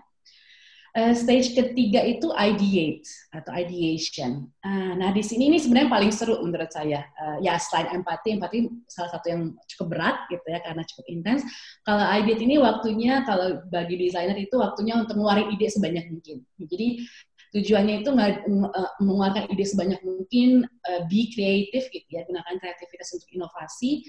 Uh, 0.93 1.09
stage 1.17 1.57
ketiga 1.57 2.05
itu 2.05 2.29
ideate 2.37 3.01
atau 3.33 3.49
ideation. 3.57 4.45
Uh, 4.61 4.93
nah 4.93 5.09
di 5.09 5.25
sini 5.25 5.49
ini 5.49 5.57
sebenarnya 5.57 5.89
paling 5.89 6.13
seru 6.13 6.37
menurut 6.45 6.69
saya. 6.69 7.09
Uh, 7.17 7.41
ya 7.41 7.57
selain 7.57 7.97
empati, 7.97 8.37
empati 8.37 8.69
salah 8.85 9.09
satu 9.17 9.25
yang 9.33 9.41
cukup 9.73 9.97
berat 9.97 10.17
gitu 10.29 10.45
ya 10.45 10.61
karena 10.61 10.85
cukup 10.85 11.05
intens. 11.09 11.41
Kalau 11.81 12.05
ideate 12.13 12.45
ini 12.45 12.61
waktunya 12.61 13.25
kalau 13.25 13.65
bagi 13.73 13.97
desainer 14.05 14.37
itu 14.37 14.53
waktunya 14.53 14.93
untuk 14.93 15.17
mengeluarkan 15.17 15.57
ide 15.57 15.65
sebanyak 15.73 16.05
mungkin. 16.13 16.37
Jadi 16.61 16.87
tujuannya 17.57 17.95
itu 18.05 18.09
mengeluarkan 19.01 19.49
ide 19.49 19.65
sebanyak 19.65 20.01
mungkin, 20.05 20.69
uh, 20.69 21.01
be 21.09 21.33
kreatif 21.33 21.89
gitu 21.89 22.05
ya, 22.05 22.21
gunakan 22.29 22.53
kreativitas 22.61 23.17
untuk 23.17 23.33
inovasi. 23.33 24.05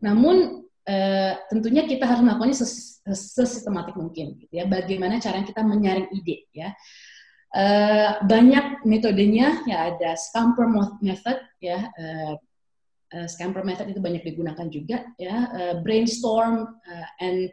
Namun 0.00 0.64
Uh, 0.82 1.38
tentunya 1.46 1.86
kita 1.86 2.02
harus 2.02 2.26
melakukannya 2.26 2.58
sesistematik 3.14 3.94
mungkin 3.94 4.34
gitu 4.38 4.50
ya. 4.50 4.66
Bagaimana 4.66 5.22
cara 5.22 5.42
kita 5.46 5.62
menyaring 5.62 6.10
ide 6.10 6.50
ya. 6.50 6.74
Uh, 7.52 8.18
banyak 8.24 8.80
metodenya 8.88 9.60
ya 9.68 9.92
ada 9.92 10.16
scamper 10.16 10.64
method 11.04 11.36
ya 11.60 11.84
uh, 11.84 12.34
uh, 13.12 13.28
scamper 13.28 13.60
method 13.60 13.92
itu 13.92 14.00
banyak 14.00 14.24
digunakan 14.26 14.66
juga 14.72 15.06
ya. 15.20 15.36
Uh, 15.54 15.74
brainstorm 15.86 16.66
uh, 16.66 17.08
and 17.22 17.52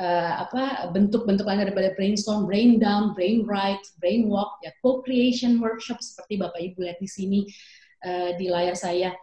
uh, 0.00 0.42
apa 0.46 0.90
bentuk-bentuk 0.90 1.46
lain 1.46 1.62
daripada 1.62 1.94
brainstorm 1.94 2.46
brain 2.46 2.82
down 2.82 3.14
brain 3.14 3.46
right 3.46 3.80
brain 4.02 4.26
walk 4.26 4.58
ya 4.66 4.74
co-creation 4.82 5.62
workshop 5.62 6.02
seperti 6.02 6.40
bapak 6.40 6.60
ibu 6.72 6.82
lihat 6.82 6.98
di 6.98 7.08
sini 7.08 7.40
uh, 8.02 8.34
di 8.34 8.50
layar 8.50 8.74
saya 8.74 9.14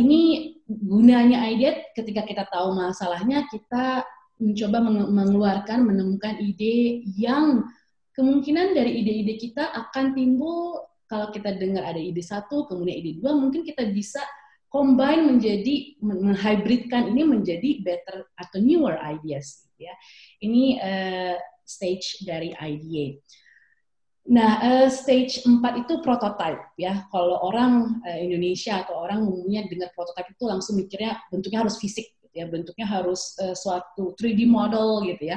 ini 0.00 0.54
gunanya 0.66 1.46
ide 1.52 1.94
ketika 1.94 2.26
kita 2.26 2.44
tahu 2.50 2.74
masalahnya, 2.74 3.46
kita 3.52 4.02
mencoba 4.40 4.78
mengeluarkan, 5.08 5.86
menemukan 5.86 6.40
ide 6.42 7.06
yang 7.14 7.62
kemungkinan 8.14 8.74
dari 8.74 9.02
ide-ide 9.02 9.34
kita 9.38 9.70
akan 9.74 10.14
timbul 10.14 10.82
kalau 11.06 11.30
kita 11.30 11.54
dengar 11.54 11.84
ada 11.84 12.00
ide 12.00 12.22
satu, 12.24 12.66
kemudian 12.66 12.98
ide 12.98 13.20
dua, 13.20 13.36
mungkin 13.36 13.62
kita 13.62 13.86
bisa 13.92 14.22
combine 14.72 15.22
menjadi 15.30 15.94
menghybridkan 16.02 17.14
ini 17.14 17.22
menjadi 17.22 17.70
better 17.86 18.26
atau 18.34 18.58
newer 18.58 18.98
ideas. 18.98 19.70
Ya, 19.78 19.94
ini 20.42 20.78
uh, 20.78 21.38
stage 21.62 22.26
dari 22.26 22.54
idea. 22.58 23.14
Nah, 24.24 24.56
uh, 24.64 24.88
stage 24.88 25.44
4 25.44 25.84
itu 25.84 26.00
prototype 26.00 26.72
ya. 26.80 27.04
Kalau 27.12 27.44
orang 27.44 28.00
uh, 28.00 28.18
Indonesia 28.24 28.80
atau 28.80 29.04
orang 29.04 29.20
umumnya 29.20 29.68
dengar 29.68 29.92
prototype 29.92 30.32
itu 30.32 30.48
langsung 30.48 30.80
mikirnya 30.80 31.20
bentuknya 31.28 31.60
harus 31.60 31.76
fisik 31.76 32.16
gitu 32.24 32.32
ya, 32.32 32.48
bentuknya 32.48 32.88
harus 32.88 33.36
uh, 33.44 33.52
suatu 33.52 34.16
3D 34.16 34.48
model 34.48 35.04
gitu 35.04 35.28
ya. 35.28 35.36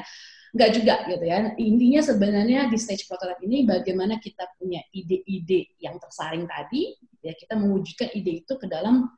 Enggak 0.55 0.69
juga 0.79 0.95
gitu 1.03 1.25
ya. 1.27 1.37
Intinya 1.59 1.99
sebenarnya 1.99 2.71
di 2.71 2.77
stage 2.79 3.03
prototype 3.11 3.43
ini 3.43 3.67
bagaimana 3.67 4.23
kita 4.23 4.47
punya 4.55 4.79
ide-ide 4.95 5.75
yang 5.83 5.99
tersaring 5.99 6.47
tadi, 6.47 6.95
gitu 6.95 7.23
ya, 7.27 7.35
kita 7.35 7.59
mewujudkan 7.59 8.15
ide 8.15 8.47
itu 8.47 8.53
ke 8.55 8.71
dalam 8.71 9.11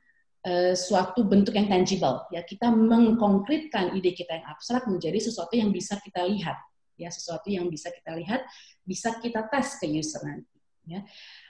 suatu 0.73 1.27
bentuk 1.27 1.53
yang 1.53 1.69
tangible. 1.69 2.25
Ya, 2.33 2.41
kita 2.41 2.73
mengkonkretkan 2.73 3.93
ide 3.93 4.17
kita 4.17 4.41
yang 4.41 4.47
abstrak 4.49 4.89
menjadi 4.89 5.21
sesuatu 5.21 5.53
yang 5.53 5.69
bisa 5.69 6.01
kita 6.01 6.25
lihat 6.25 6.57
ya 6.99 7.09
sesuatu 7.09 7.47
yang 7.47 7.71
bisa 7.71 7.89
kita 7.89 8.19
lihat 8.19 8.43
bisa 8.83 9.15
kita 9.23 9.47
tes 9.47 9.79
ke 9.79 9.87
user 9.87 10.19
nanti 10.27 10.59
ya. 10.89 11.01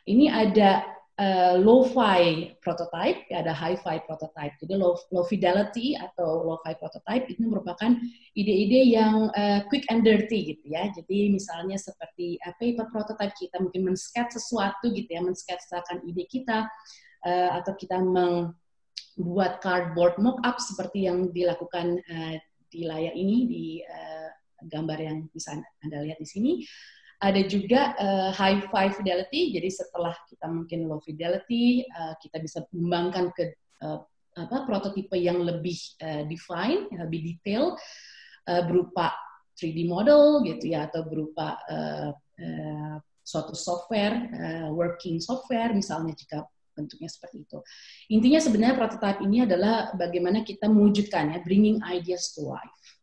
Ini 0.05 0.25
ada 0.29 0.83
uh, 1.19 1.55
low-fi 1.59 2.55
prototype 2.63 3.27
ada 3.31 3.51
high-fi 3.51 4.03
prototype. 4.07 4.55
Jadi 4.59 4.73
low, 4.79 4.95
low 5.11 5.23
fidelity 5.27 5.95
atau 5.99 6.47
low-fi 6.47 6.75
prototype 6.79 7.27
itu 7.27 7.43
merupakan 7.43 7.95
ide-ide 8.35 8.81
yang 8.95 9.31
uh, 9.35 9.63
quick 9.67 9.87
and 9.91 10.07
dirty 10.07 10.55
gitu 10.55 10.65
ya. 10.71 10.87
Jadi 10.91 11.31
misalnya 11.31 11.75
seperti 11.75 12.39
uh, 12.47 12.55
paper 12.57 12.87
prototype 12.91 13.35
kita 13.35 13.59
mungkin 13.59 13.91
men-sketch 13.91 14.35
sesuatu 14.35 14.91
gitu 14.91 15.09
ya 15.11 15.21
men-sketchakan 15.23 16.03
ide 16.07 16.27
kita 16.31 16.65
uh, 17.27 17.49
atau 17.59 17.75
kita 17.75 17.99
membuat 17.99 19.59
cardboard 19.59 20.19
mock-up 20.19 20.57
seperti 20.59 21.07
yang 21.07 21.29
dilakukan 21.35 21.99
uh, 21.99 22.35
di 22.69 22.85
layar 22.85 23.13
ini 23.17 23.37
di 23.49 23.65
uh, 23.81 24.18
gambar 24.65 24.99
yang 24.99 25.17
bisa 25.31 25.55
Anda 25.83 26.03
lihat 26.03 26.19
di 26.19 26.27
sini. 26.27 26.51
Ada 27.19 27.43
juga 27.51 27.99
uh, 27.99 28.31
high 28.31 28.63
five 28.71 28.95
fidelity, 28.95 29.51
jadi 29.51 29.67
setelah 29.67 30.15
kita 30.31 30.47
mungkin 30.47 30.87
low 30.87 31.03
fidelity, 31.03 31.83
uh, 31.91 32.15
kita 32.23 32.39
bisa 32.39 32.63
kembangkan 32.71 33.35
ke 33.35 33.59
uh, 33.83 33.99
apa 34.39 34.63
prototipe 34.63 35.19
yang 35.19 35.43
lebih 35.43 35.75
uh, 35.99 36.23
define, 36.31 36.87
yang 36.95 37.11
lebih 37.11 37.35
detail, 37.35 37.75
uh, 38.47 38.63
berupa 38.63 39.11
3D 39.59 39.83
model 39.91 40.47
gitu 40.47 40.71
ya, 40.71 40.87
atau 40.87 41.03
berupa 41.03 41.59
uh, 41.67 42.15
uh, 42.15 42.95
suatu 43.19 43.51
software, 43.51 44.15
uh, 44.31 44.69
working 44.71 45.19
software 45.19 45.75
misalnya 45.75 46.15
jika 46.15 46.47
bentuknya 46.79 47.11
seperti 47.11 47.43
itu. 47.43 47.59
Intinya 48.15 48.39
sebenarnya 48.39 48.79
prototype 48.79 49.19
ini 49.27 49.43
adalah 49.43 49.91
bagaimana 49.99 50.47
kita 50.47 50.71
mewujudkan 50.71 51.35
ya, 51.35 51.43
bringing 51.43 51.83
ideas 51.83 52.31
to 52.31 52.47
life. 52.47 52.98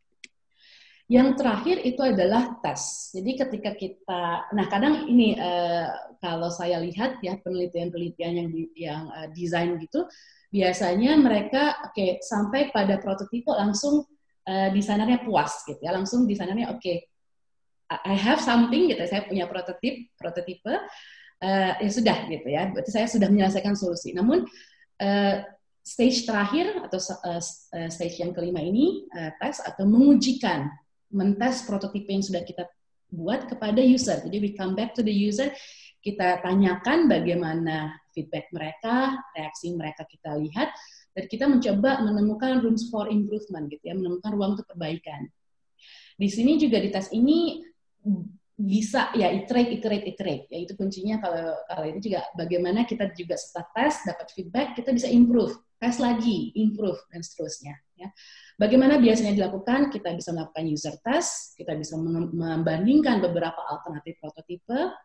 Yang 1.07 1.39
terakhir 1.39 1.77
itu 1.87 2.03
adalah 2.03 2.59
tes. 2.59 3.15
Jadi 3.15 3.39
ketika 3.39 3.71
kita, 3.79 4.51
nah 4.51 4.67
kadang 4.67 5.07
ini 5.07 5.39
uh, 5.39 6.19
kalau 6.19 6.51
saya 6.51 6.83
lihat 6.83 7.23
ya 7.23 7.39
penelitian-penelitian 7.39 8.33
yang 8.35 8.49
di, 8.51 8.63
yang 8.75 9.07
uh, 9.15 9.31
desain 9.31 9.79
gitu, 9.79 10.03
biasanya 10.51 11.15
mereka 11.15 11.79
oke 11.87 11.95
okay, 11.95 12.19
sampai 12.19 12.75
pada 12.75 12.99
prototipe 12.99 13.47
langsung 13.55 14.03
uh, 14.51 14.69
desainernya 14.75 15.23
puas 15.23 15.63
gitu 15.63 15.79
ya, 15.79 15.95
langsung 15.95 16.27
desainernya 16.27 16.75
oke, 16.75 16.83
okay, 16.83 17.07
I 17.87 18.19
have 18.19 18.43
something 18.43 18.91
gitu, 18.91 18.99
saya 19.07 19.31
punya 19.31 19.47
prototip, 19.47 20.11
prototipe, 20.19 20.75
uh, 20.75 21.73
ya 21.79 21.91
sudah 21.91 22.27
gitu 22.27 22.51
ya, 22.51 22.67
berarti 22.75 22.91
saya 22.91 23.07
sudah 23.07 23.31
menyelesaikan 23.31 23.79
solusi. 23.79 24.11
Namun 24.11 24.43
uh, 24.99 25.35
stage 25.87 26.27
terakhir 26.27 26.83
atau 26.83 26.99
uh, 26.99 27.39
stage 27.87 28.19
yang 28.19 28.35
kelima 28.35 28.59
ini 28.59 29.07
uh, 29.15 29.31
tes 29.39 29.63
atau 29.63 29.87
mengujikan 29.87 30.67
mentes 31.17 31.65
prototipe 31.65 32.13
yang 32.13 32.21
sudah 32.21 32.45
kita 32.45 32.69
buat 33.09 33.49
kepada 33.49 33.81
user. 33.81 34.21
Jadi 34.21 34.37
we 34.37 34.53
come 34.53 34.77
back 34.77 34.93
to 34.93 35.01
the 35.01 35.13
user, 35.13 35.49
kita 36.05 36.45
tanyakan 36.45 37.09
bagaimana 37.09 37.97
feedback 38.13 38.53
mereka, 38.53 39.17
reaksi 39.33 39.73
mereka 39.73 40.05
kita 40.05 40.37
lihat, 40.37 40.71
dan 41.17 41.25
kita 41.27 41.49
mencoba 41.49 42.05
menemukan 42.05 42.61
rooms 42.61 42.93
for 42.93 43.09
improvement 43.09 43.73
gitu 43.73 43.81
ya, 43.89 43.95
menemukan 43.97 44.31
ruang 44.37 44.61
untuk 44.61 44.69
perbaikan. 44.69 45.25
Di 46.17 46.29
sini 46.29 46.61
juga 46.61 46.77
di 46.81 46.93
tes 46.93 47.09
ini 47.13 47.65
bisa 48.57 49.13
ya 49.13 49.29
iterate, 49.29 49.81
iterate, 49.81 50.07
iterate. 50.09 50.45
Ya 50.49 50.59
itu 50.65 50.73
kuncinya 50.73 51.21
kalau 51.21 51.53
kalau 51.69 51.85
itu 51.93 52.09
juga 52.09 52.25
bagaimana 52.33 52.89
kita 52.89 53.13
juga 53.13 53.37
setelah 53.37 53.69
tes 53.77 53.95
dapat 54.09 54.27
feedback 54.33 54.69
kita 54.77 54.97
bisa 54.97 55.09
improve, 55.13 55.53
tes 55.77 56.01
lagi, 56.01 56.57
improve 56.57 56.97
dan 57.13 57.21
seterusnya. 57.21 57.77
Ya. 58.01 58.09
Bagaimana 58.57 58.97
biasanya 58.97 59.37
dilakukan? 59.37 59.93
Kita 59.93 60.17
bisa 60.17 60.33
melakukan 60.33 60.65
user 60.65 60.97
test, 61.05 61.53
kita 61.61 61.77
bisa 61.77 62.01
membandingkan 62.01 63.21
beberapa 63.21 63.61
alternatif 63.69 64.17
prototipe. 64.17 64.97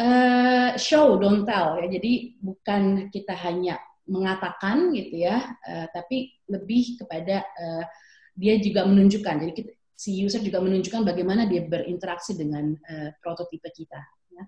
Uh, 0.00 0.72
show, 0.80 1.20
don't 1.20 1.44
tell 1.44 1.76
ya. 1.76 1.92
Jadi 1.92 2.40
bukan 2.40 3.12
kita 3.12 3.36
hanya 3.36 3.76
mengatakan 4.08 4.96
gitu 4.96 5.28
ya, 5.28 5.44
uh, 5.60 5.86
tapi 5.92 6.32
lebih 6.48 7.04
kepada 7.04 7.44
uh, 7.44 7.84
dia 8.32 8.56
juga 8.56 8.88
menunjukkan. 8.88 9.34
Jadi 9.44 9.52
kita, 9.52 9.70
si 9.92 10.16
user 10.16 10.40
juga 10.40 10.64
menunjukkan 10.64 11.04
bagaimana 11.04 11.44
dia 11.44 11.68
berinteraksi 11.68 12.32
dengan 12.32 12.72
uh, 12.72 13.12
prototipe 13.20 13.68
kita. 13.76 14.00
Ya. 14.32 14.44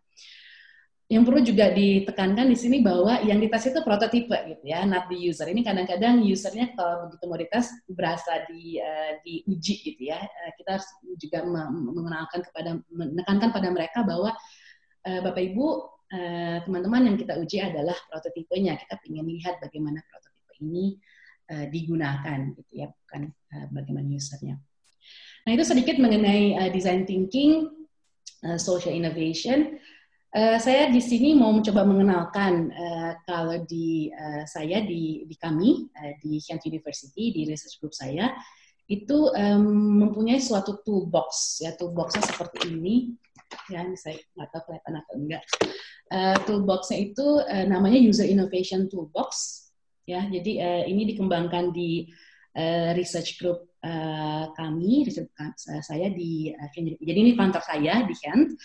Yang 1.12 1.22
perlu 1.28 1.40
juga 1.44 1.68
ditekankan 1.76 2.48
di 2.48 2.56
sini 2.56 2.80
bahwa 2.80 3.20
yang 3.20 3.36
dites 3.36 3.68
itu 3.68 3.84
prototipe 3.84 4.32
gitu 4.32 4.64
ya, 4.64 4.88
not 4.88 5.12
the 5.12 5.18
user. 5.28 5.44
Ini 5.44 5.60
kadang-kadang 5.60 6.24
usernya 6.24 6.72
kalau 6.72 7.04
begitu 7.04 7.24
mau 7.28 7.36
dites 7.36 7.68
berasa 7.84 8.48
di 8.48 8.80
uh, 8.80 9.20
diuji 9.20 9.92
gitu 9.92 10.08
ya. 10.08 10.16
Uh, 10.24 10.50
kita 10.56 10.80
harus 10.80 10.88
juga 11.20 11.44
mengenalkan 11.68 12.40
kepada 12.40 12.80
menekankan 12.88 13.52
pada 13.52 13.68
mereka 13.68 14.00
bahwa 14.08 14.32
uh, 15.04 15.20
Bapak 15.20 15.52
Ibu 15.52 15.66
teman-teman 16.64 17.00
uh, 17.04 17.06
yang 17.12 17.16
kita 17.20 17.36
uji 17.40 17.60
adalah 17.60 17.96
prototipenya. 18.08 18.80
Kita 18.80 18.96
ingin 19.04 19.28
lihat 19.36 19.60
bagaimana 19.60 20.00
prototipe 20.08 20.64
ini 20.64 20.96
uh, 21.52 21.68
digunakan 21.68 22.56
gitu 22.56 22.72
ya, 22.72 22.88
bukan 22.88 23.28
uh, 23.28 23.66
bagaimana 23.68 24.08
usernya. 24.16 24.56
Nah, 25.44 25.50
itu 25.52 25.64
sedikit 25.68 26.00
mengenai 26.00 26.56
uh, 26.56 26.70
design 26.72 27.04
thinking, 27.04 27.68
uh, 28.48 28.56
social 28.56 28.96
innovation. 28.96 29.76
Uh, 30.32 30.56
saya 30.56 30.88
di 30.88 30.96
sini 30.96 31.36
mau 31.36 31.52
mencoba 31.52 31.84
mengenalkan 31.84 32.72
uh, 32.72 33.20
kalau 33.28 33.60
di 33.68 34.08
uh, 34.16 34.48
saya 34.48 34.80
di, 34.80 35.28
di 35.28 35.36
kami 35.36 35.92
uh, 35.92 36.16
di 36.24 36.40
Kent 36.40 36.64
University 36.64 37.36
di 37.36 37.44
research 37.44 37.76
group 37.76 37.92
saya 37.92 38.32
itu 38.88 39.28
um, 39.28 40.00
mempunyai 40.00 40.40
suatu 40.40 40.80
toolbox 40.80 41.60
ya 41.60 41.76
toolboxnya 41.76 42.24
seperti 42.24 42.72
ini. 42.72 43.12
Ya 43.68 43.84
ini 43.84 43.92
saya 43.92 44.16
nggak 44.32 44.48
tahu 44.56 44.62
kelihatan 44.72 44.94
atau 45.04 45.14
enggak. 45.20 45.44
Uh, 46.08 46.36
toolboxnya 46.48 47.12
itu 47.12 47.26
uh, 47.44 47.64
namanya 47.68 48.00
user 48.00 48.24
innovation 48.24 48.88
toolbox. 48.88 49.60
Ya 50.08 50.24
jadi 50.32 50.52
uh, 50.64 50.82
ini 50.88 51.12
dikembangkan 51.12 51.76
di 51.76 52.08
uh, 52.56 52.96
research 52.96 53.36
group 53.36 53.68
uh, 53.84 54.48
kami, 54.56 55.04
riset 55.04 55.28
uh, 55.36 55.52
saya 55.84 56.08
di 56.08 56.48
uh, 56.56 56.72
jadi 56.72 57.18
ini 57.20 57.36
kantor 57.36 57.60
saya 57.60 58.00
di 58.08 58.16
Kent. 58.16 58.56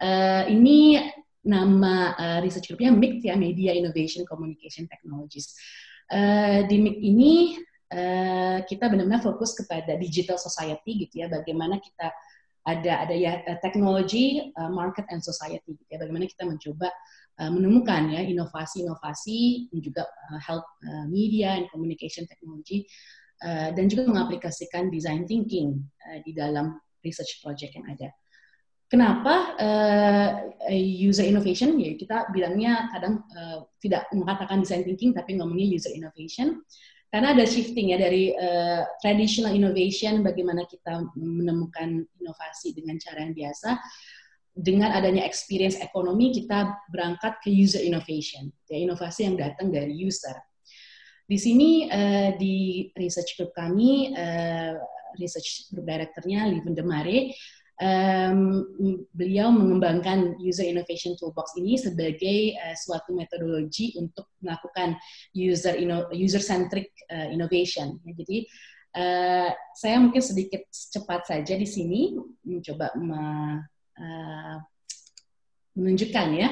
Uh, 0.00 0.44
ini 0.50 0.98
nama 1.44 2.16
uh, 2.16 2.38
research 2.40 2.72
groupnya 2.72 2.90
MIC 2.90 3.26
ya, 3.28 3.36
Media 3.36 3.72
Innovation 3.76 4.24
Communication 4.24 4.88
Technologies. 4.88 5.54
Uh, 6.08 6.64
di 6.68 6.80
MIC 6.80 6.96
ini 7.00 7.32
uh, 7.92 8.58
kita 8.64 8.88
benar-benar 8.90 9.22
fokus 9.22 9.54
kepada 9.56 9.96
digital 9.96 10.40
society 10.40 11.06
gitu 11.08 11.24
ya, 11.24 11.26
bagaimana 11.30 11.78
kita 11.80 12.12
ada 12.64 13.04
ada 13.04 13.12
ya 13.12 13.44
teknologi, 13.60 14.50
uh, 14.56 14.72
market 14.72 15.04
and 15.12 15.20
society 15.20 15.76
gitu 15.76 15.90
ya, 15.92 16.00
bagaimana 16.00 16.24
kita 16.24 16.48
mencoba 16.48 16.88
uh, 17.44 17.50
menemukan 17.52 18.08
ya 18.08 18.24
inovasi-inovasi 18.24 19.68
juga 19.76 20.08
uh, 20.08 20.40
health 20.40 20.64
uh, 20.88 21.04
media 21.12 21.60
and 21.60 21.68
communication 21.68 22.24
technology 22.24 22.88
Eh, 23.44 23.70
dan 23.76 23.90
juga 23.92 24.08
mengaplikasikan 24.08 24.88
design 24.88 25.28
thinking 25.28 25.76
uh, 26.06 26.18
di 26.24 26.32
dalam 26.32 26.80
research 27.04 27.44
project 27.44 27.76
yang 27.76 27.84
ada. 27.92 28.08
Kenapa 28.84 29.56
uh, 29.58 30.30
user 31.00 31.26
innovation? 31.26 31.74
Ya 31.80 31.96
kita 31.96 32.30
bilangnya 32.30 32.92
kadang 32.92 33.24
uh, 33.32 33.66
tidak 33.80 34.06
mengatakan 34.12 34.62
design 34.62 34.84
thinking 34.86 35.16
tapi 35.16 35.40
ngomongnya 35.40 35.66
user 35.66 35.90
innovation 35.90 36.62
karena 37.08 37.30
ada 37.30 37.46
shifting 37.46 37.94
ya 37.94 37.98
dari 37.98 38.34
uh, 38.34 38.82
traditional 38.98 39.54
innovation 39.54 40.20
bagaimana 40.26 40.66
kita 40.66 41.06
menemukan 41.14 42.02
inovasi 42.18 42.74
dengan 42.74 42.98
cara 42.98 43.22
yang 43.22 43.34
biasa 43.34 43.78
dengan 44.54 44.94
adanya 44.94 45.22
experience 45.22 45.78
ekonomi 45.78 46.34
kita 46.34 46.74
berangkat 46.90 47.38
ke 47.38 47.54
user 47.54 47.82
innovation 47.86 48.50
ya 48.66 48.82
inovasi 48.82 49.30
yang 49.30 49.38
datang 49.38 49.70
dari 49.70 49.94
user 49.94 50.34
di 51.24 51.40
sini 51.40 51.88
uh, 51.88 52.36
di 52.36 52.84
research 52.92 53.40
group 53.40 53.56
kami, 53.56 54.12
uh, 54.12 54.76
research 55.16 55.72
group 55.72 55.88
directornya 55.88 56.44
Liven 56.52 56.76
Demare, 56.76 57.32
um, 57.80 58.62
beliau 59.10 59.50
mengembangkan 59.50 60.38
user 60.38 60.66
innovation 60.66 61.18
toolbox 61.18 61.58
ini 61.58 61.74
sebagai 61.74 62.54
uh, 62.58 62.76
suatu 62.78 63.16
metodologi 63.16 63.96
untuk 63.98 64.30
melakukan 64.38 64.94
user 65.34 65.74
user 66.14 66.42
centric 66.42 66.94
uh, 67.10 67.28
innovation. 67.30 67.98
Ya, 68.06 68.12
jadi 68.14 68.38
uh, 68.94 69.50
saya 69.74 69.96
mungkin 69.98 70.22
sedikit 70.22 70.62
cepat 70.70 71.26
saja 71.26 71.54
di 71.58 71.66
sini 71.66 72.14
mencoba 72.46 72.94
me, 72.98 73.22
uh, 73.98 74.56
menunjukkan 75.74 76.28
ya. 76.34 76.48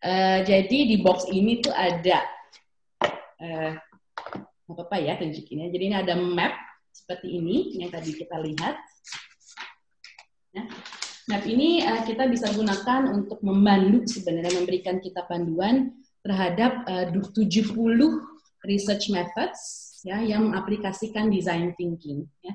Uh, 0.00 0.40
jadi 0.48 0.78
di 0.88 0.96
box 1.04 1.28
ini 1.28 1.60
tuh 1.60 1.74
ada 1.76 2.24
uh, 3.36 3.72
nggak 4.64 4.76
apa-apa 4.76 4.96
ya 5.02 5.18
tunjukinnya. 5.18 5.68
Jadi 5.68 5.84
ini 5.90 5.96
ada 5.98 6.14
map 6.16 6.54
seperti 6.94 7.36
ini 7.36 7.74
yang 7.82 7.90
tadi 7.90 8.14
kita 8.14 8.38
lihat. 8.38 8.78
Ya. 10.50 10.66
Map 11.30 11.46
ini 11.46 11.86
uh, 11.86 12.02
kita 12.02 12.26
bisa 12.26 12.50
gunakan 12.50 13.06
untuk 13.14 13.38
membantu 13.46 14.02
sebenarnya 14.10 14.50
memberikan 14.58 14.98
kita 14.98 15.22
panduan 15.30 15.94
terhadap 16.26 16.84
eh, 16.90 17.06
uh, 17.08 17.32
70 17.32 17.78
research 18.66 19.08
methods 19.08 19.60
ya 20.02 20.20
yang 20.20 20.50
mengaplikasikan 20.50 21.30
design 21.30 21.72
thinking. 21.78 22.26
Ya. 22.42 22.54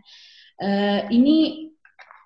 Uh, 0.60 1.02
ini 1.12 1.72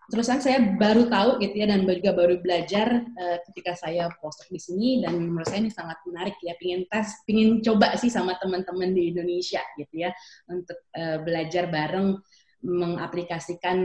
terus 0.10 0.26
saya 0.26 0.58
baru 0.74 1.06
tahu 1.06 1.38
gitu 1.38 1.54
ya 1.54 1.70
dan 1.70 1.86
juga 1.86 2.18
baru 2.18 2.42
belajar 2.42 3.06
uh, 3.06 3.38
ketika 3.46 3.78
saya 3.78 4.10
postdoc 4.18 4.50
di 4.50 4.58
sini 4.58 4.90
dan 5.06 5.22
menurut 5.22 5.46
saya 5.46 5.62
ini 5.62 5.70
sangat 5.70 6.02
menarik 6.10 6.34
ya 6.42 6.58
pingin 6.58 6.90
tes 6.90 7.14
pingin 7.30 7.62
coba 7.62 7.94
sih 7.94 8.10
sama 8.10 8.34
teman-teman 8.42 8.90
di 8.90 9.14
Indonesia 9.14 9.62
gitu 9.78 10.10
ya 10.10 10.10
untuk 10.50 10.82
uh, 10.98 11.22
belajar 11.22 11.70
bareng 11.70 12.18
mengaplikasikan 12.66 13.78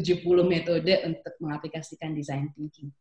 70 0.00 0.24
metode 0.46 0.92
untuk 1.04 1.34
mengaplikasikan 1.40 2.12
design 2.12 2.52
thinking. 2.52 2.92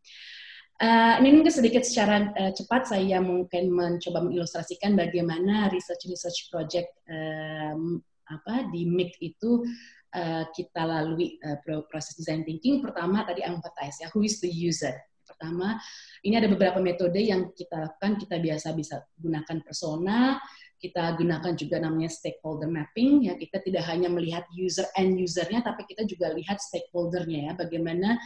Uh, 0.75 1.15
ini 1.23 1.39
mungkin 1.39 1.55
sedikit 1.55 1.87
secara 1.87 2.35
uh, 2.35 2.51
cepat 2.51 2.91
saya 2.91 3.23
mungkin 3.23 3.71
mencoba 3.71 4.19
mengilustrasikan 4.19 4.91
bagaimana 4.99 5.71
research 5.71 6.03
research 6.11 6.51
project 6.51 6.91
um, 7.07 8.03
apa 8.27 8.67
di 8.75 8.83
MIC 8.83 9.15
itu 9.23 9.63
uh, 10.11 10.43
kita 10.51 10.81
lalui 10.83 11.39
uh, 11.47 11.63
proses 11.87 12.19
design 12.19 12.43
thinking. 12.43 12.83
Pertama 12.83 13.23
tadi 13.23 13.39
empathize 13.47 14.03
ya, 14.03 14.11
who 14.11 14.27
is 14.27 14.43
the 14.43 14.51
user? 14.51 14.91
Pertama, 15.25 15.79
ini 16.21 16.37
ada 16.37 16.45
beberapa 16.45 16.77
metode 16.77 17.17
yang 17.17 17.49
kita 17.55 17.89
lakukan. 17.89 18.21
Kita 18.21 18.35
biasa 18.37 18.77
bisa 18.77 19.01
gunakan 19.17 19.57
persona, 19.65 20.37
kita 20.85 21.17
gunakan 21.17 21.53
juga 21.57 21.81
namanya 21.81 22.13
stakeholder 22.13 22.69
mapping. 22.69 23.25
Ya, 23.25 23.33
kita 23.33 23.57
tidak 23.65 23.89
hanya 23.89 24.05
melihat 24.13 24.45
user 24.53 24.85
and 24.93 25.17
usernya, 25.17 25.65
tapi 25.65 25.89
kita 25.89 26.05
juga 26.05 26.29
lihat 26.37 26.61
stakeholdernya 26.61 27.39
ya, 27.49 27.53
bagaimana 27.57 28.21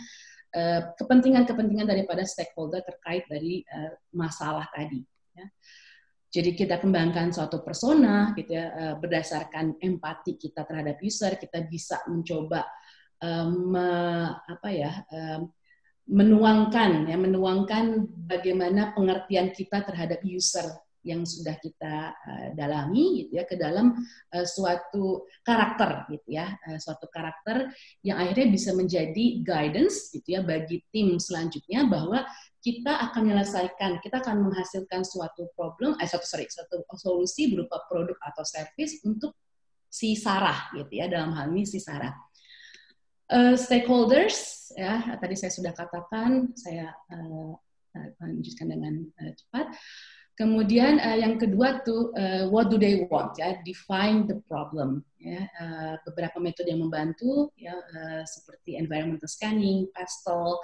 kepentingan-kepentingan 0.97 1.85
uh, 1.85 1.91
daripada 1.93 2.25
stakeholder 2.25 2.81
terkait 2.81 3.23
dari 3.29 3.61
uh, 3.69 3.93
masalah 4.11 4.65
tadi. 4.73 4.99
Ya. 5.37 5.45
Jadi 6.29 6.53
kita 6.53 6.77
kembangkan 6.77 7.33
suatu 7.33 7.65
persona 7.65 8.37
gitu 8.37 8.53
ya 8.53 8.69
eh, 8.69 8.95
berdasarkan 9.01 9.81
empati 9.81 10.37
kita 10.37 10.61
terhadap 10.61 11.01
user, 11.01 11.41
kita 11.41 11.65
bisa 11.65 12.05
mencoba 12.05 12.69
um, 13.17 13.73
apa 14.37 14.69
ya 14.69 14.93
um, 15.09 15.49
menuangkan 16.05 17.09
ya 17.09 17.17
menuangkan 17.17 18.05
bagaimana 18.29 18.93
pengertian 18.93 19.49
kita 19.49 19.81
terhadap 19.81 20.21
user 20.21 20.69
yang 21.03 21.23
sudah 21.23 21.55
kita 21.59 22.11
uh, 22.11 22.47
dalami 22.55 23.23
gitu 23.23 23.39
ya 23.39 23.47
ke 23.47 23.55
dalam 23.55 23.95
uh, 24.35 24.45
suatu 24.47 25.27
karakter 25.41 26.11
gitu 26.11 26.35
ya 26.35 26.51
uh, 26.67 26.79
suatu 26.79 27.07
karakter 27.07 27.71
yang 28.03 28.19
akhirnya 28.19 28.51
bisa 28.51 28.75
menjadi 28.75 29.39
guidance 29.39 30.11
gitu 30.11 30.39
ya 30.39 30.41
bagi 30.43 30.83
tim 30.91 31.15
selanjutnya 31.19 31.87
bahwa 31.87 32.27
kita 32.59 32.91
akan 33.09 33.31
menyelesaikan, 33.31 34.03
kita 34.03 34.19
akan 34.19 34.51
menghasilkan 34.51 35.07
suatu 35.07 35.47
problem, 35.55 35.95
eh, 35.95 36.07
suatu, 36.07 36.27
sorry, 36.27 36.45
suatu 36.51 36.83
solusi 36.99 37.55
berupa 37.55 37.87
produk 37.87 38.19
atau 38.19 38.43
service 38.43 38.99
untuk 39.07 39.31
si 39.87 40.19
Sarah, 40.19 40.67
gitu 40.75 40.91
ya, 40.91 41.07
dalam 41.07 41.31
hal 41.33 41.55
ini 41.55 41.63
si 41.63 41.79
Sarah. 41.79 42.11
Uh, 43.29 43.55
stakeholders, 43.55 44.69
ya, 44.75 45.15
tadi 45.21 45.39
saya 45.39 45.53
sudah 45.53 45.71
katakan, 45.71 46.51
saya 46.57 46.91
uh, 47.13 47.55
lanjutkan 48.19 48.67
dengan 48.75 49.07
uh, 49.07 49.33
cepat. 49.33 49.67
Kemudian 50.39 51.03
uh, 51.03 51.19
yang 51.19 51.35
kedua 51.35 51.83
tuh 51.83 52.15
uh, 52.15 52.47
what 52.47 52.71
do 52.71 52.79
they 52.79 53.03
want 53.11 53.35
ya 53.35 53.59
define 53.67 54.23
the 54.23 54.39
problem 54.47 55.03
ya 55.19 55.43
uh, 55.59 55.99
beberapa 56.07 56.39
metode 56.39 56.71
yang 56.71 56.79
membantu 56.79 57.51
ya 57.59 57.75
uh, 57.75 58.23
seperti 58.23 58.79
environmental 58.79 59.27
scanning, 59.27 59.91
pastel, 59.91 60.55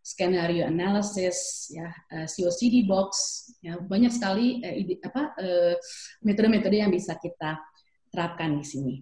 skenario 0.00 0.64
analysis, 0.64 1.68
ya, 1.68 1.92
uh, 2.16 2.24
COCD 2.24 2.88
box, 2.88 3.10
ya, 3.60 3.76
banyak 3.76 4.08
sekali 4.08 4.64
uh, 4.64 4.72
ide, 4.72 4.96
apa 5.04 5.36
metode-metode 6.24 6.76
uh, 6.80 6.88
yang 6.88 6.92
bisa 6.92 7.20
kita 7.20 7.60
terapkan 8.08 8.56
di 8.56 8.64
sini. 8.64 8.94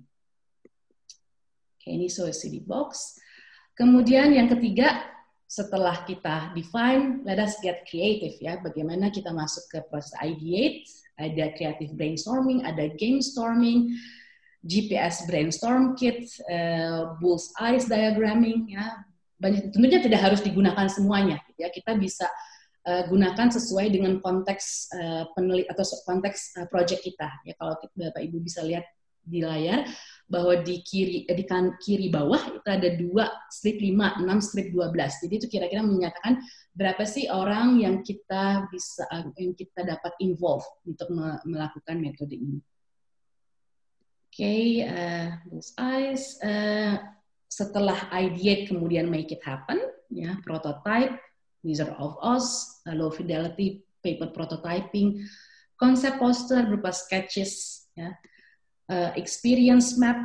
Oke, 1.79 1.89
ini 1.95 2.11
COCD 2.11 2.67
box. 2.67 3.23
Kemudian 3.79 4.35
yang 4.35 4.51
ketiga, 4.51 5.16
setelah 5.47 6.03
kita 6.03 6.51
define, 6.59 7.23
let 7.23 7.39
us 7.39 7.59
get 7.63 7.87
creative 7.87 8.35
ya. 8.43 8.59
Bagaimana 8.59 9.15
kita 9.15 9.31
masuk 9.31 9.63
ke 9.71 9.79
proses 9.87 10.11
ideate, 10.19 10.87
ada 11.17 11.55
creative 11.55 11.95
brainstorming, 11.95 12.67
ada 12.67 12.91
game 12.99 13.23
storming, 13.23 13.95
GPS 14.67 15.23
brainstorm 15.31 15.95
kit, 15.95 16.27
uh, 16.51 17.15
bull's 17.23 17.55
eyes 17.63 17.87
diagramming, 17.87 18.67
ya 18.75 19.07
banyak 19.39 19.71
tentunya 19.71 20.01
tidak 20.03 20.21
harus 20.21 20.41
digunakan 20.43 20.89
semuanya, 20.89 21.39
ya 21.61 21.69
kita 21.71 21.95
bisa 21.95 22.27
uh, 22.89 23.05
gunakan 23.07 23.53
sesuai 23.53 23.93
dengan 23.93 24.19
konteks 24.19 24.91
uh, 24.97 25.25
penelit 25.37 25.69
atau 25.71 25.85
konteks 26.09 26.57
uh, 26.59 26.67
project 26.67 27.05
kita. 27.05 27.29
Ya 27.47 27.55
kalau 27.55 27.79
bapak 27.95 28.23
ibu 28.25 28.41
bisa 28.41 28.65
lihat 28.65 28.89
di 29.27 29.43
layar 29.43 29.87
bahwa 30.27 30.59
di 30.59 30.83
kiri 30.83 31.23
di 31.23 31.45
kan 31.47 31.79
kiri 31.79 32.11
bawah 32.11 32.43
itu 32.51 32.67
ada 32.67 32.91
dua 32.99 33.31
strip 33.47 33.79
5, 33.79 34.27
6, 34.27 34.47
strip 34.47 34.75
12. 34.75 35.23
Jadi 35.23 35.35
itu 35.39 35.47
kira-kira 35.47 35.87
menyatakan 35.87 36.43
berapa 36.75 37.07
sih 37.07 37.31
orang 37.31 37.79
yang 37.79 38.03
kita 38.03 38.67
bisa 38.67 39.07
yang 39.39 39.55
kita 39.55 39.87
dapat 39.87 40.13
involve 40.19 40.67
untuk 40.83 41.07
melakukan 41.47 42.03
metode 42.03 42.35
ini 42.35 42.59
okay, 44.37 44.85
uh, 44.85 45.33
eyes. 45.81 46.37
Uh, 46.45 47.01
setelah 47.49 48.13
ideate 48.13 48.69
kemudian 48.69 49.09
make 49.09 49.33
it 49.33 49.41
happen, 49.41 49.81
ya 50.13 50.37
prototype, 50.45 51.17
Wizard 51.65 51.97
of 51.97 52.21
Oz, 52.21 52.85
uh, 52.85 52.93
low 52.93 53.09
fidelity 53.09 53.81
paper 54.05 54.29
prototyping, 54.37 55.25
konsep 55.81 56.21
poster 56.21 56.69
berupa 56.69 56.93
sketches, 56.93 57.89
ya, 57.97 58.13
uh, 58.91 59.11
experience 59.19 59.99
map 59.99 60.19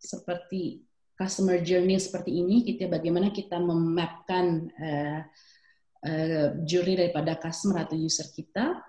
seperti 0.00 0.84
customer 1.20 1.60
journey 1.60 2.00
seperti 2.00 2.40
ini, 2.40 2.64
kita 2.64 2.88
bagaimana 2.88 3.28
kita 3.28 3.60
memapkan 3.60 4.72
uh, 4.72 5.20
uh, 6.08 6.48
journey 6.64 6.96
daripada 6.96 7.36
customer 7.36 7.84
atau 7.84 7.96
user 8.00 8.32
kita. 8.32 8.80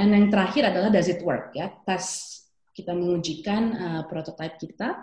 And 0.00 0.16
yang 0.16 0.32
terakhir 0.32 0.72
adalah 0.72 0.88
does 0.88 1.12
it 1.12 1.20
work 1.20 1.52
ya, 1.52 1.68
tes 1.84 2.32
kita 2.72 2.96
mengujikan 2.96 3.62
uh, 3.76 4.02
prototipe 4.08 4.56
kita, 4.56 4.96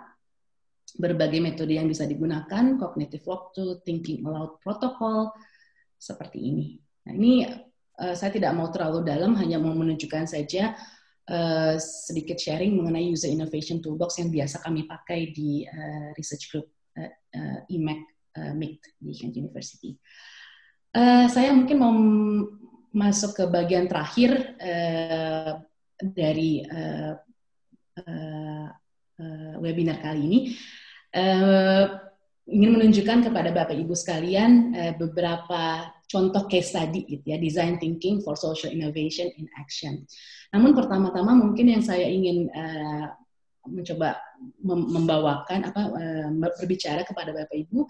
berbagai 0.98 1.38
metode 1.38 1.78
yang 1.78 1.86
bisa 1.86 2.02
digunakan, 2.02 2.74
cognitive 2.74 3.22
walkthrough, 3.22 3.78
thinking 3.86 4.26
aloud 4.26 4.58
protocol, 4.58 5.30
seperti 5.94 6.50
ini. 6.50 6.66
Nah, 7.06 7.12
ini 7.14 7.46
uh, 8.02 8.18
saya 8.18 8.34
tidak 8.34 8.50
mau 8.58 8.66
terlalu 8.74 9.06
dalam, 9.06 9.38
hanya 9.38 9.62
mau 9.62 9.70
menunjukkan 9.70 10.26
saja 10.26 10.74
uh, 11.30 11.78
sedikit 11.78 12.36
sharing 12.36 12.74
mengenai 12.74 13.06
user 13.06 13.30
innovation 13.30 13.78
toolbox 13.78 14.18
yang 14.18 14.28
biasa 14.28 14.60
kami 14.66 14.84
pakai 14.90 15.30
di 15.30 15.62
uh, 15.64 16.10
research 16.18 16.50
group 16.50 16.66
uh, 16.98 17.08
uh, 17.08 17.58
IMEC 17.70 18.00
uh, 18.36 18.52
MIT 18.52 18.82
di 18.98 19.12
Kent 19.14 19.34
University. 19.38 19.94
Uh, 20.90 21.30
saya 21.30 21.54
mungkin 21.54 21.78
mau 21.78 21.94
masuk 22.90 23.38
ke 23.38 23.44
bagian 23.46 23.86
terakhir 23.86 24.58
uh, 24.58 25.62
dari 26.02 26.66
uh, 26.66 27.14
uh, 28.02 28.68
uh, 29.22 29.54
webinar 29.62 30.02
kali 30.02 30.20
ini 30.26 30.40
uh, 31.14 32.09
ingin 32.50 32.74
menunjukkan 32.74 33.30
kepada 33.30 33.54
Bapak 33.54 33.78
Ibu 33.78 33.94
sekalian 33.94 34.74
uh, 34.74 34.92
beberapa 34.98 35.94
contoh 36.10 36.50
case 36.50 36.74
study 36.74 37.06
gitu 37.06 37.22
ya, 37.30 37.38
design 37.38 37.78
thinking 37.78 38.18
for 38.20 38.34
social 38.34 38.74
innovation 38.74 39.30
in 39.38 39.46
action. 39.56 40.02
Namun 40.50 40.74
pertama-tama 40.74 41.38
mungkin 41.38 41.70
yang 41.70 41.82
saya 41.86 42.10
ingin 42.10 42.50
uh, 42.50 43.06
mencoba 43.70 44.18
mem 44.58 44.80
membawakan 44.90 45.70
apa 45.70 45.82
uh, 45.94 46.28
berbicara 46.58 47.06
kepada 47.06 47.30
Bapak 47.30 47.54
Ibu 47.54 47.86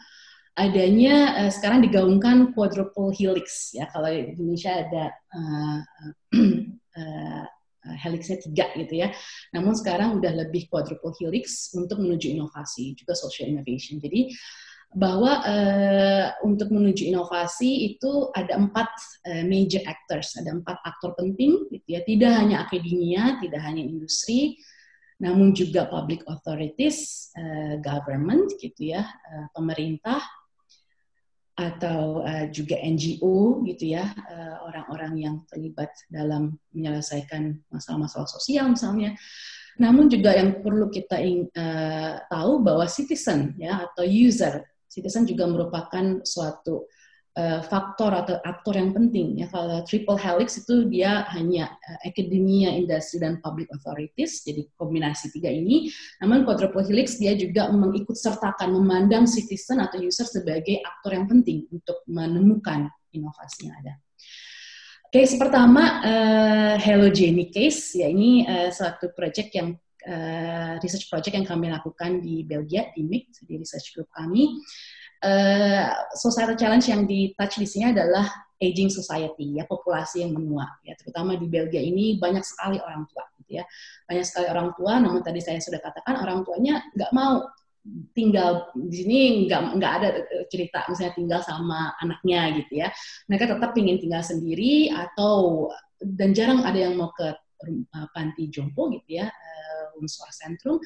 adanya 0.51 1.47
sekarang 1.49 1.79
digaungkan 1.81 2.53
quadruple 2.53 3.15
helix 3.15 3.71
ya 3.71 3.87
kalau 3.87 4.11
di 4.11 4.35
Indonesia 4.35 4.83
ada 4.83 5.05
uh, 5.31 5.79
uh, 6.37 6.71
Eh, 6.97 7.45
helixnya 7.85 8.39
tiga 8.43 8.69
gitu 8.77 9.01
ya. 9.01 9.09
Namun 9.57 9.73
sekarang 9.73 10.21
udah 10.21 10.33
lebih 10.47 10.69
quadruple 10.69 11.17
helix 11.17 11.73
untuk 11.73 12.01
menuju 12.01 12.33
inovasi, 12.37 12.93
juga 12.97 13.17
social 13.17 13.49
innovation. 13.49 13.97
Jadi 14.01 14.33
bahwa 14.91 15.39
uh, 15.47 16.27
untuk 16.43 16.75
menuju 16.75 17.07
inovasi 17.15 17.95
itu 17.95 18.27
ada 18.35 18.59
empat 18.59 18.91
uh, 19.23 19.45
major 19.47 19.87
actors, 19.87 20.35
ada 20.35 20.51
empat 20.51 20.83
aktor 20.83 21.15
penting, 21.15 21.71
gitu 21.71 21.89
ya. 21.95 22.03
Tidak 22.03 22.33
hanya 22.35 22.67
akademia, 22.67 23.39
tidak 23.39 23.63
hanya 23.63 23.87
industri, 23.87 24.59
namun 25.23 25.55
juga 25.55 25.87
public 25.87 26.27
authorities, 26.27 27.31
uh, 27.39 27.79
government, 27.79 28.51
gitu 28.59 28.91
ya, 28.91 29.07
uh, 29.07 29.47
pemerintah, 29.55 30.19
atau 31.61 32.25
uh, 32.25 32.49
juga 32.49 32.81
NGO 32.81 33.61
gitu 33.69 33.93
ya 33.93 34.09
orang 34.65 34.81
orang-orang 34.91 35.13
yang 35.21 35.37
terlibat 35.47 35.93
dalam 36.09 36.57
menyelesaikan 36.73 37.59
masalah-masalah 37.71 38.29
sosial 38.29 38.73
misalnya. 38.73 39.15
Namun 39.81 40.13
juga 40.13 40.37
yang 40.37 40.61
perlu 40.61 40.93
kita 40.93 41.17
uh, 41.57 42.15
tahu 42.29 42.61
bahwa 42.61 42.85
citizen 42.85 43.57
ya 43.57 43.87
atau 43.89 44.05
user, 44.05 44.67
citizen 44.91 45.25
juga 45.25 45.49
merupakan 45.49 46.21
suatu 46.27 46.91
uh, 47.39 47.61
faktor 47.63 48.11
atau 48.11 48.41
aktor 48.43 48.75
yang 48.75 48.91
penting 48.91 49.39
ya. 49.39 49.47
Kalau 49.53 49.85
triple 49.87 50.19
helix 50.19 50.59
itu 50.59 50.89
dia 50.91 51.23
hanya 51.37 51.71
uh, 51.71 51.99
akademia, 52.03 52.75
industri 52.75 53.23
dan 53.23 53.39
public 53.45 53.71
authorities 53.71 54.43
jadi 54.43 54.67
kombinasi 54.75 55.31
tiga 55.31 55.53
ini. 55.53 55.93
Namun 56.25 56.43
quadruple 56.43 56.83
helix 56.83 57.21
dia 57.21 57.37
juga 57.39 57.71
mengikut 57.71 58.17
sertakan 58.17 58.75
memandang 58.75 59.29
citizen 59.31 59.79
atau 59.79 60.03
user 60.03 60.27
sebagai 60.27 60.83
aktor 60.83 61.15
yang 61.15 61.27
penting 61.31 61.69
untuk 61.71 62.03
menemukan 62.11 62.91
inovasi 63.15 63.69
yang 63.71 63.77
ada. 63.85 63.95
Case 65.11 65.35
pertama 65.35 66.07
uh, 66.07 66.75
Hello 66.79 67.11
Jenny 67.11 67.51
case 67.51 67.99
ya 67.99 68.07
ini 68.07 68.47
uh, 68.47 68.71
suatu 68.71 69.11
project 69.11 69.51
yang 69.59 69.75
uh, 70.07 70.79
research 70.79 71.11
project 71.11 71.35
yang 71.35 71.43
kami 71.43 71.67
lakukan 71.67 72.23
di 72.23 72.47
Belgia 72.47 72.95
di 72.95 73.03
MIT 73.03 73.43
di 73.43 73.59
research 73.59 73.91
group 73.91 74.07
kami. 74.15 74.55
uh, 74.55 75.00
societal 76.17 76.57
challenge 76.57 76.89
yang 76.89 77.05
di 77.05 77.37
touch 77.37 77.61
di 77.61 77.69
sini 77.69 77.93
adalah 77.93 78.25
aging 78.61 78.93
society 78.93 79.57
ya 79.57 79.65
populasi 79.65 80.23
yang 80.23 80.37
menua 80.37 80.69
ya. 80.85 80.93
Terutama 81.01 81.35
di 81.41 81.49
Belgia 81.49 81.81
ini 81.81 82.21
banyak 82.21 82.45
sekali 82.45 82.77
orang 82.77 83.09
tua 83.09 83.25
gitu 83.41 83.61
ya. 83.61 83.65
Banyak 84.05 84.25
sekali 84.29 84.47
orang 84.53 84.69
tua 84.77 85.01
namun 85.01 85.21
tadi 85.25 85.41
saya 85.41 85.59
sudah 85.59 85.81
katakan 85.81 86.21
orang 86.21 86.45
tuanya 86.45 86.85
nggak 86.93 87.13
mau 87.17 87.49
tinggal 88.13 88.69
di 88.77 88.93
sini 88.93 89.19
nggak 89.49 89.81
nggak 89.81 89.93
ada 89.97 90.09
cerita 90.53 90.85
misalnya 90.93 91.17
tinggal 91.17 91.41
sama 91.41 91.97
anaknya 92.05 92.41
gitu 92.61 92.85
ya. 92.85 92.89
Mereka 93.33 93.57
tetap 93.57 93.73
ingin 93.81 93.97
tinggal 93.97 94.21
sendiri 94.21 94.93
atau 94.93 95.69
dan 96.01 96.37
jarang 96.37 96.65
ada 96.65 96.77
yang 96.77 97.01
mau 97.01 97.13
ke 97.17 97.33
uh, 97.33 98.09
panti 98.13 98.53
jompo 98.53 98.93
gitu 98.93 99.25
ya. 99.25 99.27
Uh, 99.33 99.80
unsur 100.01 100.27
sentrum 100.33 100.81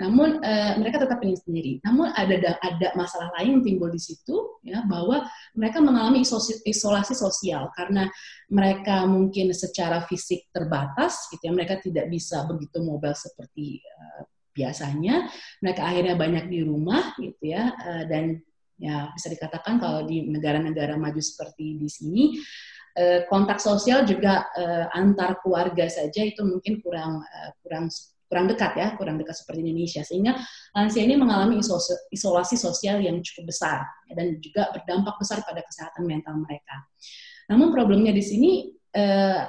namun 0.00 0.40
uh, 0.40 0.72
mereka 0.80 1.04
tetap 1.04 1.20
ingin 1.20 1.40
sendiri. 1.40 1.72
Namun 1.84 2.08
ada 2.16 2.56
ada 2.60 2.88
masalah 2.96 3.28
lain 3.36 3.60
yang 3.60 3.64
timbul 3.64 3.92
di 3.92 4.00
situ 4.00 4.60
ya 4.64 4.80
bahwa 4.88 5.28
mereka 5.52 5.84
mengalami 5.84 6.24
isolasi 6.64 7.12
sosial 7.12 7.68
karena 7.76 8.08
mereka 8.48 9.04
mungkin 9.04 9.52
secara 9.52 10.04
fisik 10.08 10.48
terbatas 10.56 11.28
gitu 11.28 11.44
ya 11.44 11.52
mereka 11.52 11.76
tidak 11.84 12.08
bisa 12.08 12.48
begitu 12.48 12.80
mobile 12.80 13.16
seperti 13.16 13.84
uh, 13.84 14.24
biasanya. 14.56 15.28
Mereka 15.60 15.80
akhirnya 15.84 16.14
banyak 16.16 16.44
di 16.48 16.60
rumah 16.64 17.12
gitu 17.20 17.44
ya 17.52 17.68
uh, 17.74 18.04
dan 18.08 18.40
ya 18.80 19.12
bisa 19.12 19.28
dikatakan 19.28 19.76
kalau 19.76 20.08
di 20.08 20.24
negara-negara 20.24 20.96
maju 20.96 21.20
seperti 21.20 21.76
di 21.76 21.84
sini 21.84 22.24
kontak 23.28 23.60
sosial 23.62 24.08
juga 24.08 24.50
antar 24.96 25.36
keluarga 25.44 25.84
saja 25.86 26.24
itu 26.24 26.40
mungkin 26.42 26.80
kurang 26.80 27.20
kurang 27.60 27.92
kurang 28.30 28.46
dekat 28.46 28.78
ya, 28.78 28.94
kurang 28.94 29.18
dekat 29.18 29.34
seperti 29.34 29.66
Indonesia. 29.66 30.06
Sehingga 30.06 30.38
lansia 30.70 31.02
ini 31.02 31.18
mengalami 31.18 31.58
isolasi 32.14 32.54
sosial 32.54 33.02
yang 33.02 33.18
cukup 33.26 33.50
besar 33.50 33.82
dan 34.06 34.38
juga 34.38 34.70
berdampak 34.70 35.18
besar 35.18 35.42
pada 35.42 35.66
kesehatan 35.66 36.06
mental 36.06 36.38
mereka. 36.38 36.86
Namun 37.50 37.74
problemnya 37.74 38.14
di 38.14 38.22
sini 38.22 38.70
eh, 38.94 39.42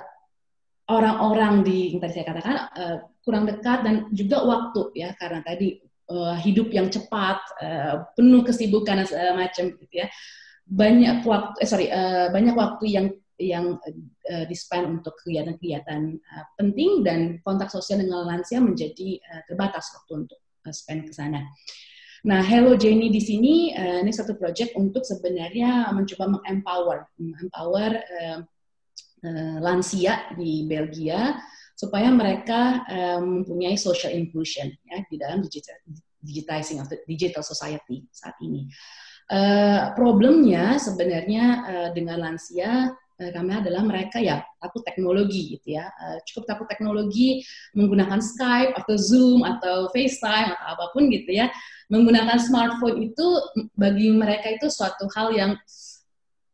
orang-orang 0.90 1.62
di 1.62 1.94
yang 1.94 2.02
tadi 2.02 2.14
saya 2.18 2.26
katakan 2.26 2.56
eh, 2.74 2.98
kurang 3.22 3.46
dekat 3.46 3.86
dan 3.86 3.96
juga 4.10 4.42
waktu 4.42 4.98
ya 4.98 5.14
karena 5.14 5.46
tadi 5.46 5.78
eh, 5.86 6.36
hidup 6.42 6.74
yang 6.74 6.90
cepat, 6.90 7.38
eh, 7.62 7.96
penuh 8.18 8.42
kesibukan 8.42 9.06
dan 9.06 9.06
segala 9.06 9.32
macam 9.46 9.78
gitu 9.78 9.94
ya. 9.94 10.10
Banyak 10.66 11.22
waktu 11.22 11.56
eh 11.62 11.70
sorry, 11.70 11.86
eh, 11.94 12.34
banyak 12.34 12.58
waktu 12.58 12.86
yang 12.90 13.08
yang 13.42 13.82
uh, 13.82 14.46
di-spend 14.46 15.02
untuk 15.02 15.18
kegiatan-kegiatan 15.26 16.02
uh, 16.16 16.46
penting 16.56 17.02
dan 17.02 17.42
kontak 17.42 17.74
sosial 17.74 18.06
dengan 18.06 18.30
lansia 18.30 18.62
menjadi 18.62 19.18
uh, 19.18 19.42
terbatas 19.50 19.89
waktu 19.98 20.28
untuk 20.28 20.39
uh, 20.66 20.74
spend 20.74 21.10
ke 21.10 21.14
sana. 21.14 21.42
Nah, 22.22 22.46
Hello 22.46 22.78
Jenny 22.78 23.10
di 23.10 23.18
sini 23.18 23.74
uh, 23.74 24.06
ini 24.06 24.14
satu 24.14 24.38
project 24.38 24.78
untuk 24.78 25.02
sebenarnya 25.02 25.89
mencoba 25.89 26.38
mengempower, 26.38 27.10
empower 27.18 27.92
uh, 27.98 28.39
uh, 29.26 29.58
lansia 29.58 30.30
di 30.38 30.70
Belgia 30.70 31.42
supaya 31.74 32.14
mereka 32.14 32.86
um, 32.94 33.42
mempunyai 33.42 33.74
social 33.74 34.14
inclusion 34.14 34.70
ya 34.86 35.02
di 35.10 35.18
dalam 35.18 35.42
digital 35.42 35.82
digitizing 36.22 36.78
atau 36.78 36.94
digital 37.10 37.42
society 37.42 38.06
saat 38.14 38.38
ini. 38.46 38.70
Uh, 39.32 39.89
problemnya 39.98 40.78
sebenarnya 40.78 41.46
uh, 41.66 41.89
dengan 41.98 42.22
lansia 42.22 42.94
kami 43.30 43.54
adalah 43.54 43.86
mereka 43.86 44.18
ya 44.18 44.42
takut 44.58 44.82
teknologi 44.82 45.54
gitu 45.54 45.78
ya. 45.78 45.86
Uh, 46.02 46.18
cukup 46.26 46.50
takut 46.50 46.66
teknologi 46.66 47.46
menggunakan 47.78 48.18
Skype 48.18 48.74
atau 48.74 48.96
Zoom 48.98 49.46
atau 49.46 49.94
FaceTime 49.94 50.58
atau 50.58 50.68
apa 50.74 50.86
pun 50.90 51.06
gitu 51.14 51.30
ya. 51.30 51.54
Menggunakan 51.94 52.42
smartphone 52.42 53.14
itu 53.14 53.28
bagi 53.78 54.10
mereka 54.10 54.50
itu 54.50 54.66
suatu 54.74 55.06
hal 55.14 55.38
yang 55.38 55.52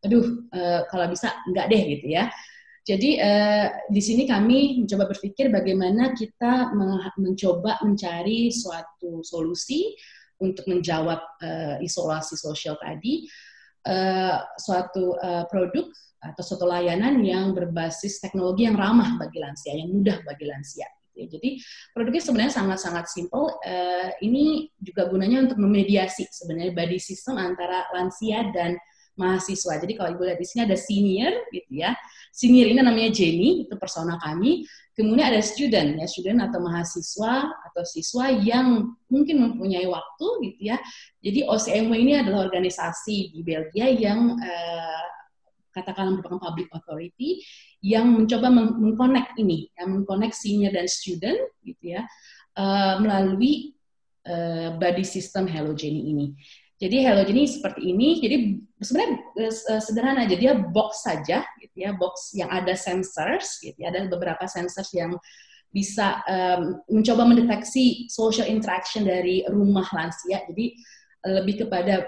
aduh 0.03 0.43
uh, 0.51 0.84
kalau 0.91 1.07
bisa 1.07 1.32
enggak 1.47 1.72
deh 1.72 1.84
gitu 1.95 2.11
ya. 2.11 2.28
Jadi 2.88 3.20
di 3.91 3.99
sini 3.99 4.24
kami 4.24 4.80
mencoba 4.80 5.11
berpikir 5.11 5.51
bagaimana 5.51 6.15
kita 6.15 6.72
mencoba 7.20 7.84
mencari 7.84 8.47
suatu 8.47 9.20
solusi 9.28 9.91
untuk 10.39 10.63
menjawab 10.72 11.20
isolasi 11.84 12.39
sosial 12.39 12.80
tadi, 12.80 13.28
suatu 14.55 15.20
produk 15.51 15.91
atau 16.22 16.41
suatu 16.41 16.65
layanan 16.65 17.22
yang 17.22 17.53
berbasis 17.53 18.18
teknologi 18.18 18.65
yang 18.65 18.76
ramah 18.76 19.18
bagi 19.22 19.38
lansia, 19.38 19.78
yang 19.78 19.93
mudah 19.93 20.22
bagi 20.26 20.45
lansia. 20.49 20.88
Gitu 21.13 21.18
ya. 21.18 21.26
Jadi 21.34 21.49
produknya 21.93 22.24
sebenarnya 22.24 22.53
sangat-sangat 22.53 23.05
simple. 23.09 23.57
Uh, 23.65 24.09
ini 24.22 24.70
juga 24.78 25.09
gunanya 25.09 25.49
untuk 25.49 25.57
memediasi 25.57 26.30
sebenarnya 26.30 26.74
body 26.78 26.99
system 27.01 27.41
antara 27.41 27.89
lansia 27.93 28.53
dan 28.53 28.78
mahasiswa. 29.18 29.82
Jadi 29.82 29.97
kalau 29.97 30.13
ibu 30.13 30.24
lihat 30.30 30.38
di 30.38 30.45
sini 30.45 30.61
ada 30.70 30.78
senior 30.78 31.34
gitu 31.49 31.74
ya. 31.74 31.97
Senior 32.30 32.70
ini 32.70 32.86
namanya 32.86 33.09
Jenny, 33.09 33.65
itu 33.65 33.74
persona 33.82 34.22
kami. 34.22 34.63
Kemudian 34.93 35.34
ada 35.34 35.41
student 35.41 35.97
ya, 35.97 36.05
student 36.05 36.41
atau 36.45 36.61
mahasiswa 36.61 37.49
atau 37.49 37.84
siswa 37.86 38.30
yang 38.34 38.93
mungkin 39.09 39.41
mempunyai 39.41 39.86
waktu 39.89 40.28
gitu 40.45 40.61
ya. 40.74 40.78
Jadi 41.22 41.49
OCMW 41.49 41.93
ini 41.97 42.13
adalah 42.18 42.45
organisasi 42.45 43.34
di 43.34 43.41
Belgia 43.41 43.89
yang 43.89 44.38
eh, 44.38 45.05
katakanlah 45.78 46.17
merupakan 46.17 46.41
public 46.41 46.67
authority 46.73 47.45
yang 47.86 48.09
mencoba 48.09 48.49
mengkonek 48.49 49.38
ini, 49.38 49.69
yang 49.78 49.93
mengkonek 49.93 50.34
senior 50.34 50.73
dan 50.73 50.89
student 50.89 51.38
gitu 51.61 51.93
ya, 51.93 52.01
uh, 52.57 52.97
melalui 52.97 53.78
uh, 54.25 54.73
body 54.82 55.05
system 55.05 55.45
Hello 55.45 55.78
Jenny 55.78 56.09
ini. 56.09 56.28
Jadi 56.78 57.05
Jenny 57.05 57.45
seperti 57.49 57.89
ini. 57.89 58.21
Jadi 58.21 58.38
sebenarnya 58.82 59.13
uh, 59.45 59.82
sederhana 59.82 60.25
aja 60.25 60.38
dia 60.38 60.53
box 60.57 61.05
saja 61.05 61.45
gitu 61.61 61.78
ya, 61.78 61.93
box 61.93 62.34
yang 62.34 62.49
ada 62.49 62.73
sensors 62.73 63.61
gitu 63.61 63.78
ya. 63.78 63.93
Ada 63.93 64.09
beberapa 64.09 64.45
sensors 64.49 64.89
yang 64.93 65.13
bisa 65.69 66.23
um, 66.25 66.82
mencoba 66.89 67.28
mendeteksi 67.28 68.09
social 68.09 68.49
interaction 68.49 69.05
dari 69.05 69.45
rumah 69.49 69.86
lansia. 69.93 70.41
Jadi 70.49 70.73
lebih 71.28 71.67
kepada 71.67 72.07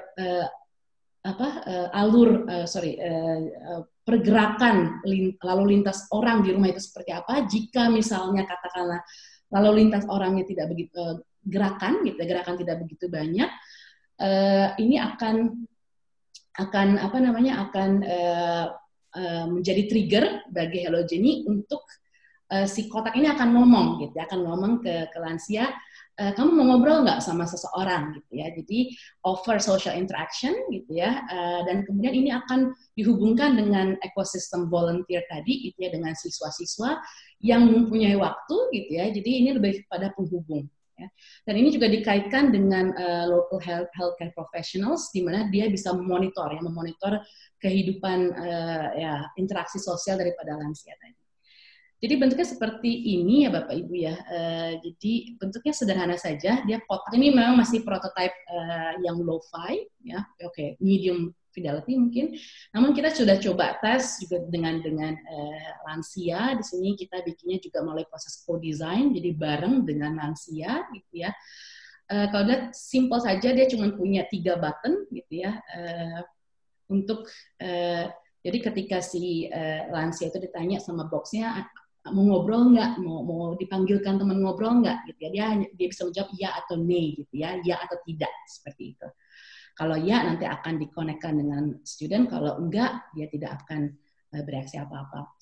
apa 1.19 1.47
uh, 1.67 1.89
alur 1.91 2.47
uh, 2.47 2.63
sorry 2.63 2.95
uh, 2.95 3.83
pergerakan 4.07 5.03
lin, 5.03 5.35
lalu 5.43 5.77
lintas 5.77 6.07
orang 6.15 6.41
di 6.41 6.55
rumah 6.55 6.71
itu 6.71 6.79
seperti 6.79 7.11
apa. 7.11 7.43
Jika 7.43 7.91
misalnya 7.91 8.47
katakanlah 8.47 9.03
lalu 9.51 9.83
lintas 9.83 10.07
orangnya 10.07 10.47
tidak 10.47 10.71
begitu 10.71 10.95
uh, 10.95 11.19
gerakan 11.43 12.03
gitu, 12.07 12.19
gerakan 12.23 12.55
tidak 12.55 12.77
begitu 12.83 13.11
banyak 13.11 13.49
uh, 14.19 14.67
ini 14.77 14.99
akan 14.99 15.65
akan 16.59 16.87
apa 16.99 17.17
namanya 17.23 17.67
akan 17.67 17.89
uh, 18.03 18.65
uh, 19.15 19.45
menjadi 19.47 19.87
trigger 19.87 20.25
bagi 20.51 20.83
Hello 20.83 21.07
Jenny 21.07 21.47
untuk 21.47 21.87
uh, 22.51 22.67
si 22.67 22.91
kotak 22.91 23.15
ini 23.15 23.31
akan 23.31 23.55
ngomong 23.55 23.87
gitu 24.03 24.15
akan 24.19 24.39
ngomong 24.43 24.73
ke, 24.83 25.07
ke 25.07 25.17
lansia 25.23 25.71
uh, 26.19 26.31
kamu 26.35 26.51
mau 26.51 26.65
ngobrol 26.75 27.07
nggak 27.07 27.23
sama 27.23 27.47
seseorang 27.47 28.19
gitu 28.19 28.31
ya 28.43 28.51
jadi 28.51 28.79
offer 29.23 29.57
social 29.63 29.95
interaction 29.95 30.53
gitu 30.69 30.91
ya 30.99 31.23
uh, 31.25 31.63
dan 31.63 31.87
kemudian 31.87 32.13
ini 32.13 32.29
akan 32.35 32.75
dihubungkan 32.99 33.55
dengan 33.55 33.95
ekosistem 34.03 34.67
volunteer 34.67 35.23
tadi 35.31 35.71
gitu 35.71 35.79
ya 35.79 35.89
dengan 35.95 36.13
siswa-siswa 36.13 36.99
yang 37.39 37.65
mempunyai 37.65 38.19
waktu 38.19 38.57
gitu 38.75 38.91
ya 38.99 39.07
jadi 39.09 39.29
ini 39.31 39.49
lebih 39.55 39.87
pada 39.87 40.11
penghubung 40.11 40.67
Ya. 40.99 41.07
Dan 41.47 41.55
ini 41.63 41.71
juga 41.71 41.87
dikaitkan 41.87 42.51
dengan 42.51 42.91
uh, 42.91 43.25
local 43.31 43.63
health 43.63 43.87
healthcare 43.95 44.35
professionals, 44.35 45.07
di 45.15 45.23
mana 45.23 45.47
dia 45.47 45.71
bisa 45.71 45.95
memonitor, 45.95 46.51
ya, 46.51 46.59
memonitor 46.59 47.23
kehidupan 47.63 48.35
uh, 48.35 48.87
ya 48.99 49.13
interaksi 49.39 49.79
sosial 49.79 50.19
daripada 50.19 50.59
lansia 50.59 50.91
tadi. 50.99 51.18
Jadi 51.99 52.13
bentuknya 52.15 52.47
seperti 52.47 53.19
ini 53.19 53.43
ya 53.43 53.51
Bapak 53.51 53.75
Ibu 53.75 53.93
ya. 53.93 54.15
Uh, 54.23 54.71
jadi 54.79 55.35
bentuknya 55.35 55.73
sederhana 55.75 56.15
saja. 56.15 56.63
Dia 56.63 56.79
kotak 56.87 57.11
ini 57.19 57.35
memang 57.35 57.59
masih 57.59 57.83
prototype 57.83 58.31
uh, 58.47 58.95
yang 59.03 59.19
low-fi 59.19 59.83
ya. 60.07 60.23
Oke, 60.47 60.47
okay, 60.47 60.69
medium 60.79 61.35
fidelity 61.51 61.99
mungkin. 61.99 62.39
Namun 62.71 62.95
kita 62.95 63.11
sudah 63.11 63.35
coba 63.43 63.75
tes 63.83 64.23
juga 64.23 64.47
dengan 64.47 64.79
dengan 64.79 65.11
uh, 65.11 65.71
lansia. 65.91 66.55
Di 66.55 66.63
sini 66.63 66.95
kita 66.95 67.19
bikinnya 67.19 67.59
juga 67.59 67.83
melalui 67.83 68.07
proses 68.07 68.39
co-design, 68.47 69.11
jadi 69.11 69.35
bareng 69.35 69.83
dengan 69.83 70.15
lansia 70.15 70.87
gitu 70.95 71.27
ya. 71.27 71.35
Uh, 72.09 72.25
kalau 72.31 72.47
lihat 72.47 72.73
simple 72.73 73.19
saja 73.21 73.53
dia 73.53 73.69
cuma 73.69 73.91
punya 73.93 74.25
tiga 74.33 74.57
button 74.57 75.05
gitu 75.13 75.45
ya 75.45 75.61
uh, 75.61 76.25
untuk 76.89 77.29
uh, 77.61 78.09
jadi 78.41 78.57
ketika 78.65 78.97
si 78.97 79.45
uh, 79.45 79.93
lansia 79.93 80.33
itu 80.33 80.41
ditanya 80.41 80.81
sama 80.81 81.05
boxnya 81.05 81.69
mau 82.09 82.23
ngobrol 82.23 82.71
nggak 82.71 83.03
mau 83.03 83.21
mau 83.27 83.53
dipanggilkan 83.59 84.15
teman 84.17 84.39
ngobrol 84.39 84.79
nggak 84.79 85.03
gitu 85.11 85.19
ya 85.27 85.29
dia 85.29 85.45
dia 85.75 85.87
bisa 85.91 86.07
menjawab 86.07 86.29
ya 86.39 86.49
atau 86.63 86.75
nay 86.79 87.19
gitu 87.19 87.33
ya 87.35 87.59
ya 87.59 87.75
atau 87.83 87.99
tidak 88.07 88.31
seperti 88.47 88.95
itu 88.95 89.07
kalau 89.79 89.95
ya, 89.95 90.27
nanti 90.27 90.43
akan 90.43 90.75
dikonekkan 90.75 91.39
dengan 91.39 91.63
student. 91.87 92.27
Kalau 92.27 92.59
enggak, 92.59 93.07
dia 93.15 93.31
tidak 93.31 93.63
akan 93.63 93.95
uh, 94.35 94.43
bereaksi 94.43 94.75
apa-apa. 94.75 95.39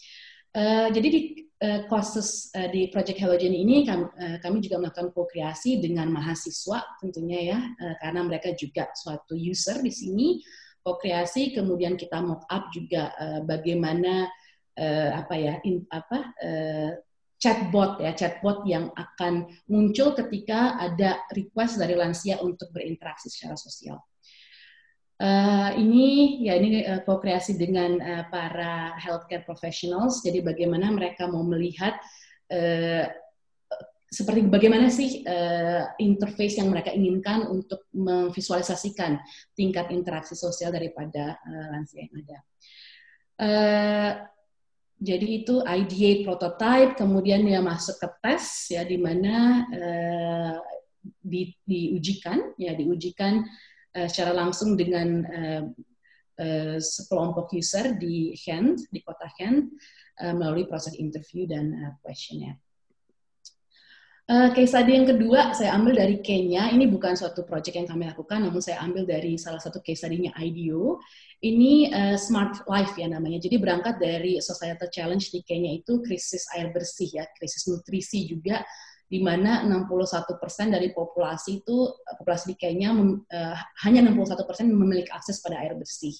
Uh, 0.53 0.93
jadi 0.93 1.07
di 1.09 1.21
uh, 1.57 1.89
courses 1.89 2.53
uh, 2.53 2.69
di 2.69 2.93
Project 2.93 3.17
Halogen 3.17 3.49
ini 3.49 3.81
kami, 3.81 4.05
uh, 4.05 4.37
kami 4.37 4.61
juga 4.61 4.77
melakukan 4.77 5.09
co-kreasi 5.09 5.81
dengan 5.81 6.13
mahasiswa 6.13 6.85
tentunya 7.01 7.57
ya, 7.57 7.59
uh, 7.81 7.95
karena 7.97 8.21
mereka 8.29 8.53
juga 8.53 8.93
suatu 8.93 9.33
user 9.33 9.81
di 9.81 9.89
sini. 9.89 10.37
Co-kreasi, 10.85 11.57
kemudian 11.57 11.97
kita 11.97 12.21
mock 12.21 12.45
up 12.53 12.69
juga 12.69 13.17
uh, 13.17 13.41
bagaimana 13.41 14.29
uh, 14.77 15.09
apa 15.17 15.33
ya, 15.35 15.53
in, 15.65 15.83
apa 15.89 16.31
uh, 16.37 16.91
chatbot 17.37 18.01
ya 18.01 18.17
chatbot 18.17 18.65
yang 18.65 18.89
akan 18.97 19.45
muncul 19.69 20.17
ketika 20.17 20.77
ada 20.81 21.21
request 21.33 21.77
dari 21.77 21.93
lansia 21.93 22.41
untuk 22.41 22.73
berinteraksi 22.73 23.29
secara 23.29 23.53
sosial. 23.53 24.01
Uh, 25.17 25.73
ini 25.81 26.45
ya 26.45 26.53
ini 26.61 26.85
uh, 26.85 27.01
dengan 27.57 27.97
uh, 27.97 28.23
para 28.29 28.93
healthcare 29.01 29.41
professionals. 29.41 30.21
Jadi 30.21 30.45
bagaimana 30.45 30.93
mereka 30.93 31.25
mau 31.25 31.41
melihat 31.41 31.97
uh, 32.53 33.05
seperti 34.07 34.45
bagaimana 34.45 34.87
sih 34.93 35.25
uh, 35.25 35.89
interface 35.99 36.61
yang 36.61 36.69
mereka 36.69 36.93
inginkan 36.93 37.49
untuk 37.49 37.89
memvisualisasikan 37.91 39.19
tingkat 39.57 39.89
interaksi 39.89 40.37
sosial 40.37 40.69
daripada 40.69 41.35
uh, 41.37 41.65
lansia 41.73 42.05
yang 42.05 42.13
ada. 42.23 42.37
Uh, 43.37 44.11
jadi 44.97 45.45
itu 45.45 45.61
ideate 45.61 46.25
prototype, 46.25 46.97
kemudian 46.97 47.45
dia 47.45 47.61
masuk 47.61 48.01
ke 48.01 48.07
tes 48.21 48.73
ya 48.73 48.81
di 48.81 48.97
mana 48.97 49.65
uh, 49.69 50.57
di, 51.21 51.53
diujikan 51.63 52.57
ya 52.57 52.73
diujikan 52.73 53.45
Eh, 53.97 54.05
secara 54.05 54.29
langsung 54.29 54.77
dengan 54.77 55.25
uh, 55.25 56.77
sekelompok 56.77 57.49
user 57.57 57.97
di 57.97 58.29
Hand, 58.45 58.93
di 58.93 59.01
kota 59.01 59.25
uh, 59.25 59.65
melalui 60.37 60.69
proses 60.69 60.93
interview 61.01 61.49
dan 61.49 61.73
uh, 61.73 61.93
questionnaire. 62.05 62.61
Uh, 64.27 64.51
case 64.51 64.75
study 64.75 64.91
yang 64.91 65.07
kedua 65.07 65.55
saya 65.55 65.71
ambil 65.71 66.03
dari 66.03 66.19
Kenya. 66.19 66.67
Ini 66.67 66.91
bukan 66.91 67.15
suatu 67.15 67.47
project 67.47 67.79
yang 67.79 67.87
kami 67.87 68.11
lakukan, 68.11 68.43
namun 68.43 68.59
saya 68.59 68.83
ambil 68.83 69.07
dari 69.07 69.39
salah 69.39 69.63
satu 69.63 69.79
case 69.79 70.03
study-nya 70.03 70.35
IDEO. 70.35 70.99
Ini 71.39 71.95
uh, 71.95 72.17
Smart 72.19 72.59
Life 72.67 72.99
ya 72.99 73.07
namanya. 73.07 73.39
Jadi 73.39 73.55
berangkat 73.55 74.03
dari 74.03 74.35
Societal 74.43 74.91
Challenge 74.91 75.23
di 75.31 75.39
Kenya 75.47 75.71
itu 75.79 76.03
krisis 76.03 76.43
air 76.59 76.75
bersih 76.75 77.07
ya, 77.07 77.23
krisis 77.39 77.71
nutrisi 77.71 78.27
juga 78.27 78.67
di 79.07 79.23
mana 79.23 79.63
61% 79.63 80.43
dari 80.75 80.91
populasi 80.91 81.63
itu 81.63 81.95
populasi 82.19 82.51
di 82.51 82.55
Kenya 82.59 82.91
uh, 82.91 83.55
hanya 83.87 84.03
61% 84.11 84.43
memiliki 84.67 85.07
akses 85.07 85.39
pada 85.39 85.63
air 85.63 85.79
bersih 85.79 86.11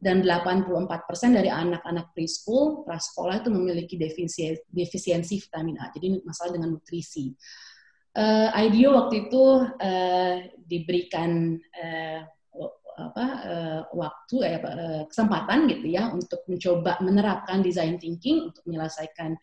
dan 0.00 0.24
84% 0.24 1.36
dari 1.36 1.52
anak-anak 1.52 2.16
preschool 2.16 2.88
prasekolah 2.88 3.44
itu 3.44 3.52
memiliki 3.52 3.94
defisiensi, 4.00 4.64
defisiensi 4.72 5.36
vitamin 5.36 5.76
A. 5.76 5.92
Jadi 5.92 6.24
masalah 6.24 6.56
dengan 6.56 6.72
nutrisi. 6.72 7.28
Uh, 8.10 8.50
IDEO 8.56 8.96
waktu 8.96 9.30
itu 9.30 9.44
uh, 9.70 10.34
diberikan 10.66 11.54
uh, 11.78 12.20
apa 13.00 13.26
uh, 13.46 13.80
waktu 13.96 14.36
uh, 14.44 15.02
kesempatan 15.08 15.70
gitu 15.70 15.86
ya 15.88 16.12
untuk 16.12 16.44
mencoba 16.50 17.00
menerapkan 17.00 17.64
design 17.64 17.96
thinking 17.96 18.50
untuk 18.52 18.60
menyelesaikan 18.68 19.38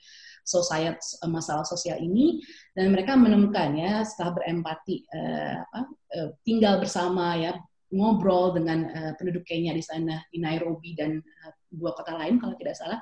society 0.46 1.00
masalah 1.26 1.66
sosial 1.66 1.98
ini 2.00 2.44
dan 2.78 2.94
mereka 2.94 3.18
menemukan 3.18 3.74
ya 3.76 4.04
setelah 4.06 4.38
berempati 4.38 5.04
uh, 5.10 5.58
apa, 5.64 5.90
uh, 6.20 6.30
tinggal 6.46 6.80
bersama 6.80 7.36
ya 7.40 7.56
ngobrol 7.94 8.56
dengan 8.56 8.88
uh, 8.92 9.14
penduduk 9.16 9.48
Kenya 9.48 9.72
di 9.72 9.84
sana 9.84 10.20
di 10.32 10.44
Nairobi 10.44 10.96
dan 10.98 11.20
uh, 11.20 11.54
dua 11.72 11.96
kota 11.96 12.16
lain 12.16 12.40
kalau 12.40 12.56
tidak 12.60 12.76
salah 12.76 13.00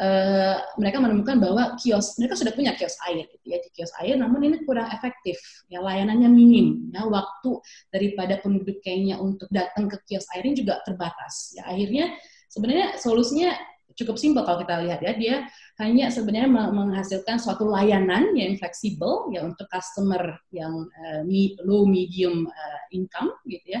uh, 0.00 0.58
mereka 0.78 0.98
menemukan 1.02 1.38
bahwa 1.38 1.74
kios 1.78 2.18
mereka 2.18 2.34
sudah 2.38 2.52
punya 2.54 2.74
kios 2.74 2.94
air 3.06 3.26
gitu 3.26 3.46
ya 3.46 3.58
di 3.62 3.70
kios 3.74 3.92
air 4.02 4.18
namun 4.18 4.42
ini 4.42 4.62
kurang 4.66 4.90
efektif 4.92 5.38
ya 5.70 5.82
layanannya 5.82 6.30
minim 6.30 6.90
ya 6.90 7.06
waktu 7.06 7.50
daripada 7.90 8.38
penduduk 8.42 8.78
Kenya 8.82 9.18
untuk 9.18 9.48
datang 9.50 9.90
ke 9.90 9.96
kios 10.06 10.26
air 10.34 10.46
ini 10.46 10.56
juga 10.58 10.80
terbatas 10.86 11.54
ya. 11.56 11.66
Akhirnya 11.66 12.14
sebenarnya 12.50 12.96
solusinya 13.00 13.52
cukup 13.96 14.16
simpel 14.20 14.44
kalau 14.44 14.60
kita 14.60 14.84
lihat 14.84 15.00
ya 15.00 15.12
dia 15.16 15.36
hanya 15.80 16.12
sebenarnya 16.12 16.52
menghasilkan 16.52 17.40
suatu 17.40 17.64
layanan 17.64 18.36
yang 18.36 18.54
fleksibel 18.60 19.32
ya 19.32 19.42
untuk 19.42 19.64
customer 19.72 20.36
yang 20.52 20.84
uh, 20.84 21.22
low 21.64 21.88
medium 21.88 22.44
uh, 22.44 22.80
income 22.92 23.32
gitu 23.48 23.80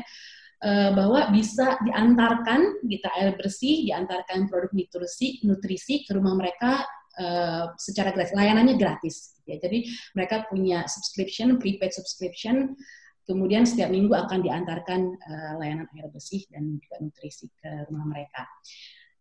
uh, 0.64 0.90
bahwa 0.96 1.28
bisa 1.30 1.76
diantarkan 1.84 2.80
kita 2.88 3.08
air 3.20 3.36
bersih 3.36 3.84
diantarkan 3.84 4.48
produk 4.48 4.72
nutrisi 4.72 5.44
nutrisi 5.44 6.02
ke 6.08 6.16
rumah 6.16 6.34
mereka 6.34 6.82
Uh, 7.16 7.72
secara 7.80 8.12
gratis, 8.12 8.36
layanannya 8.36 8.76
gratis. 8.76 9.40
Ya. 9.48 9.56
Jadi 9.56 9.88
mereka 10.12 10.44
punya 10.52 10.84
subscription, 10.84 11.56
prepaid 11.56 11.88
subscription, 11.96 12.76
kemudian 13.24 13.64
setiap 13.64 13.88
minggu 13.88 14.14
akan 14.14 14.44
diantarkan 14.44 15.16
uh, 15.18 15.52
layanan 15.56 15.88
air 15.96 16.12
bersih 16.12 16.46
dan 16.52 16.78
juga 16.78 17.00
nutrisi 17.00 17.48
ke 17.56 17.88
rumah 17.88 18.04
mereka. 18.04 18.44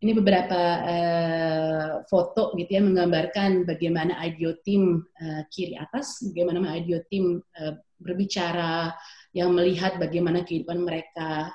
Ini 0.05 0.13
beberapa 0.21 0.61
uh, 0.85 2.05
foto 2.05 2.53
gitu 2.53 2.77
ya 2.77 2.85
menggambarkan 2.85 3.65
bagaimana 3.65 4.21
IDEO 4.21 4.61
team 4.61 5.01
uh, 5.01 5.41
kiri 5.49 5.73
atas, 5.81 6.21
bagaimana 6.29 6.61
IDEO 6.77 7.01
team 7.09 7.41
uh, 7.57 7.73
berbicara 7.97 8.93
yang 9.33 9.57
melihat 9.57 9.97
bagaimana 9.97 10.45
kehidupan 10.45 10.85
mereka 10.85 11.49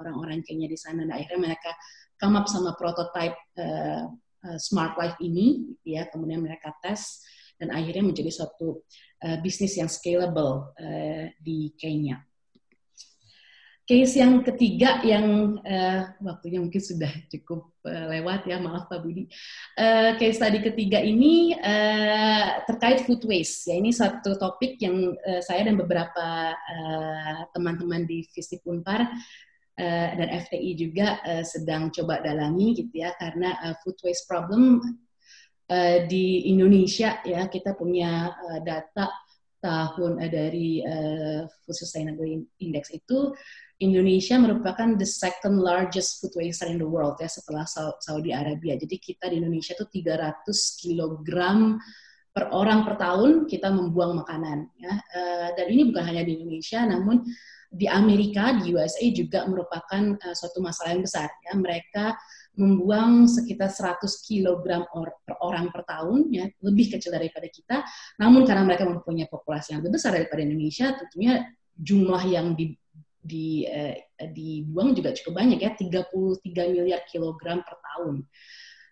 orang-orang 0.00 0.40
uh, 0.40 0.44
Kenya 0.48 0.64
di 0.64 0.80
sana. 0.80 1.04
Dan 1.04 1.12
akhirnya 1.12 1.52
mereka 1.52 1.76
come 2.16 2.40
up 2.40 2.48
sama 2.48 2.72
prototype 2.72 3.36
uh, 3.60 4.08
uh, 4.48 4.56
smart 4.56 4.96
life 4.96 5.20
ini, 5.20 5.76
gitu 5.76 6.00
ya. 6.00 6.08
Kemudian 6.08 6.40
mereka 6.40 6.72
tes 6.80 7.20
dan 7.60 7.68
akhirnya 7.68 8.00
menjadi 8.00 8.32
suatu 8.32 8.80
uh, 9.28 9.36
bisnis 9.44 9.76
yang 9.76 9.92
scalable 9.92 10.72
uh, 10.80 11.28
di 11.36 11.76
Kenya. 11.76 12.16
Case 13.84 14.16
yang 14.16 14.40
ketiga 14.40 15.04
yang 15.04 15.60
uh, 15.60 16.16
waktunya 16.24 16.56
mungkin 16.56 16.80
sudah 16.80 17.12
cukup 17.28 17.68
uh, 17.84 18.08
lewat 18.16 18.48
ya, 18.48 18.56
maaf 18.56 18.88
Pak 18.88 19.04
Budi. 19.04 19.28
Uh, 19.76 20.16
case 20.16 20.40
tadi 20.40 20.64
ketiga 20.64 21.04
ini 21.04 21.52
uh, 21.52 22.64
terkait 22.64 23.04
food 23.04 23.20
waste. 23.28 23.68
Ya 23.68 23.76
ini 23.76 23.92
satu 23.92 24.40
topik 24.40 24.80
yang 24.80 25.12
uh, 25.12 25.44
saya 25.44 25.68
dan 25.68 25.76
beberapa 25.76 26.56
teman-teman 27.52 28.02
uh, 28.02 28.08
di 28.08 28.24
Visip 28.32 28.64
Unpar 28.64 29.04
uh, 29.04 30.08
dan 30.16 30.28
FTI 30.32 30.70
juga 30.80 31.20
uh, 31.20 31.44
sedang 31.44 31.92
coba 31.92 32.24
dalami 32.24 32.72
gitu 32.80 33.04
ya, 33.04 33.12
karena 33.20 33.52
uh, 33.68 33.76
food 33.84 34.00
waste 34.00 34.24
problem 34.24 34.80
uh, 35.68 35.98
di 36.08 36.48
Indonesia 36.48 37.20
ya 37.20 37.52
kita 37.52 37.76
punya 37.76 38.32
uh, 38.32 38.64
data 38.64 39.12
tahun 39.60 40.24
uh, 40.24 40.30
dari 40.32 40.80
uh, 40.80 41.44
Food 41.68 41.76
Sustainability 41.76 42.48
Index 42.64 42.88
itu 42.96 43.36
Indonesia 43.84 44.40
merupakan 44.40 44.96
the 44.96 45.04
second 45.04 45.60
largest 45.60 46.18
food 46.18 46.32
waster 46.40 46.66
in 46.66 46.80
the 46.80 46.88
world 46.88 47.20
ya 47.20 47.28
setelah 47.28 47.68
Saudi 48.00 48.32
Arabia. 48.32 48.80
Jadi 48.80 48.96
kita 48.96 49.28
di 49.28 49.38
Indonesia 49.38 49.76
itu 49.76 49.86
300 49.86 50.44
kg 50.80 51.28
per 52.34 52.50
orang 52.50 52.82
per 52.82 52.98
tahun 52.98 53.46
kita 53.46 53.70
membuang 53.70 54.24
makanan 54.24 54.72
ya. 54.80 54.94
Uh, 55.14 55.48
dan 55.54 55.66
ini 55.70 55.92
bukan 55.92 56.02
hanya 56.02 56.26
di 56.26 56.40
Indonesia 56.40 56.82
namun 56.82 57.22
di 57.74 57.86
Amerika 57.90 58.54
di 58.58 58.70
USA 58.74 59.06
juga 59.14 59.46
merupakan 59.46 60.18
uh, 60.18 60.34
suatu 60.34 60.58
masalah 60.58 60.98
yang 60.98 61.04
besar 61.06 61.30
ya. 61.46 61.52
Mereka 61.54 62.16
membuang 62.54 63.26
sekitar 63.26 63.70
100 63.70 63.98
kg 64.02 64.62
per 65.26 65.34
orang 65.42 65.74
per 65.74 65.82
tahun 65.82 66.30
ya 66.30 66.46
lebih 66.62 66.94
kecil 66.94 67.10
daripada 67.10 67.50
kita 67.50 67.82
namun 68.22 68.46
karena 68.46 68.62
mereka 68.62 68.86
mempunyai 68.86 69.26
populasi 69.26 69.74
yang 69.74 69.82
lebih 69.82 69.98
besar 69.98 70.14
daripada 70.14 70.38
Indonesia 70.46 70.94
tentunya 70.94 71.50
jumlah 71.74 72.22
yang 72.30 72.54
di, 72.54 72.78
di 73.24 73.64
eh, 73.64 74.12
dibuang 74.20 74.92
juga 74.92 75.16
cukup 75.16 75.40
banyak 75.40 75.58
ya 75.64 75.72
33 75.72 76.44
miliar 76.68 77.08
kilogram 77.08 77.64
per 77.64 77.80
tahun. 77.80 78.20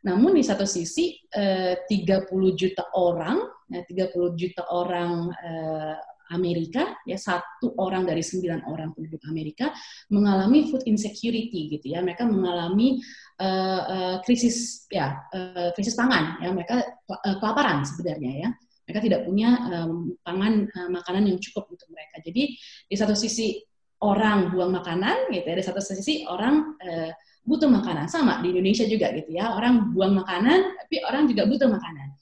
Namun 0.03 0.35
di 0.35 0.43
satu 0.43 0.65
sisi 0.65 1.21
eh, 1.29 1.85
30 1.85 2.27
juta 2.57 2.91
orang, 2.97 3.45
ya, 3.69 3.85
30 3.85 4.41
juta 4.41 4.67
orang 4.73 5.29
eh, 5.31 5.97
Amerika 6.33 6.97
ya 7.05 7.21
satu 7.21 7.77
orang 7.77 8.09
dari 8.09 8.25
sembilan 8.25 8.65
orang 8.65 8.97
penduduk 8.97 9.21
Amerika 9.29 9.71
mengalami 10.09 10.73
food 10.73 10.83
insecurity 10.89 11.69
gitu 11.79 11.93
ya. 11.93 12.01
Mereka 12.01 12.25
mengalami 12.25 12.99
uh, 13.39 13.81
uh, 13.85 14.17
krisis 14.25 14.89
ya 14.89 15.21
uh, 15.31 15.71
krisis 15.77 15.93
pangan 15.93 16.41
ya 16.41 16.51
mereka 16.51 16.81
uh, 17.07 17.37
kelaparan 17.39 17.85
sebenarnya 17.85 18.49
ya. 18.49 18.51
Mereka 18.83 18.99
tidak 18.99 19.21
punya 19.29 19.51
um, 19.71 20.17
pangan 20.27 20.67
uh, 20.67 20.91
makanan 20.91 21.31
yang 21.31 21.39
cukup 21.39 21.71
untuk 21.71 21.87
mereka. 21.93 22.19
Jadi 22.25 22.59
di 22.89 22.97
satu 22.99 23.15
sisi 23.15 23.63
orang 24.03 24.51
buang 24.51 24.75
makanan 24.75 25.31
gitu 25.31 25.47
ya. 25.47 25.55
Ada 25.55 25.73
satu 25.73 25.81
sisi 25.81 26.27
orang 26.27 26.75
uh, 26.83 27.11
butuh 27.47 27.71
makanan 27.71 28.11
sama 28.11 28.43
di 28.43 28.51
Indonesia 28.51 28.85
juga 28.87 29.15
gitu 29.15 29.39
ya. 29.39 29.55
Orang 29.55 29.95
buang 29.95 30.19
makanan 30.19 30.77
tapi 30.83 31.01
orang 31.07 31.31
juga 31.31 31.47
butuh 31.47 31.71
makanan. 31.71 32.19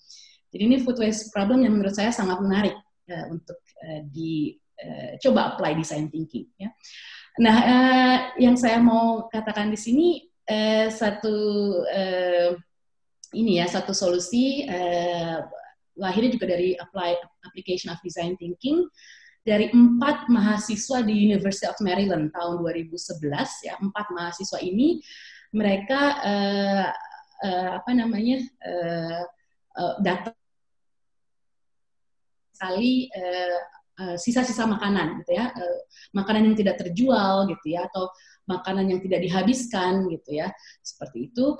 Jadi 0.50 0.62
ini 0.66 0.76
food 0.84 1.00
waste 1.00 1.32
problem 1.32 1.64
yang 1.64 1.74
menurut 1.78 1.96
saya 1.96 2.12
sangat 2.12 2.38
menarik 2.38 2.76
uh, 3.08 3.26
untuk 3.32 3.58
uh, 3.80 4.00
di 4.12 4.54
uh, 4.84 5.16
coba 5.24 5.56
apply 5.56 5.72
design 5.74 6.12
thinking 6.12 6.46
ya. 6.60 6.68
Nah, 7.40 7.56
uh, 7.56 8.18
yang 8.36 8.58
saya 8.58 8.82
mau 8.82 9.30
katakan 9.32 9.72
di 9.72 9.78
sini 9.80 10.08
uh, 10.50 10.92
satu 10.92 11.36
uh, 11.86 12.50
ini 13.32 13.62
ya 13.62 13.66
satu 13.70 13.94
solusi 13.94 14.66
uh, 14.66 15.38
lahirnya 15.94 16.34
juga 16.34 16.50
dari 16.50 16.74
apply 16.74 17.14
application 17.46 17.94
of 17.94 18.02
design 18.02 18.34
thinking 18.34 18.82
dari 19.40 19.72
empat 19.72 20.28
mahasiswa 20.28 21.00
di 21.00 21.32
University 21.32 21.64
of 21.64 21.78
Maryland 21.80 22.28
tahun 22.36 22.60
2011 22.60 23.66
ya 23.66 23.74
empat 23.80 24.06
mahasiswa 24.12 24.60
ini 24.60 25.00
mereka 25.50 26.00
uh, 26.20 26.88
uh, 27.44 27.68
apa 27.80 27.90
namanya 27.96 28.44
uh, 28.62 29.22
uh, 29.80 29.94
datang 30.04 30.36
sekali 32.52 33.08
uh, 33.16 33.58
sisa-sisa 34.16 34.64
makanan 34.64 35.20
gitu 35.20 35.36
ya 35.36 35.52
makanan 36.16 36.48
yang 36.48 36.56
tidak 36.56 36.80
terjual 36.80 37.44
gitu 37.52 37.76
ya 37.76 37.84
atau 37.84 38.08
makanan 38.48 38.88
yang 38.88 39.00
tidak 39.04 39.20
dihabiskan 39.20 40.08
gitu 40.08 40.40
ya 40.40 40.48
seperti 40.80 41.28
itu 41.28 41.52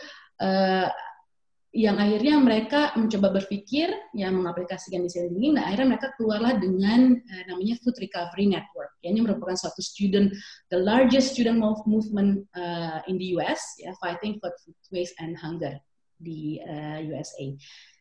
yang 1.70 2.02
akhirnya 2.02 2.34
mereka 2.42 2.90
mencoba 2.98 3.30
berpikir 3.30 3.94
yang 4.10 4.34
mengaplikasikan 4.34 5.06
desain 5.06 5.30
thinking 5.30 5.54
nah 5.54 5.70
akhirnya 5.70 5.94
mereka 5.94 6.08
keluarlah 6.18 6.58
dengan 6.58 7.14
uh, 7.14 7.42
namanya 7.46 7.78
Food 7.78 7.94
Recovery 8.02 8.50
Network. 8.50 8.90
Ya, 9.06 9.14
ini 9.14 9.22
merupakan 9.22 9.54
suatu 9.54 9.78
student 9.78 10.34
the 10.74 10.78
largest 10.82 11.38
student 11.38 11.62
movement 11.62 12.44
uh, 12.58 12.98
in 13.06 13.16
the 13.22 13.38
US 13.38 13.78
ya 13.78 13.94
fighting 14.02 14.42
for 14.42 14.50
food 14.66 14.74
waste 14.90 15.14
and 15.22 15.38
hunger 15.38 15.78
di 16.20 16.60
uh, 16.66 17.00
eh, 17.00 17.08
USA 17.14 17.46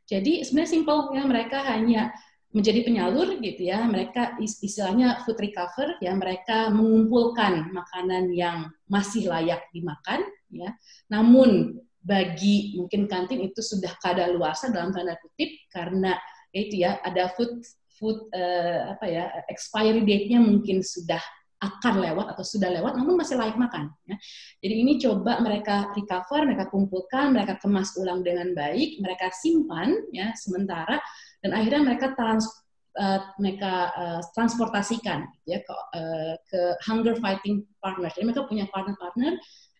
jadi 0.09 0.41
sebenarnya 0.41 0.71
simple 0.73 1.13
ya 1.13 1.23
mereka 1.29 1.61
hanya 1.69 2.09
menjadi 2.49 2.81
penyalur 2.81 3.37
gitu 3.37 3.61
ya. 3.61 3.85
Mereka 3.85 4.41
istilahnya 4.41 5.21
food 5.21 5.37
recover 5.37 6.01
ya. 6.01 6.17
Mereka 6.17 6.73
mengumpulkan 6.73 7.69
makanan 7.69 8.33
yang 8.33 8.73
masih 8.89 9.29
layak 9.29 9.69
dimakan 9.69 10.25
ya. 10.49 10.73
Namun 11.13 11.77
bagi 11.99 12.79
mungkin 12.79 13.05
kantin 13.11 13.43
itu 13.43 13.59
sudah 13.59 13.91
kada 13.99 14.31
luasa 14.31 14.71
dalam 14.71 14.95
tanda 14.95 15.19
kutip 15.19 15.51
karena 15.67 16.15
ya 16.55 16.59
itu 16.63 16.75
ya 16.79 16.91
ada 17.03 17.29
food 17.35 17.59
food 17.99 18.31
uh, 18.31 18.95
apa 18.95 19.05
ya 19.05 19.23
expiry 19.51 20.01
date-nya 20.07 20.39
mungkin 20.39 20.79
sudah 20.79 21.19
akan 21.59 21.99
lewat 21.99 22.25
atau 22.35 22.45
sudah 22.47 22.71
lewat 22.71 22.95
namun 22.95 23.19
masih 23.19 23.35
layak 23.35 23.59
makan 23.59 23.91
ya. 24.07 24.15
Jadi 24.63 24.75
ini 24.79 24.95
coba 24.95 25.43
mereka 25.43 25.91
recover, 25.91 26.47
mereka 26.47 26.71
kumpulkan, 26.71 27.35
mereka 27.35 27.59
kemas 27.59 27.99
ulang 27.99 28.23
dengan 28.23 28.55
baik, 28.55 29.03
mereka 29.03 29.27
simpan 29.35 29.91
ya 30.15 30.31
sementara 30.39 31.03
dan 31.43 31.51
akhirnya 31.51 31.83
mereka 31.83 32.15
trans 32.15 32.47
uh, 32.95 33.35
mereka 33.43 33.91
uh, 33.91 34.21
transportasikan 34.31 35.27
ya 35.43 35.59
ke, 35.59 35.73
uh, 35.73 36.35
ke 36.47 36.61
hunger 36.87 37.19
fighting 37.19 37.67
partners. 37.83 38.15
Jadi 38.15 38.31
mereka 38.31 38.47
punya 38.47 38.65
partner-partner 38.71 39.35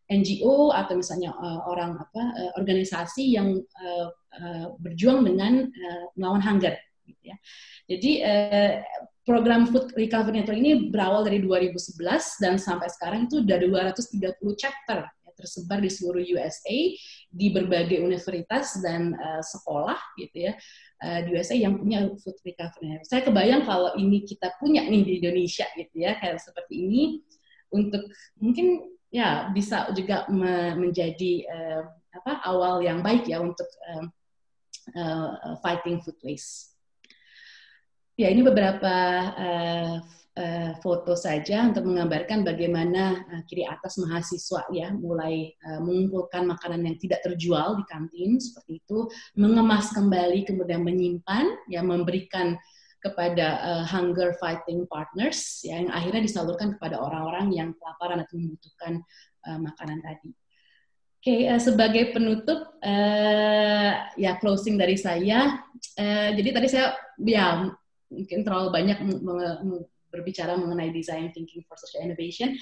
NGO 0.09 0.73
atau 0.73 0.97
misalnya 0.97 1.37
uh, 1.37 1.69
orang 1.69 1.93
apa 2.01 2.23
uh, 2.33 2.51
organisasi 2.57 3.37
yang 3.37 3.61
uh, 3.61 4.07
uh, 4.41 4.65
berjuang 4.81 5.21
dengan 5.21 5.69
uh, 5.69 6.05
melawan 6.17 6.41
hunger 6.41 6.73
gitu 7.05 7.23
ya. 7.29 7.37
Jadi 7.85 8.11
uh, 8.25 8.73
program 9.29 9.69
Food 9.69 9.93
Recovery 9.93 10.41
Network 10.41 10.57
ini 10.57 10.89
berawal 10.89 11.21
dari 11.21 11.37
2011 11.45 12.41
dan 12.41 12.57
sampai 12.57 12.89
sekarang 12.89 13.29
itu 13.29 13.45
sudah 13.45 13.57
230 13.61 14.33
chapter 14.57 15.05
ya, 15.05 15.29
tersebar 15.37 15.77
di 15.77 15.89
seluruh 15.93 16.25
USA 16.33 16.77
di 17.29 17.47
berbagai 17.53 18.01
universitas 18.01 18.81
dan 18.81 19.13
uh, 19.13 19.45
sekolah 19.45 19.97
gitu 20.17 20.49
ya 20.49 20.53
uh, 21.05 21.19
di 21.21 21.37
USA 21.37 21.53
yang 21.53 21.77
punya 21.77 22.09
Food 22.17 22.41
Recovery 22.41 22.97
Network. 22.97 23.09
Saya 23.09 23.21
kebayang 23.21 23.61
kalau 23.69 23.93
ini 24.01 24.25
kita 24.25 24.57
punya 24.57 24.81
nih 24.89 25.05
di 25.05 25.11
Indonesia 25.21 25.69
gitu 25.77 25.95
ya 26.01 26.17
kayak 26.17 26.41
seperti 26.41 26.89
ini 26.89 27.03
untuk 27.69 28.09
mungkin 28.41 28.97
ya 29.09 29.49
bisa 29.53 29.89
juga 29.93 30.29
me 30.29 30.77
menjadi 30.77 31.33
uh, 31.49 31.83
apa 32.13 32.41
awal 32.45 32.81
yang 32.81 33.01
baik 33.05 33.29
ya 33.29 33.41
untuk 33.41 33.67
uh, 33.89 34.05
uh, 34.97 35.57
fighting 35.61 36.01
food 36.01 36.17
waste. 36.25 36.73
Ya, 38.19 38.27
ini 38.27 38.43
beberapa 38.43 38.95
uh, 39.31 39.95
uh, 40.35 40.71
foto 40.83 41.15
saja 41.15 41.71
untuk 41.71 41.87
menggambarkan 41.87 42.43
bagaimana 42.43 43.23
uh, 43.31 43.41
kiri 43.47 43.63
atas 43.63 43.95
mahasiswa 43.95 44.67
ya 44.75 44.91
mulai 44.91 45.55
uh, 45.63 45.79
mengumpulkan 45.79 46.43
makanan 46.43 46.83
yang 46.83 46.97
tidak 46.99 47.23
terjual 47.23 47.79
di 47.79 47.83
kantin 47.87 48.35
seperti 48.35 48.83
itu, 48.83 49.07
mengemas 49.39 49.95
kembali 49.95 50.43
kemudian 50.43 50.83
menyimpan 50.83 51.47
ya 51.71 51.79
memberikan 51.79 52.59
kepada 52.99 53.47
uh, 53.63 53.83
hunger 53.87 54.35
fighting 54.37 54.83
partners 54.91 55.63
ya, 55.63 55.79
yang 55.79 55.91
akhirnya 55.91 56.23
disalurkan 56.23 56.75
kepada 56.75 56.99
orang-orang 56.99 57.51
yang 57.55 57.69
kelaparan 57.79 58.19
atau 58.23 58.35
membutuhkan 58.35 59.03
uh, 59.47 59.59
makanan 59.59 59.99
tadi. 60.03 60.31
Oke, 61.19 61.23
okay, 61.23 61.39
uh, 61.51 61.59
sebagai 61.59 62.15
penutup 62.15 62.79
uh, 62.79 63.91
ya 64.15 64.39
closing 64.39 64.79
dari 64.79 64.95
saya. 64.95 65.63
Uh, 65.95 66.31
jadi 66.35 66.49
tadi 66.55 66.67
saya 66.67 66.95
ya 67.19 67.71
mungkin 68.11 68.39
terlalu 68.43 68.69
banyak 68.71 68.97
berbicara 70.09 70.57
mengenai 70.57 70.91
design 70.91 71.31
thinking 71.31 71.63
for 71.67 71.77
social 71.79 72.03
innovation. 72.03 72.55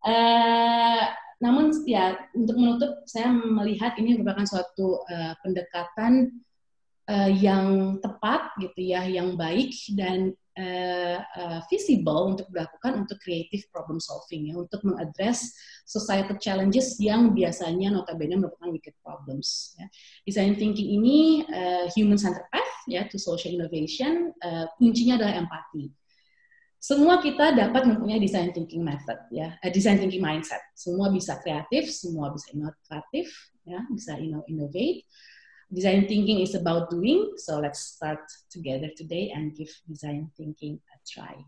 Uh, 0.00 1.12
namun 1.40 1.72
ya 1.88 2.20
untuk 2.36 2.56
menutup 2.56 2.92
saya 3.08 3.32
melihat 3.32 3.96
ini 3.96 4.16
merupakan 4.16 4.44
suatu 4.44 5.00
uh, 5.08 5.32
pendekatan 5.40 6.40
uh, 7.10 7.30
yang 7.30 7.98
tepat 7.98 8.54
gitu 8.62 8.94
ya, 8.94 9.02
yang 9.02 9.34
baik 9.34 9.74
dan 9.98 10.30
uh, 10.54 11.18
uh, 11.18 11.60
visible 11.66 12.30
untuk 12.30 12.46
dilakukan 12.54 13.02
untuk 13.02 13.18
creative 13.18 13.66
problem 13.74 13.98
solving 13.98 14.46
ya, 14.46 14.54
untuk 14.54 14.78
mengadres 14.86 15.50
societal 15.82 16.38
challenges 16.38 17.02
yang 17.02 17.34
biasanya 17.34 17.90
notabene 17.90 18.38
merupakan 18.38 18.70
wicked 18.70 18.94
problems. 19.02 19.74
Ya. 19.74 19.90
Design 20.22 20.54
thinking 20.54 21.02
ini 21.02 21.42
uh, 21.50 21.90
human 21.98 22.16
centered 22.16 22.46
path 22.54 22.74
ya 22.86 23.04
to 23.10 23.18
social 23.18 23.50
innovation, 23.50 24.30
uh, 24.46 24.70
kuncinya 24.78 25.18
adalah 25.18 25.34
empati. 25.42 25.90
Semua 26.80 27.20
kita 27.20 27.52
dapat 27.52 27.84
mempunyai 27.84 28.16
design 28.16 28.56
thinking 28.56 28.80
method 28.80 29.18
ya, 29.34 29.58
uh, 29.60 29.70
design 29.74 29.98
thinking 29.98 30.22
mindset. 30.22 30.62
Semua 30.78 31.10
bisa 31.10 31.36
kreatif, 31.42 31.90
semua 31.90 32.32
bisa 32.32 32.54
inovatif, 32.54 33.26
ya, 33.66 33.82
bisa 33.90 34.16
innovate 34.48 35.04
design 35.70 36.10
thinking 36.10 36.42
is 36.42 36.58
about 36.58 36.90
doing. 36.90 37.38
So 37.38 37.62
let's 37.62 37.96
start 37.96 38.20
together 38.50 38.90
today 38.98 39.30
and 39.30 39.54
give 39.54 39.70
design 39.86 40.30
thinking 40.36 40.82
a 40.90 40.96
try. 41.06 41.38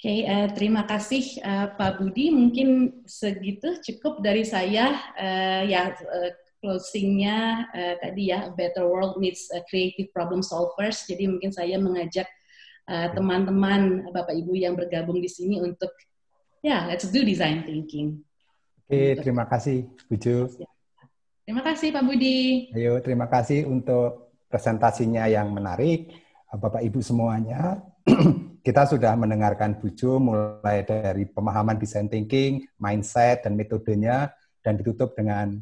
Oke, 0.00 0.08
okay, 0.08 0.24
uh, 0.24 0.48
terima 0.56 0.88
kasih 0.88 1.44
uh, 1.44 1.76
Pak 1.76 2.00
Budi. 2.00 2.32
Mungkin 2.32 3.02
segitu 3.04 3.84
cukup 3.84 4.24
dari 4.24 4.48
saya. 4.48 4.96
Uh, 5.12 5.68
ya, 5.68 5.92
uh, 5.92 6.30
closingnya 6.64 7.68
uh, 7.68 7.94
tadi 8.00 8.32
ya, 8.32 8.48
a 8.48 8.52
better 8.56 8.88
world 8.88 9.20
needs 9.20 9.52
a 9.52 9.60
creative 9.68 10.08
problem 10.16 10.40
solvers. 10.40 11.04
Jadi 11.04 11.28
mungkin 11.28 11.52
saya 11.52 11.76
mengajak 11.76 12.24
teman-teman 12.90 14.08
uh, 14.08 14.10
Bapak 14.10 14.34
Ibu 14.34 14.56
yang 14.56 14.72
bergabung 14.72 15.20
di 15.20 15.28
sini 15.28 15.60
untuk 15.60 15.92
ya, 16.64 16.88
let's 16.88 17.04
do 17.12 17.20
design 17.20 17.68
thinking. 17.68 18.24
Oke, 18.88 18.96
okay, 18.96 19.08
terima 19.20 19.44
kasih 19.44 19.84
Bu 20.08 20.16
Jo. 20.16 20.48
Terima 21.50 21.66
kasih 21.66 21.90
Pak 21.90 22.06
Budi. 22.06 22.70
Ayo, 22.78 23.02
terima 23.02 23.26
kasih 23.26 23.66
untuk 23.66 24.38
presentasinya 24.46 25.26
yang 25.26 25.50
menarik. 25.50 26.14
Bapak 26.46 26.78
Ibu 26.78 27.02
semuanya, 27.02 27.82
kita 28.66 28.86
sudah 28.86 29.18
mendengarkan 29.18 29.74
Bujo 29.74 30.22
mulai 30.22 30.86
dari 30.86 31.26
pemahaman 31.26 31.74
design 31.74 32.06
thinking, 32.06 32.70
mindset, 32.78 33.42
dan 33.42 33.58
metodenya, 33.58 34.30
dan 34.62 34.78
ditutup 34.78 35.18
dengan 35.18 35.58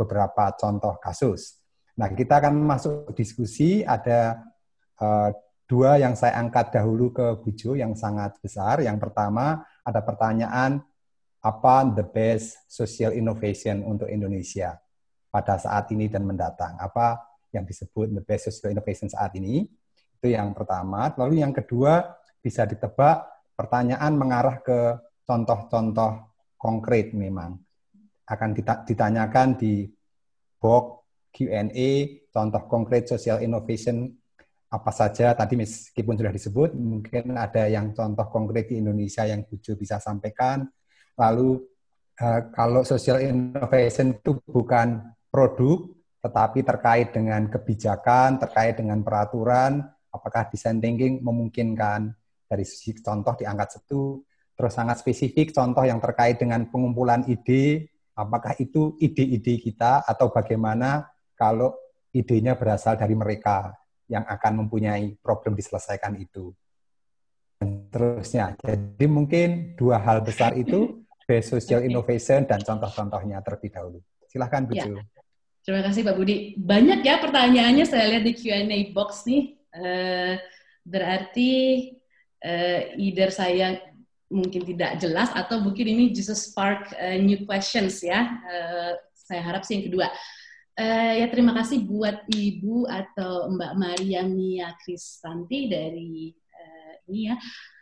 beberapa 0.00 0.56
contoh 0.56 0.96
kasus. 1.04 1.60
Nah, 2.00 2.08
kita 2.08 2.40
akan 2.40 2.56
masuk 2.56 3.12
diskusi. 3.12 3.84
Ada 3.84 4.40
uh, 4.96 5.36
dua 5.68 6.00
yang 6.00 6.16
saya 6.16 6.40
angkat 6.40 6.72
dahulu 6.80 7.12
ke 7.12 7.44
Bujo 7.44 7.76
yang 7.76 7.92
sangat 7.92 8.40
besar. 8.40 8.80
Yang 8.80 9.04
pertama, 9.04 9.68
ada 9.84 10.00
pertanyaan, 10.00 10.80
apa 11.44 11.84
the 11.92 12.08
best 12.08 12.56
social 12.72 13.12
innovation 13.12 13.84
untuk 13.84 14.08
Indonesia? 14.08 14.80
Pada 15.36 15.60
saat 15.60 15.92
ini 15.92 16.08
dan 16.08 16.24
mendatang. 16.24 16.80
Apa 16.80 17.20
yang 17.52 17.68
disebut 17.68 18.08
the 18.08 18.24
best 18.24 18.48
social 18.48 18.72
innovation 18.72 19.12
saat 19.12 19.36
ini? 19.36 19.68
Itu 20.16 20.32
yang 20.32 20.56
pertama. 20.56 21.12
Lalu 21.12 21.44
yang 21.44 21.52
kedua, 21.52 22.16
bisa 22.40 22.64
ditebak 22.64 23.52
pertanyaan 23.52 24.16
mengarah 24.16 24.64
ke 24.64 24.96
contoh-contoh 25.28 26.32
konkret 26.56 27.12
memang. 27.12 27.60
Akan 28.24 28.56
ditanyakan 28.88 29.60
di 29.60 29.84
box 30.56 31.04
Q&A, 31.36 31.90
contoh 32.32 32.64
konkret 32.64 33.04
social 33.04 33.44
innovation 33.44 34.08
apa 34.66 34.90
saja 34.90 35.30
tadi 35.36 35.54
meskipun 35.54 36.18
sudah 36.18 36.34
disebut 36.34 36.70
mungkin 36.74 37.38
ada 37.38 37.70
yang 37.70 37.94
contoh 37.94 38.26
konkret 38.26 38.66
di 38.66 38.82
Indonesia 38.82 39.22
yang 39.22 39.46
Bujo 39.46 39.78
bisa 39.78 40.02
sampaikan 40.02 40.66
lalu 41.14 41.62
uh, 42.18 42.40
kalau 42.50 42.82
social 42.82 43.22
innovation 43.22 44.18
itu 44.18 44.42
bukan 44.42 45.06
produk, 45.36 45.84
tetapi 46.24 46.64
terkait 46.64 47.12
dengan 47.12 47.44
kebijakan, 47.52 48.40
terkait 48.40 48.80
dengan 48.80 49.04
peraturan, 49.04 49.84
apakah 50.08 50.48
design 50.48 50.80
thinking 50.80 51.20
memungkinkan 51.20 52.16
dari 52.48 52.64
sisi 52.64 52.96
contoh 53.04 53.36
diangkat 53.36 53.76
satu, 53.76 54.24
terus 54.56 54.72
sangat 54.72 55.04
spesifik 55.04 55.52
contoh 55.52 55.84
yang 55.84 56.00
terkait 56.00 56.40
dengan 56.40 56.64
pengumpulan 56.72 57.28
ide, 57.28 57.92
apakah 58.16 58.56
itu 58.56 58.96
ide-ide 58.96 59.60
kita 59.60 60.08
atau 60.08 60.32
bagaimana 60.32 61.04
kalau 61.36 61.76
idenya 62.16 62.56
berasal 62.56 62.96
dari 62.96 63.12
mereka 63.12 63.76
yang 64.08 64.24
akan 64.24 64.64
mempunyai 64.64 65.20
problem 65.20 65.52
diselesaikan 65.52 66.16
itu. 66.16 66.56
Dan 67.60 67.92
terusnya. 67.92 68.56
Jadi 68.56 69.04
mungkin 69.04 69.76
dua 69.76 70.00
hal 70.00 70.24
besar 70.24 70.56
itu, 70.56 71.04
base 71.28 71.52
social 71.52 71.84
innovation 71.84 72.48
dan 72.48 72.64
contoh-contohnya 72.64 73.44
terlebih 73.44 73.68
dahulu. 73.68 73.98
Silahkan, 74.30 74.64
Bu 74.64 74.72
ya. 74.78 74.86
Terima 75.66 75.82
kasih 75.82 76.06
Pak 76.06 76.14
Budi. 76.14 76.54
Banyak 76.54 77.02
ya 77.02 77.18
pertanyaannya 77.18 77.90
saya 77.90 78.06
lihat 78.06 78.22
di 78.22 78.38
Q&A 78.38 78.94
box 78.94 79.26
nih. 79.26 79.58
Uh, 79.74 80.38
berarti 80.86 81.50
uh, 82.38 82.94
either 82.94 83.34
saya 83.34 83.82
mungkin 84.30 84.62
tidak 84.62 85.02
jelas 85.02 85.26
atau 85.34 85.58
mungkin 85.58 85.90
ini 85.90 86.14
justru 86.14 86.38
spark 86.38 86.94
uh, 86.94 87.18
new 87.18 87.42
questions 87.42 87.98
ya. 87.98 88.38
Saya 89.26 89.42
harap 89.42 89.66
sih 89.66 89.82
yang 89.82 89.90
kedua. 89.90 90.06
Uh, 90.78 91.12
ya 91.18 91.26
terima 91.34 91.50
kasih 91.58 91.82
buat 91.82 92.22
Ibu 92.30 92.86
atau 92.86 93.50
Mbak 93.50 93.72
Maria 93.74 94.22
Mia 94.22 94.70
Kristanti 94.78 95.66
dari 95.66 96.30
uh, 96.30 96.92
ini 97.10 97.26
ya 97.26 97.34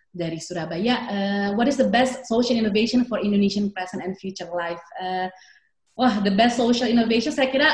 dari 0.09 0.41
Surabaya. 0.41 0.95
Uh, 1.11 1.49
what 1.59 1.68
is 1.68 1.76
the 1.76 1.91
best 1.91 2.24
social 2.24 2.57
innovation 2.57 3.05
for 3.05 3.20
Indonesian 3.20 3.68
present 3.76 4.01
and 4.01 4.16
future 4.16 4.49
life? 4.57 4.80
Uh, 4.97 5.28
wah 5.95 6.20
the 6.20 6.30
best 6.34 6.59
social 6.59 6.90
innovation. 6.90 7.30
Saya 7.30 7.49
kira 7.51 7.70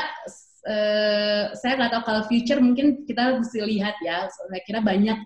uh, 0.65 1.43
saya 1.57 1.73
nggak 1.77 1.91
tahu 1.91 2.03
kalau 2.05 2.21
future 2.29 2.61
mungkin 2.61 3.03
kita 3.05 3.41
mesti 3.41 3.59
lihat 3.61 3.97
ya. 4.05 4.29
Saya 4.29 4.61
kira 4.65 4.79
banyak 4.81 5.19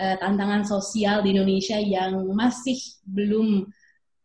uh, 0.00 0.16
tantangan 0.20 0.62
sosial 0.68 1.24
di 1.24 1.36
Indonesia 1.36 1.80
yang 1.80 2.20
masih 2.32 2.78
belum 3.04 3.68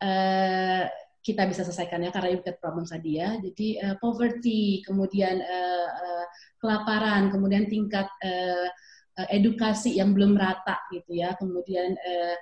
uh, 0.03 0.83
kita 1.19 1.45
bisa 1.45 1.67
selesaikan 1.67 1.99
ya 1.99 2.11
karena 2.15 2.39
impact 2.39 2.59
problem 2.63 2.87
tadi 2.87 3.19
ya. 3.19 3.35
Jadi 3.39 3.79
uh, 3.79 3.95
poverty 3.99 4.83
kemudian 4.83 5.39
uh, 5.39 5.87
uh, 5.89 6.25
kelaparan 6.59 7.31
kemudian 7.31 7.67
tingkat 7.71 8.07
uh, 8.23 8.67
uh, 9.19 9.27
edukasi 9.31 9.99
yang 9.99 10.11
belum 10.11 10.35
rata 10.35 10.79
gitu 10.91 11.15
ya. 11.15 11.35
Kemudian 11.35 11.95
uh, 11.95 12.35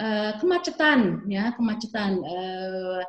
uh, 0.00 0.32
kemacetan 0.40 1.28
ya 1.28 1.52
kemacetan 1.56 2.20
uh, 2.24 3.00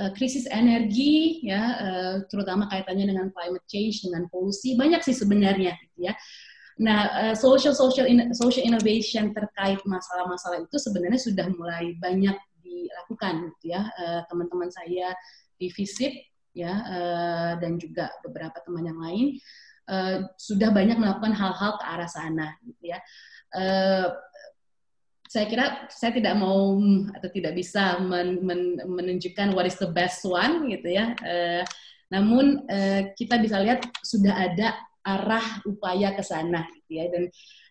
uh, 0.00 0.10
krisis 0.16 0.48
energi 0.48 1.44
ya 1.44 1.62
uh, 1.76 2.14
terutama 2.32 2.64
kaitannya 2.72 3.12
dengan 3.12 3.28
climate 3.28 3.66
change 3.68 4.00
dengan 4.00 4.24
polusi 4.32 4.74
banyak 4.74 5.04
sih 5.04 5.12
sebenarnya 5.12 5.76
gitu 5.76 6.08
ya. 6.08 6.16
Nah 6.80 7.00
uh, 7.12 7.34
social 7.36 7.76
social 7.76 8.08
social 8.32 8.64
innovation 8.64 9.36
terkait 9.36 9.84
masalah-masalah 9.84 10.64
itu 10.64 10.76
sebenarnya 10.80 11.20
sudah 11.20 11.46
mulai 11.52 11.92
banyak 12.00 12.36
dilakukan 12.64 13.52
gitu 13.54 13.76
ya. 13.76 13.84
Teman-teman 14.32 14.72
saya 14.72 15.12
di 15.60 15.68
visit 15.68 16.16
ya 16.56 16.72
dan 17.60 17.78
juga 17.78 18.10
beberapa 18.26 18.58
teman 18.64 18.82
yang 18.88 18.98
lain 18.98 19.38
sudah 20.34 20.74
banyak 20.74 20.98
melakukan 20.98 21.30
hal-hal 21.30 21.78
ke 21.78 21.84
arah 21.86 22.10
sana 22.10 22.58
gitu 22.66 22.90
ya 22.90 22.98
saya 25.30 25.46
kira 25.46 25.86
saya 25.94 26.10
tidak 26.10 26.34
mau 26.42 26.74
atau 27.14 27.30
tidak 27.30 27.54
bisa 27.54 28.02
men, 28.02 28.42
men, 28.42 28.82
menunjukkan 28.82 29.54
what 29.54 29.62
is 29.62 29.78
the 29.78 29.86
best 29.86 30.26
one 30.26 30.66
gitu 30.66 30.90
ya. 30.90 31.14
Uh, 31.22 31.62
namun 32.10 32.66
uh, 32.66 33.14
kita 33.14 33.38
bisa 33.38 33.62
lihat 33.62 33.86
sudah 34.02 34.34
ada 34.34 34.74
arah 35.06 35.62
upaya 35.62 36.18
ke 36.18 36.22
sana 36.26 36.66
gitu 36.74 36.98
ya. 36.98 37.04
Dan 37.14 37.22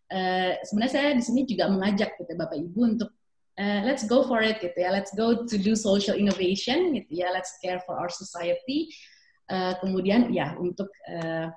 uh, 0.07 0.51
sebenarnya 0.64 0.93
saya 0.95 1.10
di 1.20 1.24
sini 1.28 1.43
juga 1.43 1.68
mengajak 1.68 2.16
gitu 2.16 2.32
Bapak 2.39 2.55
Ibu 2.55 2.80
untuk 2.95 3.12
uh, 3.60 3.80
let's 3.84 4.07
go 4.07 4.24
for 4.24 4.39
it 4.39 4.64
gitu 4.64 4.80
ya. 4.80 4.95
Let's 4.95 5.12
go 5.12 5.43
to 5.43 5.55
do 5.60 5.76
social 5.76 6.16
innovation 6.16 6.95
gitu 6.95 7.12
ya. 7.12 7.28
Let's 7.36 7.60
care 7.60 7.84
for 7.84 7.99
our 7.99 8.07
society. 8.07 8.88
Uh, 9.51 9.76
kemudian 9.84 10.32
ya 10.32 10.55
untuk 10.55 10.88
uh, 11.12 11.51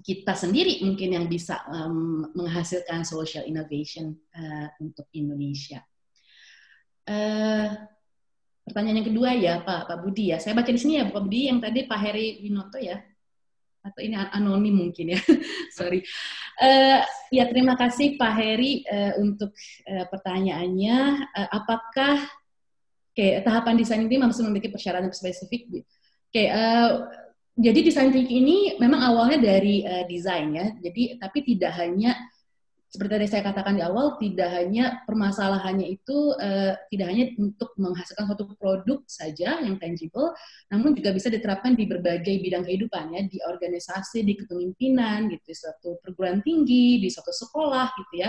kita 0.00 0.32
sendiri 0.32 0.80
mungkin 0.80 1.12
yang 1.12 1.26
bisa 1.28 1.60
um, 1.68 2.32
menghasilkan 2.32 3.04
social 3.04 3.44
innovation 3.44 4.16
uh, 4.32 4.72
untuk 4.80 5.04
Indonesia. 5.12 5.84
Uh, 7.04 7.68
pertanyaan 8.64 9.02
yang 9.02 9.08
kedua 9.12 9.30
ya 9.36 9.54
Pak 9.60 9.90
Pak 9.90 9.98
Budi 10.00 10.32
ya. 10.32 10.40
Saya 10.40 10.56
baca 10.56 10.72
di 10.72 10.80
sini 10.80 10.96
ya 10.96 11.12
Pak 11.12 11.20
Budi 11.20 11.52
yang 11.52 11.60
tadi 11.60 11.84
Pak 11.84 11.98
Heri 12.00 12.40
Winoto 12.40 12.80
ya. 12.80 12.96
Atau 13.82 14.00
ini 14.00 14.16
anonim 14.16 14.78
mungkin 14.88 15.12
ya. 15.12 15.20
Sorry. 15.76 16.00
Uh, 16.56 17.04
ya 17.28 17.44
terima 17.52 17.76
kasih 17.76 18.16
Pak 18.16 18.32
Heri 18.32 18.86
uh, 18.88 19.20
untuk 19.20 19.52
uh, 19.84 20.06
pertanyaannya. 20.08 20.96
Uh, 21.36 21.48
apakah 21.52 22.16
tahapan 23.44 23.76
desain 23.76 24.00
ini 24.00 24.16
masih 24.16 24.48
memiliki 24.48 24.72
persyaratan 24.72 25.12
spesifik? 25.12 25.84
Kayak 26.32 26.52
uh, 26.56 26.90
jadi 27.52 27.80
desain 27.84 28.08
thinking 28.08 28.44
ini 28.44 28.58
memang 28.80 29.00
awalnya 29.04 29.38
dari 29.40 29.84
uh, 29.84 30.08
desain 30.08 30.56
ya. 30.56 30.72
Jadi 30.80 31.20
tapi 31.20 31.38
tidak 31.44 31.72
hanya 31.76 32.16
seperti 32.92 33.12
tadi 33.16 33.26
saya 33.32 33.42
katakan 33.48 33.80
di 33.80 33.80
awal, 33.80 34.20
tidak 34.20 34.52
hanya 34.52 35.00
permasalahannya 35.08 35.96
itu 35.96 36.36
uh, 36.36 36.76
tidak 36.92 37.06
hanya 37.08 37.24
untuk 37.40 37.72
menghasilkan 37.80 38.28
suatu 38.28 38.52
produk 38.60 39.00
saja 39.08 39.64
yang 39.64 39.80
tangible, 39.80 40.36
namun 40.68 40.92
juga 40.92 41.16
bisa 41.16 41.32
diterapkan 41.32 41.72
di 41.72 41.88
berbagai 41.88 42.36
bidang 42.44 42.68
kehidupan 42.68 43.16
ya, 43.16 43.24
di 43.24 43.40
organisasi, 43.40 44.28
di 44.28 44.36
kepemimpinan, 44.36 45.24
gitu, 45.32 45.40
di 45.40 45.56
suatu 45.56 45.96
perguruan 46.04 46.44
tinggi, 46.44 47.00
di 47.00 47.08
suatu 47.08 47.32
sekolah, 47.32 47.96
gitu 47.96 48.28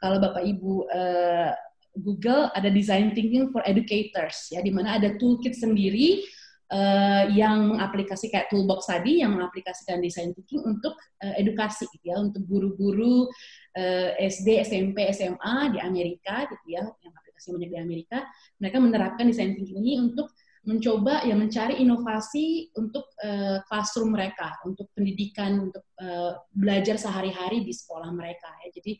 Kalau 0.00 0.16
bapak 0.24 0.40
ibu 0.40 0.88
uh, 0.88 1.52
Google 1.92 2.48
ada 2.56 2.72
design 2.72 3.12
thinking 3.12 3.52
for 3.52 3.60
educators 3.68 4.48
ya, 4.48 4.64
di 4.64 4.72
mana 4.72 4.96
ada 4.96 5.20
toolkit 5.20 5.52
sendiri 5.52 6.24
uh, 6.72 7.24
yang 7.32 7.74
mengaplikasi 7.74 8.28
kayak 8.28 8.52
toolbox 8.52 8.88
tadi 8.88 9.24
yang 9.24 9.36
mengaplikasikan 9.36 10.00
design 10.00 10.36
thinking 10.36 10.64
untuk 10.64 10.94
uh, 11.24 11.34
edukasi 11.40 11.88
gitu 11.92 12.12
ya 12.12 12.16
untuk 12.20 12.44
guru-guru 12.44 13.28
uh, 13.76 14.10
eh, 14.16 14.28
SD, 14.28 14.64
SMP, 14.64 15.08
SMA 15.12 15.76
di 15.76 15.78
Amerika 15.80 16.44
gitu 16.48 16.66
ya 16.68 16.84
yang 16.84 17.12
aplikasi 17.16 17.54
banyak 17.54 17.70
di 17.72 17.78
Amerika. 17.78 18.18
Mereka 18.60 18.76
menerapkan 18.80 19.24
design 19.28 19.56
thinking 19.56 19.80
ini 19.80 20.00
untuk 20.00 20.32
mencoba 20.68 21.24
ya 21.24 21.32
mencari 21.32 21.80
inovasi 21.80 22.76
untuk 22.76 23.08
uh, 23.24 23.64
classroom 23.64 24.12
mereka 24.12 24.60
untuk 24.68 24.92
pendidikan 24.92 25.70
untuk 25.70 25.84
uh, 25.96 26.36
belajar 26.52 27.00
sehari-hari 27.00 27.64
di 27.64 27.72
sekolah 27.72 28.12
mereka 28.12 28.52
ya. 28.66 28.68
Jadi 28.76 28.92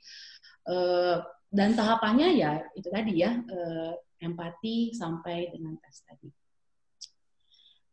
uh, 0.72 1.20
dan 1.48 1.76
tahapannya 1.76 2.28
ya 2.36 2.60
itu 2.72 2.88
tadi 2.88 3.20
ya 3.20 3.36
uh, 3.36 3.92
empati 4.20 4.96
sampai 4.96 5.52
dengan 5.52 5.76
tes 5.80 6.04
tadi 6.08 6.37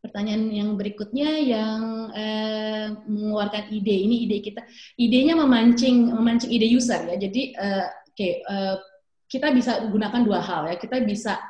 pertanyaan 0.06 0.53
yang 0.53 0.70
berikutnya 0.78 1.30
yang 1.41 1.82
eh, 2.14 2.93
mengeluarkan 3.10 3.74
ide. 3.74 3.95
Ini 4.06 4.16
ide 4.30 4.38
kita 4.45 4.62
idenya 5.01 5.34
memancing 5.34 6.14
memancing 6.14 6.53
ide 6.53 6.70
user 6.70 7.01
ya. 7.10 7.18
Jadi 7.18 7.58
eh, 7.58 7.86
oke 7.89 8.14
okay, 8.14 8.32
eh, 8.45 8.76
kita 9.26 9.49
bisa 9.49 9.89
gunakan 9.89 10.22
dua 10.22 10.39
hal 10.45 10.70
ya. 10.70 10.78
Kita 10.78 11.01
bisa 11.01 11.41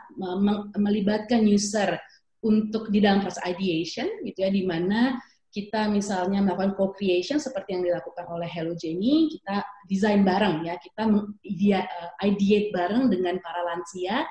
melibatkan 0.79 1.43
user 1.43 1.99
untuk 2.39 2.87
di 2.87 3.03
dalam 3.03 3.19
proses 3.19 3.43
ideation 3.43 4.07
gitu 4.23 4.47
ya 4.47 4.49
di 4.53 4.63
mana 4.63 5.19
kita 5.55 5.87
misalnya 5.87 6.43
melakukan 6.43 6.75
co-creation 6.75 7.39
seperti 7.39 7.79
yang 7.79 7.87
dilakukan 7.87 8.27
oleh 8.27 8.43
Hello 8.51 8.75
Jenny, 8.75 9.31
kita 9.31 9.63
desain 9.87 10.27
bareng 10.27 10.67
ya, 10.67 10.75
kita 10.75 11.07
eh, 11.07 12.11
ideate 12.27 12.75
bareng 12.75 13.07
dengan 13.07 13.39
para 13.39 13.63
lansia, 13.63 14.27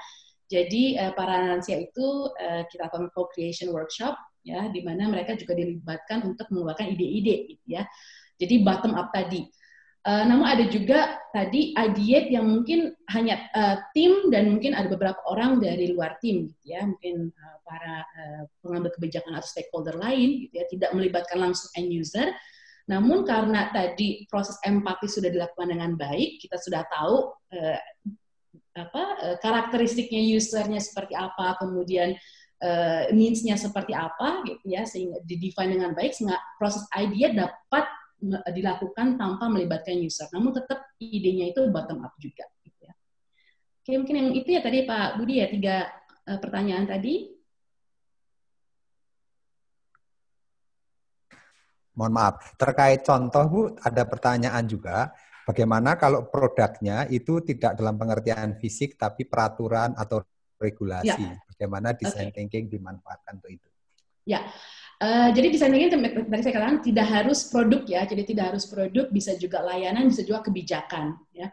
jadi 0.54 0.84
uh, 1.02 1.12
para 1.18 1.50
lansia 1.50 1.82
itu 1.82 2.30
uh, 2.30 2.62
kita 2.70 2.86
lakukan 2.86 3.10
co-creation 3.10 3.74
workshop 3.74 4.14
ya 4.46 4.70
di 4.70 4.86
mana 4.86 5.10
mereka 5.10 5.34
juga 5.34 5.58
dilibatkan 5.58 6.22
untuk 6.22 6.46
mengeluarkan 6.54 6.94
ide-ide 6.94 7.58
gitu 7.58 7.66
ya. 7.66 7.82
Jadi 8.38 8.62
bottom 8.62 8.94
up 8.94 9.10
tadi. 9.10 9.50
Uh, 10.04 10.20
namun 10.28 10.44
ada 10.44 10.68
juga 10.68 11.16
tadi 11.32 11.72
ideate 11.72 12.28
yang 12.28 12.44
mungkin 12.44 12.92
hanya 13.08 13.48
uh, 13.56 13.80
tim 13.96 14.28
dan 14.28 14.52
mungkin 14.52 14.76
ada 14.76 14.92
beberapa 14.92 15.16
orang 15.32 15.64
dari 15.64 15.96
luar 15.96 16.20
tim 16.20 16.52
gitu 16.52 16.76
ya, 16.76 16.84
mungkin 16.84 17.32
uh, 17.32 17.56
para 17.64 18.04
uh, 18.04 18.42
pengambil 18.60 18.92
kebijakan 18.92 19.32
atau 19.32 19.48
stakeholder 19.48 19.96
lain 19.96 20.44
gitu 20.44 20.60
ya, 20.60 20.68
tidak 20.68 20.92
melibatkan 20.92 21.40
langsung 21.40 21.72
end 21.80 21.88
user. 21.88 22.28
Namun 22.84 23.24
karena 23.24 23.72
tadi 23.72 24.28
proses 24.28 24.60
empati 24.60 25.08
sudah 25.08 25.32
dilakukan 25.32 25.72
dengan 25.72 25.96
baik, 25.96 26.36
kita 26.36 26.60
sudah 26.60 26.84
tahu 26.92 27.32
uh, 27.56 27.80
apa 28.74 29.02
uh, 29.22 29.36
karakteristiknya 29.38 30.20
usernya 30.34 30.82
seperti 30.82 31.14
apa, 31.14 31.58
kemudian 31.62 32.14
uh, 32.62 33.02
needs-nya 33.14 33.54
seperti 33.54 33.94
apa 33.94 34.42
gitu 34.46 34.64
ya 34.66 34.82
sehingga 34.86 35.22
di-define 35.22 35.78
dengan 35.78 35.90
baik 35.94 36.14
sehingga 36.14 36.38
proses 36.58 36.86
idea 36.94 37.30
dapat 37.32 37.86
dilakukan 38.56 39.20
tanpa 39.20 39.52
melibatkan 39.52 40.00
user. 40.00 40.24
Namun 40.32 40.56
tetap 40.56 40.96
idenya 40.96 41.52
itu 41.52 41.60
bottom 41.68 42.08
up 42.08 42.16
juga 42.16 42.48
gitu 42.64 42.80
ya. 42.88 42.94
Oke, 43.84 43.92
mungkin 44.00 44.16
yang 44.16 44.28
itu 44.32 44.48
ya 44.48 44.64
tadi 44.64 44.88
Pak 44.88 45.20
Budi 45.20 45.44
ya 45.44 45.46
tiga 45.52 45.76
uh, 46.24 46.38
pertanyaan 46.40 46.88
tadi. 46.88 47.36
Mohon 51.94 52.12
maaf, 52.18 52.58
terkait 52.58 53.06
contoh 53.06 53.44
Bu, 53.46 53.60
ada 53.78 54.02
pertanyaan 54.02 54.66
juga 54.66 55.14
Bagaimana 55.44 56.00
kalau 56.00 56.24
produknya 56.32 57.04
itu 57.12 57.44
tidak 57.44 57.76
dalam 57.76 58.00
pengertian 58.00 58.56
fisik 58.56 58.96
tapi 58.96 59.28
peraturan 59.28 59.92
atau 59.92 60.24
regulasi? 60.56 61.20
Ya. 61.20 61.36
Bagaimana 61.52 61.92
design 61.92 62.32
okay. 62.32 62.48
thinking 62.48 62.72
dimanfaatkan 62.72 63.38
untuk 63.38 63.52
itu? 63.52 63.68
Ya, 64.24 64.40
uh, 65.04 65.28
jadi 65.36 65.52
design 65.52 65.76
thinking 65.76 65.92
tadi 66.32 66.40
saya 66.40 66.54
katakan 66.56 66.80
tidak 66.80 67.06
harus 67.12 67.44
produk 67.52 67.84
ya, 67.84 68.08
jadi 68.08 68.24
tidak 68.24 68.44
harus 68.56 68.64
produk, 68.64 69.06
bisa 69.12 69.36
juga 69.36 69.60
layanan, 69.60 70.08
bisa 70.08 70.24
juga 70.24 70.40
kebijakan. 70.48 71.12
Ya, 71.36 71.52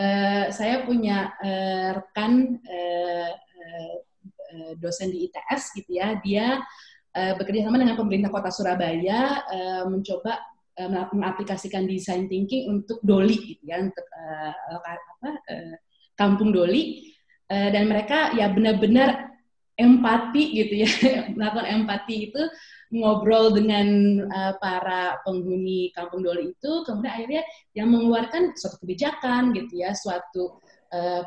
uh, 0.00 0.44
saya 0.48 0.88
punya 0.88 1.36
uh, 1.36 1.88
rekan 2.00 2.56
uh, 2.56 3.32
uh, 3.36 4.72
dosen 4.80 5.12
di 5.12 5.28
ITS 5.28 5.76
gitu 5.76 6.00
ya, 6.00 6.16
dia 6.24 6.64
uh, 7.12 7.32
bekerja 7.36 7.68
sama 7.68 7.76
dengan 7.76 8.00
pemerintah 8.00 8.32
kota 8.32 8.48
Surabaya 8.48 9.44
uh, 9.44 9.84
mencoba 9.92 10.55
mengaplikasikan 10.84 11.88
design 11.88 12.28
thinking 12.28 12.68
untuk 12.68 13.00
Doli 13.00 13.56
gitu 13.56 13.64
ya 13.64 13.80
untuk 13.80 14.04
uh, 14.12 14.52
apa 14.76 15.30
uh, 15.32 15.74
kampung 16.16 16.52
Doli. 16.52 17.12
Uh, 17.46 17.70
dan 17.70 17.86
mereka 17.86 18.34
ya 18.34 18.50
benar-benar 18.50 19.30
empati 19.78 20.44
gitu 20.50 20.82
ya 20.82 20.90
melakukan 21.38 21.68
empati 21.78 22.32
itu 22.32 22.42
ngobrol 22.90 23.54
dengan 23.54 23.86
uh, 24.26 24.52
para 24.58 25.22
penghuni 25.24 25.94
kampung 25.96 26.20
Doli 26.20 26.52
itu. 26.52 26.72
Kemudian 26.84 27.12
akhirnya 27.12 27.42
yang 27.72 27.88
mengeluarkan 27.88 28.52
suatu 28.52 28.76
kebijakan 28.84 29.56
gitu 29.56 29.80
ya 29.80 29.96
suatu 29.96 30.60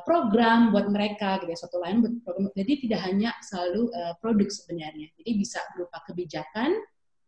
program 0.08 0.72
buat 0.72 0.88
mereka 0.88 1.36
gitu 1.43 1.52
ya 1.52 1.60
suatu 1.60 1.78
lain 1.84 2.02
buat 2.02 2.14
program. 2.26 2.50
Jadi 2.58 2.74
tidak 2.88 3.06
hanya 3.06 3.30
selalu 3.43 3.91
uh, 3.91 4.14
produk 4.18 4.50
sebenarnya. 4.50 5.12
Jadi 5.20 5.32
bisa 5.36 5.60
berupa 5.76 6.00
kebijakan 6.08 6.74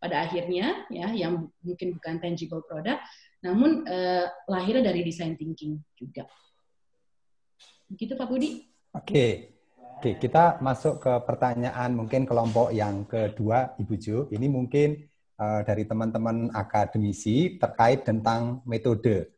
pada 0.01 0.25
akhirnya 0.25 0.89
ya 0.89 1.13
yang 1.13 1.53
mungkin 1.61 1.93
bukan 1.93 2.17
tangible 2.17 2.65
product 2.65 3.05
namun 3.45 3.85
uh, 3.85 4.25
lahirnya 4.49 4.89
dari 4.89 5.05
design 5.05 5.37
thinking 5.37 5.77
juga. 5.93 6.25
Begitu 7.85 8.17
Pak 8.17 8.27
Budi? 8.29 8.65
Oke. 8.97 9.53
Oke, 10.01 10.17
kita 10.17 10.57
masuk 10.65 10.97
ke 10.97 11.13
pertanyaan 11.29 11.93
mungkin 11.93 12.25
kelompok 12.25 12.73
yang 12.73 13.05
kedua 13.05 13.77
Ibu 13.77 13.93
Jo. 14.01 14.17
Ini 14.33 14.49
mungkin 14.49 14.97
uh, 15.37 15.61
dari 15.61 15.85
teman-teman 15.85 16.49
akademisi 16.57 17.61
terkait 17.61 18.01
tentang 18.01 18.65
metode. 18.65 19.29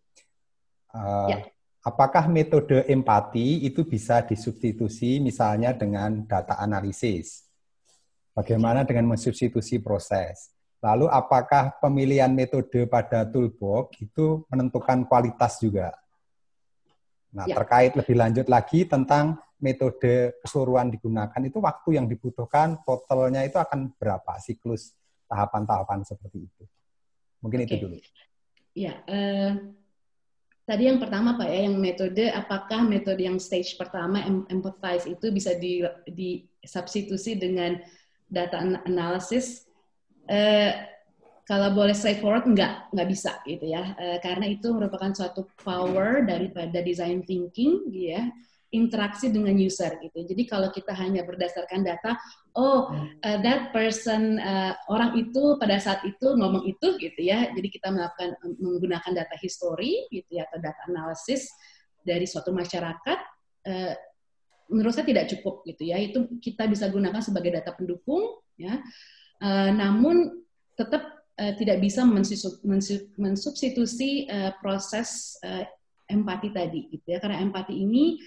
Uh, 0.95 1.27
ya. 1.27 1.37
Apakah 1.83 2.31
metode 2.31 2.87
empati 2.87 3.67
itu 3.67 3.83
bisa 3.83 4.23
disubstitusi 4.23 5.19
misalnya 5.19 5.75
dengan 5.75 6.23
data 6.23 6.55
analisis? 6.55 7.42
Bagaimana 8.33 8.81
dengan 8.81 9.13
mensubstitusi 9.13 9.77
proses? 9.77 10.49
Lalu 10.83 11.07
apakah 11.07 11.77
pemilihan 11.79 12.33
metode 12.33 12.89
pada 12.89 13.23
toolbox 13.23 13.95
itu 14.03 14.43
menentukan 14.49 15.05
kualitas 15.07 15.61
juga? 15.61 15.93
Nah, 17.33 17.45
ya. 17.49 17.55
terkait 17.55 17.93
lebih 17.95 18.15
lanjut 18.17 18.45
lagi 18.49 18.85
tentang 18.85 19.37
metode 19.63 20.37
keseluruhan 20.43 20.91
digunakan 20.91 21.39
itu 21.39 21.57
waktu 21.63 21.97
yang 21.97 22.05
dibutuhkan 22.05 22.83
totalnya 22.83 23.47
itu 23.47 23.55
akan 23.55 23.95
berapa 23.95 24.37
siklus 24.43 24.91
tahapan-tahapan 25.31 26.03
seperti 26.03 26.45
itu? 26.45 26.63
Mungkin 27.39 27.63
okay. 27.63 27.67
itu 27.69 27.75
dulu. 27.79 27.97
Ya, 28.73 28.99
uh, 29.07 29.51
tadi 30.67 30.91
yang 30.91 30.99
pertama 30.99 31.39
Pak 31.39 31.47
ya, 31.47 31.59
yang 31.69 31.79
metode 31.79 32.27
apakah 32.27 32.81
metode 32.83 33.23
yang 33.23 33.37
stage 33.39 33.79
pertama 33.79 34.19
empathize 34.49 35.07
itu 35.07 35.31
bisa 35.31 35.55
di, 35.55 35.79
di 36.09 36.43
substitusi 36.59 37.39
dengan 37.39 37.79
data 38.33 38.57
analysis? 38.89 39.69
Eh, 40.25 40.73
kalau 41.45 41.75
boleh 41.75 41.93
straightforward 41.93 42.49
nggak 42.49 42.95
nggak 42.95 43.09
bisa 43.11 43.37
gitu 43.45 43.69
ya, 43.69 43.93
eh, 43.99 44.17
karena 44.23 44.49
itu 44.49 44.73
merupakan 44.73 45.13
suatu 45.13 45.45
power 45.61 46.25
daripada 46.25 46.81
design 46.81 47.21
thinking, 47.21 47.93
gitu 47.93 48.17
ya 48.17 48.25
interaksi 48.73 49.29
dengan 49.29 49.53
user 49.53 50.01
gitu. 50.01 50.25
Jadi 50.25 50.43
kalau 50.49 50.73
kita 50.73 50.97
hanya 50.97 51.21
berdasarkan 51.21 51.85
data, 51.85 52.17
oh 52.57 52.89
uh, 53.21 53.37
that 53.45 53.69
person 53.69 54.41
uh, 54.41 54.73
orang 54.89 55.13
itu 55.13 55.55
pada 55.61 55.77
saat 55.77 56.01
itu 56.03 56.33
ngomong 56.33 56.65
itu 56.65 56.97
gitu 56.97 57.21
ya. 57.21 57.53
Jadi 57.53 57.69
kita 57.69 57.93
melakukan 57.93 58.33
menggunakan 58.57 59.13
data 59.13 59.37
history 59.37 60.09
gitu 60.09 60.41
ya 60.41 60.49
atau 60.49 60.57
data 60.57 60.81
analisis 60.89 61.53
dari 62.01 62.25
suatu 62.25 62.49
masyarakat 62.49 63.19
uh, 63.69 63.93
menurut 64.69 64.93
saya 64.95 65.07
tidak 65.07 65.31
cukup 65.31 65.63
gitu 65.67 65.89
ya. 65.89 65.97
Itu 65.99 66.27
kita 66.39 66.67
bisa 66.67 66.87
gunakan 66.91 67.19
sebagai 67.19 67.59
data 67.59 67.71
pendukung 67.75 68.39
ya. 68.55 68.79
Uh, 69.43 69.69
namun 69.75 70.43
tetap 70.77 71.03
uh, 71.39 71.53
tidak 71.59 71.83
bisa 71.83 72.07
mensubstitusi 73.19 74.29
uh, 74.31 74.55
proses 74.63 75.39
uh, 75.43 75.65
empati 76.07 76.53
tadi 76.53 76.87
gitu 76.93 77.07
ya. 77.15 77.19
Karena 77.19 77.41
empati 77.43 77.75
ini 77.75 78.21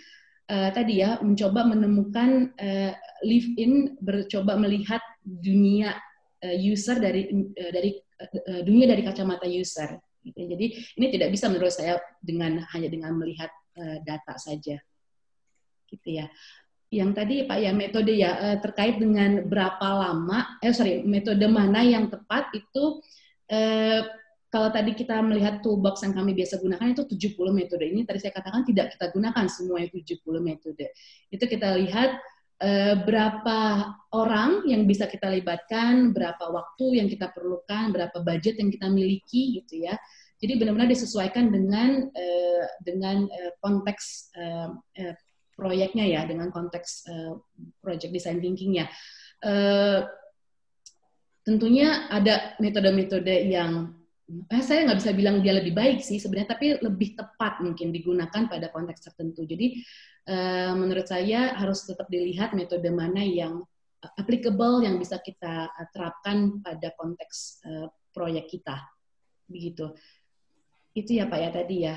uh, 0.51 0.70
tadi 0.72 1.03
ya 1.03 1.18
mencoba 1.22 1.66
menemukan 1.66 2.53
uh, 2.57 2.93
live 3.26 3.49
in 3.59 3.97
bercoba 4.01 4.59
melihat 4.59 5.03
dunia 5.22 5.95
uh, 6.43 6.57
user 6.57 6.99
dari 7.03 7.28
uh, 7.32 7.70
dari 7.72 7.91
uh, 8.22 8.62
dunia 8.62 8.87
dari 8.91 9.03
kacamata 9.03 9.47
user 9.47 9.99
gitu. 10.22 10.39
jadi 10.39 10.66
ini 10.99 11.07
tidak 11.14 11.28
bisa 11.34 11.47
menurut 11.51 11.74
saya 11.74 11.99
dengan 12.22 12.62
hanya 12.74 12.89
dengan 12.91 13.14
melihat 13.18 13.51
uh, 13.78 13.99
data 14.07 14.34
saja 14.39 14.78
gitu 15.89 16.22
ya 16.22 16.26
yang 16.91 17.11
tadi 17.11 17.43
Pak 17.45 17.59
ya 17.59 17.74
metode 17.74 18.14
ya 18.14 18.30
uh, 18.39 18.59
terkait 18.62 19.03
dengan 19.03 19.43
berapa 19.43 19.87
lama 19.91 20.59
eh 20.62 20.70
sorry 20.70 21.03
metode 21.03 21.43
mana 21.51 21.82
yang 21.82 22.07
tepat 22.07 22.55
itu 22.55 23.03
uh, 23.51 24.03
kalau 24.47 24.72
tadi 24.72 24.97
kita 24.97 25.20
melihat 25.20 25.61
toolbox 25.61 26.07
yang 26.07 26.14
kami 26.16 26.32
biasa 26.32 26.62
gunakan 26.62 26.95
itu 26.95 27.05
70 27.34 27.53
metode. 27.53 27.84
Ini 27.84 28.09
tadi 28.09 28.24
saya 28.24 28.32
katakan 28.32 28.64
tidak 28.64 28.95
kita 28.97 29.12
gunakan 29.12 29.45
semuanya 29.53 29.91
70 29.93 30.22
metode. 30.41 30.87
Itu 31.28 31.45
kita 31.45 31.76
lihat 31.76 32.16
uh, 32.64 32.95
berapa 33.05 33.59
orang 34.16 34.64
yang 34.64 34.89
bisa 34.89 35.11
kita 35.11 35.28
libatkan, 35.28 36.14
berapa 36.16 36.41
waktu 36.41 37.05
yang 37.05 37.09
kita 37.11 37.34
perlukan, 37.37 37.93
berapa 37.93 38.16
budget 38.22 38.57
yang 38.62 38.72
kita 38.72 38.89
miliki 38.89 39.61
gitu 39.61 39.84
ya. 39.91 39.99
Jadi 40.41 40.57
benar-benar 40.57 40.89
disesuaikan 40.89 41.53
dengan 41.53 42.09
uh, 42.09 42.64
dengan 42.80 43.28
uh, 43.28 43.53
konteks 43.61 44.32
uh, 44.41 44.72
uh, 44.72 45.14
proyeknya 45.57 46.05
ya, 46.05 46.23
dengan 46.29 46.53
konteks 46.53 47.09
uh, 47.09 47.35
project 47.81 48.13
design 48.13 48.39
thinkingnya. 48.39 48.87
Uh, 49.41 50.05
tentunya 51.47 52.11
ada 52.11 52.59
metode-metode 52.59 53.47
yang 53.47 53.95
eh, 54.51 54.63
saya 54.67 54.83
nggak 54.91 54.99
bisa 54.99 55.13
bilang 55.15 55.39
dia 55.39 55.55
lebih 55.55 55.71
baik 55.71 56.03
sih 56.03 56.19
sebenarnya, 56.19 56.59
tapi 56.59 56.67
lebih 56.83 57.15
tepat 57.15 57.63
mungkin 57.63 57.95
digunakan 57.95 58.51
pada 58.51 58.67
konteks 58.75 59.07
tertentu. 59.07 59.47
Jadi 59.47 59.79
eh, 60.27 60.73
menurut 60.75 61.07
saya 61.07 61.55
harus 61.55 61.87
tetap 61.87 62.11
dilihat 62.11 62.51
metode 62.59 62.91
mana 62.91 63.23
yang 63.23 63.63
applicable 64.19 64.83
yang 64.83 64.99
bisa 64.99 65.23
kita 65.23 65.71
terapkan 65.95 66.59
pada 66.61 66.91
konteks 66.99 67.63
eh, 67.63 67.89
proyek 68.11 68.51
kita, 68.51 68.83
begitu. 69.47 69.95
Itu 70.99 71.15
ya 71.15 71.31
Pak 71.31 71.39
ya 71.39 71.51
tadi 71.55 71.77
ya. 71.87 71.97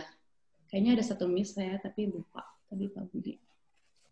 Kayaknya 0.69 1.01
ada 1.01 1.03
satu 1.09 1.25
miss 1.25 1.57
saya 1.57 1.81
tapi 1.81 2.05
lupa 2.05 2.45
tadi 2.69 2.85
Pak 2.85 3.03
Budi. 3.09 3.48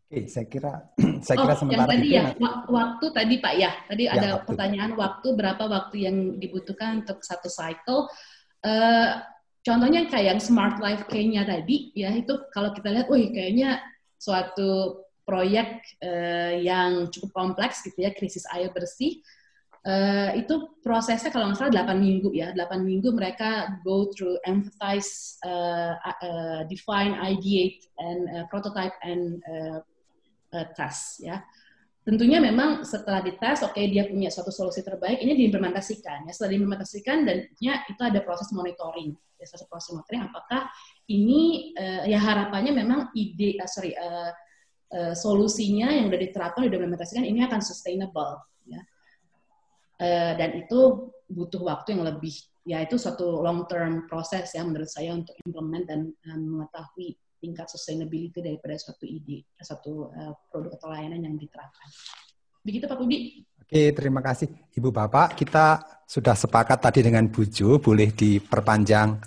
Oke, 0.08 0.24
saya 0.32 0.48
kira 0.48 0.88
saya 1.26 1.36
kira 1.36 1.52
oh, 1.52 1.60
sementara 1.60 1.84
yang 1.84 1.92
tadi 1.92 2.08
itu 2.08 2.16
ya 2.16 2.26
waktu 2.72 3.06
tadi 3.12 3.36
Pak 3.44 3.54
ya. 3.60 3.72
Tadi 3.92 4.04
ya, 4.08 4.12
ada 4.16 4.28
waktu. 4.40 4.48
pertanyaan 4.48 4.92
waktu 4.96 5.28
berapa 5.36 5.64
waktu 5.68 5.96
yang 6.00 6.18
dibutuhkan 6.40 7.04
untuk 7.04 7.20
satu 7.28 7.52
cycle. 7.52 8.08
Uh, 8.64 9.20
contohnya 9.68 10.08
kayak 10.08 10.40
yang 10.40 10.40
Smart 10.40 10.80
Life 10.80 11.12
kayaknya 11.12 11.44
tadi 11.44 11.92
ya 11.92 12.16
itu 12.16 12.40
kalau 12.56 12.72
kita 12.72 12.88
lihat, 12.88 13.12
wih 13.12 13.36
kayaknya 13.36 13.84
suatu 14.16 15.04
proyek 15.28 15.84
uh, 16.00 16.56
yang 16.56 17.12
cukup 17.12 17.36
kompleks 17.36 17.84
gitu 17.84 18.08
ya, 18.08 18.16
krisis 18.16 18.48
air 18.56 18.72
bersih. 18.72 19.20
Uh, 19.84 20.36
itu 20.40 20.72
prosesnya 20.84 21.32
kalau 21.32 21.52
nggak 21.52 21.68
salah 21.68 21.84
8 21.84 22.00
minggu 22.00 22.32
ya, 22.32 22.56
8 22.56 22.80
minggu 22.80 23.12
mereka 23.12 23.76
go 23.84 24.08
through 24.16 24.40
empathize, 24.48 25.36
uh, 25.44 26.00
uh, 26.00 26.64
define, 26.72 27.16
ideate, 27.20 27.88
and 28.00 28.28
uh, 28.32 28.44
prototype 28.48 28.96
and 29.04 29.44
uh, 29.48 29.80
uh, 30.54 30.68
tes 30.76 31.24
ya. 31.24 31.44
Tentunya 32.08 32.40
memang 32.40 32.88
setelah 32.88 33.20
dites, 33.20 33.68
oke 33.68 33.76
okay, 33.76 33.92
dia 33.92 34.08
punya 34.08 34.32
suatu 34.32 34.48
solusi 34.48 34.80
terbaik, 34.80 35.20
ini 35.20 35.36
diimplementasikan. 35.36 36.24
Ya. 36.24 36.32
Setelah 36.32 36.56
diimplementasikan, 36.56 37.28
dan 37.28 37.52
ya, 37.60 37.84
itu 37.84 38.00
ada 38.00 38.24
proses 38.24 38.48
monitoring. 38.56 39.12
Ya, 39.36 39.46
proses 39.68 39.92
monitoring, 39.92 40.24
apakah 40.24 40.72
ini 41.12 41.76
uh, 41.76 42.08
ya 42.08 42.16
harapannya 42.16 42.72
memang 42.72 43.12
ide, 43.12 43.60
uh, 43.60 43.68
sorry, 43.68 43.92
uh, 44.00 44.32
uh, 44.96 45.14
solusinya 45.20 45.92
yang 45.92 46.08
sudah 46.08 46.22
diterapkan, 46.24 46.64
sudah 46.64 46.80
diimplementasikan, 46.80 47.28
ini 47.28 47.44
akan 47.44 47.60
sustainable. 47.60 48.40
Ya. 48.64 48.82
Uh, 50.00 50.32
dan 50.40 50.64
itu 50.64 51.12
butuh 51.28 51.60
waktu 51.60 51.92
yang 51.92 52.08
lebih, 52.08 52.40
ya 52.64 52.88
itu 52.88 52.96
suatu 52.96 53.44
long 53.44 53.68
term 53.68 54.08
proses 54.08 54.48
ya 54.56 54.64
menurut 54.64 54.88
saya 54.88 55.12
untuk 55.12 55.36
implement 55.44 55.84
dan 55.84 56.16
um, 56.32 56.40
mengetahui 56.56 57.20
tingkat 57.38 57.70
sustainability 57.70 58.42
daripada 58.42 58.76
suatu 58.78 59.06
ide, 59.06 59.46
suatu 59.62 60.10
uh, 60.12 60.34
produk 60.50 60.76
atau 60.78 60.88
layanan 60.92 61.22
yang 61.24 61.36
diterapkan. 61.38 61.90
Begitu 62.66 62.86
Pak 62.90 62.98
Budi. 63.00 63.48
Oke, 63.68 63.92
terima 63.92 64.24
kasih 64.24 64.48
Ibu 64.76 64.90
Bapak. 64.92 65.36
Kita 65.36 65.80
sudah 66.08 66.36
sepakat 66.36 66.80
tadi 66.80 67.04
dengan 67.04 67.28
Bu 67.28 67.44
Jo, 67.48 67.80
boleh 67.84 68.16
diperpanjang 68.16 69.20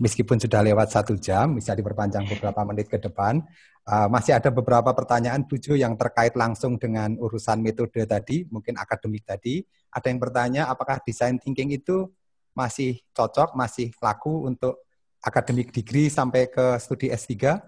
meskipun 0.00 0.40
sudah 0.40 0.60
lewat 0.64 0.92
satu 0.92 1.16
jam, 1.20 1.56
bisa 1.56 1.76
diperpanjang 1.76 2.28
beberapa 2.28 2.60
menit 2.64 2.88
ke 2.88 3.00
depan. 3.00 3.40
Uh, 3.84 4.06
masih 4.12 4.36
ada 4.36 4.52
beberapa 4.52 4.92
pertanyaan 4.92 5.44
Bu 5.48 5.56
Jo 5.56 5.76
yang 5.76 5.96
terkait 5.96 6.36
langsung 6.36 6.76
dengan 6.76 7.16
urusan 7.16 7.60
metode 7.60 8.04
tadi, 8.04 8.44
mungkin 8.52 8.76
akademik 8.80 9.24
tadi. 9.24 9.64
Ada 9.90 10.12
yang 10.12 10.20
bertanya, 10.20 10.62
apakah 10.68 11.00
design 11.02 11.40
thinking 11.40 11.74
itu 11.74 12.08
masih 12.54 13.00
cocok, 13.16 13.56
masih 13.56 13.90
laku 13.98 14.46
untuk 14.46 14.84
akademik 15.20 15.70
degree 15.70 16.08
sampai 16.08 16.48
ke 16.48 16.76
studi 16.80 17.12
S3? 17.12 17.60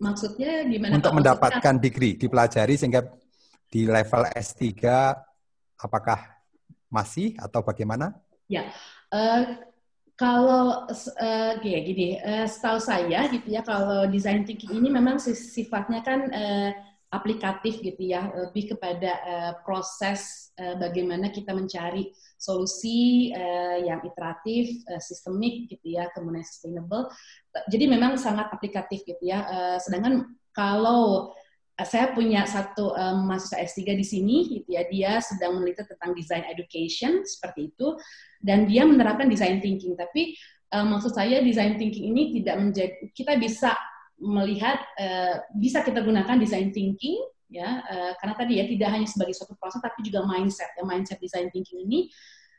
Maksudnya 0.00 0.64
gimana? 0.64 0.96
Untuk 0.96 1.12
Pak? 1.12 1.18
mendapatkan 1.20 1.74
Maksudnya... 1.76 1.84
degree, 1.84 2.16
dipelajari 2.16 2.74
sehingga 2.80 3.04
di 3.70 3.84
level 3.86 4.22
S3 4.32 4.64
apakah 5.76 6.18
masih 6.90 7.36
atau 7.38 7.60
bagaimana? 7.62 8.16
Ya, 8.50 8.72
uh, 9.14 9.60
kalau 10.18 10.90
uh, 10.90 11.52
kayak 11.62 11.82
gini, 11.86 12.18
uh, 12.18 12.44
setahu 12.44 12.82
saya 12.82 13.30
gitu 13.30 13.46
ya, 13.46 13.62
kalau 13.62 14.10
design 14.10 14.42
thinking 14.42 14.74
ini 14.74 14.88
memang 14.90 15.22
sifatnya 15.22 16.02
kan 16.02 16.20
uh, 16.28 16.70
aplikatif 17.10 17.82
gitu 17.82 18.02
ya, 18.06 18.30
lebih 18.30 18.74
kepada 18.74 19.12
uh, 19.26 19.52
proses 19.66 20.54
uh, 20.62 20.78
bagaimana 20.78 21.34
kita 21.34 21.50
mencari 21.50 22.14
solusi 22.38 23.34
uh, 23.34 23.82
yang 23.82 23.98
iteratif, 24.06 24.78
uh, 24.86 25.02
sistemik 25.02 25.66
gitu 25.66 25.98
ya, 25.98 26.06
kemudian 26.14 26.46
sustainable. 26.46 27.10
Jadi 27.66 27.84
memang 27.90 28.14
sangat 28.14 28.54
aplikatif 28.54 29.02
gitu 29.02 29.26
ya. 29.26 29.42
Uh, 29.42 29.78
sedangkan 29.82 30.38
kalau 30.54 31.34
saya 31.80 32.12
punya 32.12 32.44
satu 32.44 32.92
um, 32.92 33.26
mahasiswa 33.26 33.58
S3 33.58 33.96
di 33.96 34.06
sini 34.06 34.36
gitu 34.46 34.68
ya, 34.76 34.84
dia 34.86 35.18
sedang 35.18 35.58
meneliti 35.58 35.82
tentang 35.88 36.12
design 36.12 36.44
education 36.46 37.24
seperti 37.24 37.72
itu 37.72 37.96
dan 38.38 38.68
dia 38.68 38.84
menerapkan 38.84 39.26
design 39.26 39.58
thinking. 39.58 39.96
Tapi 39.96 40.36
uh, 40.76 40.86
maksud 40.86 41.10
saya 41.16 41.40
design 41.40 41.74
thinking 41.80 42.12
ini 42.12 42.40
tidak 42.40 42.56
menjadi 42.60 42.94
kita 43.16 43.34
bisa 43.40 43.72
melihat 44.20 44.78
uh, 45.00 45.40
bisa 45.56 45.80
kita 45.80 46.04
gunakan 46.04 46.36
design 46.36 46.70
thinking 46.70 47.16
ya 47.50 47.82
uh, 47.82 48.12
karena 48.22 48.34
tadi 48.36 48.52
ya 48.62 48.64
tidak 48.68 48.88
hanya 48.94 49.08
sebagai 49.10 49.34
suatu 49.34 49.58
proses 49.58 49.82
tapi 49.82 50.06
juga 50.06 50.22
mindset 50.22 50.70
ya 50.78 50.84
mindset 50.86 51.18
design 51.18 51.50
thinking 51.50 51.82
ini 51.82 52.06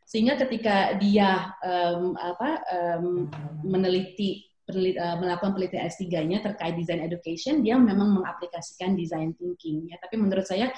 sehingga 0.04 0.36
ketika 0.36 1.00
dia 1.00 1.56
um, 1.64 2.20
apa 2.20 2.60
um, 2.68 3.32
meneliti 3.64 4.52
penelit, 4.68 5.00
uh, 5.00 5.16
melakukan 5.16 5.56
penelitian 5.56 5.88
S3-nya 5.88 6.44
terkait 6.44 6.76
design 6.76 7.00
education 7.00 7.64
dia 7.64 7.80
memang 7.80 8.20
mengaplikasikan 8.20 9.00
design 9.00 9.32
thinking 9.40 9.88
ya 9.88 9.96
tapi 10.04 10.20
menurut 10.20 10.44
saya 10.44 10.74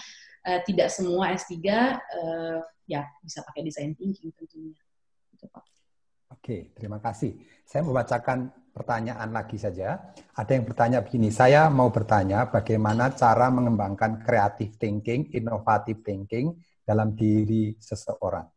uh, 0.46 0.60
tidak 0.68 0.94
semua 0.94 1.34
S3 1.34 1.58
uh, 1.58 2.60
ya 2.86 3.02
bisa 3.24 3.42
pakai 3.42 3.64
design 3.66 3.96
thinking 3.96 4.30
tentunya. 4.36 4.78
Oke, 6.44 6.76
terima 6.76 7.00
kasih. 7.00 7.40
Saya 7.64 7.88
membacakan 7.88 8.52
pertanyaan 8.74 9.30
lagi 9.30 9.62
saja. 9.62 10.02
Ada 10.34 10.58
yang 10.58 10.66
bertanya 10.66 11.00
begini, 11.06 11.30
saya 11.30 11.70
mau 11.70 11.94
bertanya 11.94 12.50
bagaimana 12.50 13.14
cara 13.14 13.54
mengembangkan 13.54 14.26
creative 14.26 14.74
thinking, 14.82 15.30
innovative 15.30 16.02
thinking 16.02 16.58
dalam 16.82 17.14
diri 17.14 17.78
seseorang. 17.78 18.50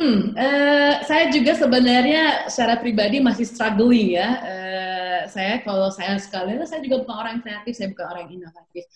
Hmm, 0.00 0.32
uh, 0.32 0.94
saya 1.04 1.28
juga 1.28 1.52
sebenarnya 1.52 2.48
secara 2.48 2.80
pribadi 2.80 3.20
masih 3.20 3.44
struggling 3.44 4.16
ya. 4.16 4.28
Uh, 4.40 5.20
saya 5.28 5.60
kalau 5.60 5.92
saya 5.92 6.16
sekali, 6.16 6.56
saya 6.64 6.80
juga 6.80 7.04
bukan 7.04 7.16
orang 7.20 7.36
kreatif, 7.44 7.76
saya 7.76 7.92
bukan 7.92 8.06
orang 8.08 8.26
inovatif. 8.32 8.88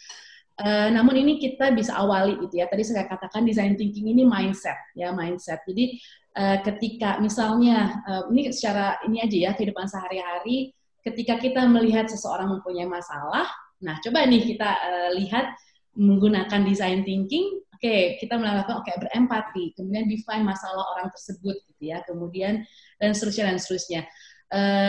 Uh, 0.54 0.88
namun 0.94 1.18
ini 1.18 1.42
kita 1.42 1.74
bisa 1.74 1.98
awali 1.98 2.38
gitu 2.40 2.56
ya. 2.56 2.70
Tadi 2.70 2.86
saya 2.86 3.04
katakan 3.04 3.44
design 3.44 3.74
thinking 3.76 4.16
ini 4.16 4.22
mindset 4.24 4.78
ya 4.96 5.10
mindset. 5.12 5.60
Jadi 5.66 5.98
uh, 6.36 6.58
ketika 6.62 7.18
misalnya 7.22 8.02
uh, 8.04 8.22
ini 8.30 8.50
secara 8.50 8.98
ini 9.06 9.22
aja 9.22 9.36
ya 9.36 9.50
kehidupan 9.54 9.86
sehari-hari, 9.86 10.74
ketika 11.02 11.38
kita 11.38 11.66
melihat 11.70 12.10
seseorang 12.10 12.50
mempunyai 12.50 12.86
masalah, 12.86 13.46
nah 13.82 13.98
coba 14.02 14.26
nih 14.26 14.54
kita 14.54 14.70
uh, 14.70 15.10
lihat 15.18 15.54
menggunakan 15.94 16.66
design 16.66 17.06
thinking 17.06 17.62
okay, 17.74 18.16
kita 18.16 18.40
melakukan 18.40 18.80
oke 18.80 18.88
okay, 18.88 18.96
berempati, 18.96 19.64
kemudian 19.76 20.08
define 20.08 20.42
masalah 20.42 20.84
orang 20.96 21.12
tersebut 21.12 21.56
gitu 21.68 21.82
ya, 21.92 22.00
kemudian 22.08 22.64
dan 22.96 23.12
seterusnya 23.12 23.52
dan 23.52 23.58
seterusnya. 23.60 24.02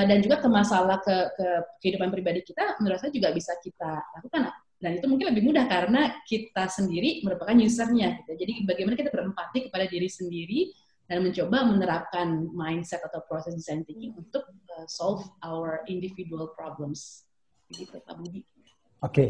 Dan 0.06 0.22
juga 0.22 0.38
ke 0.38 0.46
masalah 0.46 1.02
ke, 1.02 1.16
ke 1.34 1.48
kehidupan 1.82 2.14
pribadi 2.14 2.46
kita 2.46 2.78
menurut 2.78 3.02
saya 3.02 3.10
juga 3.10 3.34
bisa 3.34 3.50
kita 3.66 3.98
lakukan 4.14 4.54
dan 4.86 5.02
itu 5.02 5.10
mungkin 5.10 5.34
lebih 5.34 5.44
mudah 5.50 5.66
karena 5.66 6.22
kita 6.28 6.70
sendiri 6.70 7.26
merupakan 7.26 7.56
usernya 7.58 8.22
gitu. 8.22 8.32
jadi 8.36 8.54
bagaimana 8.70 8.96
kita 9.00 9.10
berempati 9.10 9.66
kepada 9.66 9.90
diri 9.90 10.06
sendiri 10.06 10.70
dan 11.06 11.22
mencoba 11.22 11.62
menerapkan 11.66 12.50
mindset 12.50 13.02
atau 13.06 13.22
proses 13.30 13.54
design 13.54 13.86
thinking 13.86 14.18
untuk 14.18 14.42
uh, 14.74 14.86
solve 14.90 15.22
our 15.46 15.86
individual 15.86 16.50
problems 16.58 17.30
begitu 17.70 18.02
Pak 18.02 18.16
Budi. 18.18 18.42
Oke, 18.42 19.10
okay. 19.10 19.30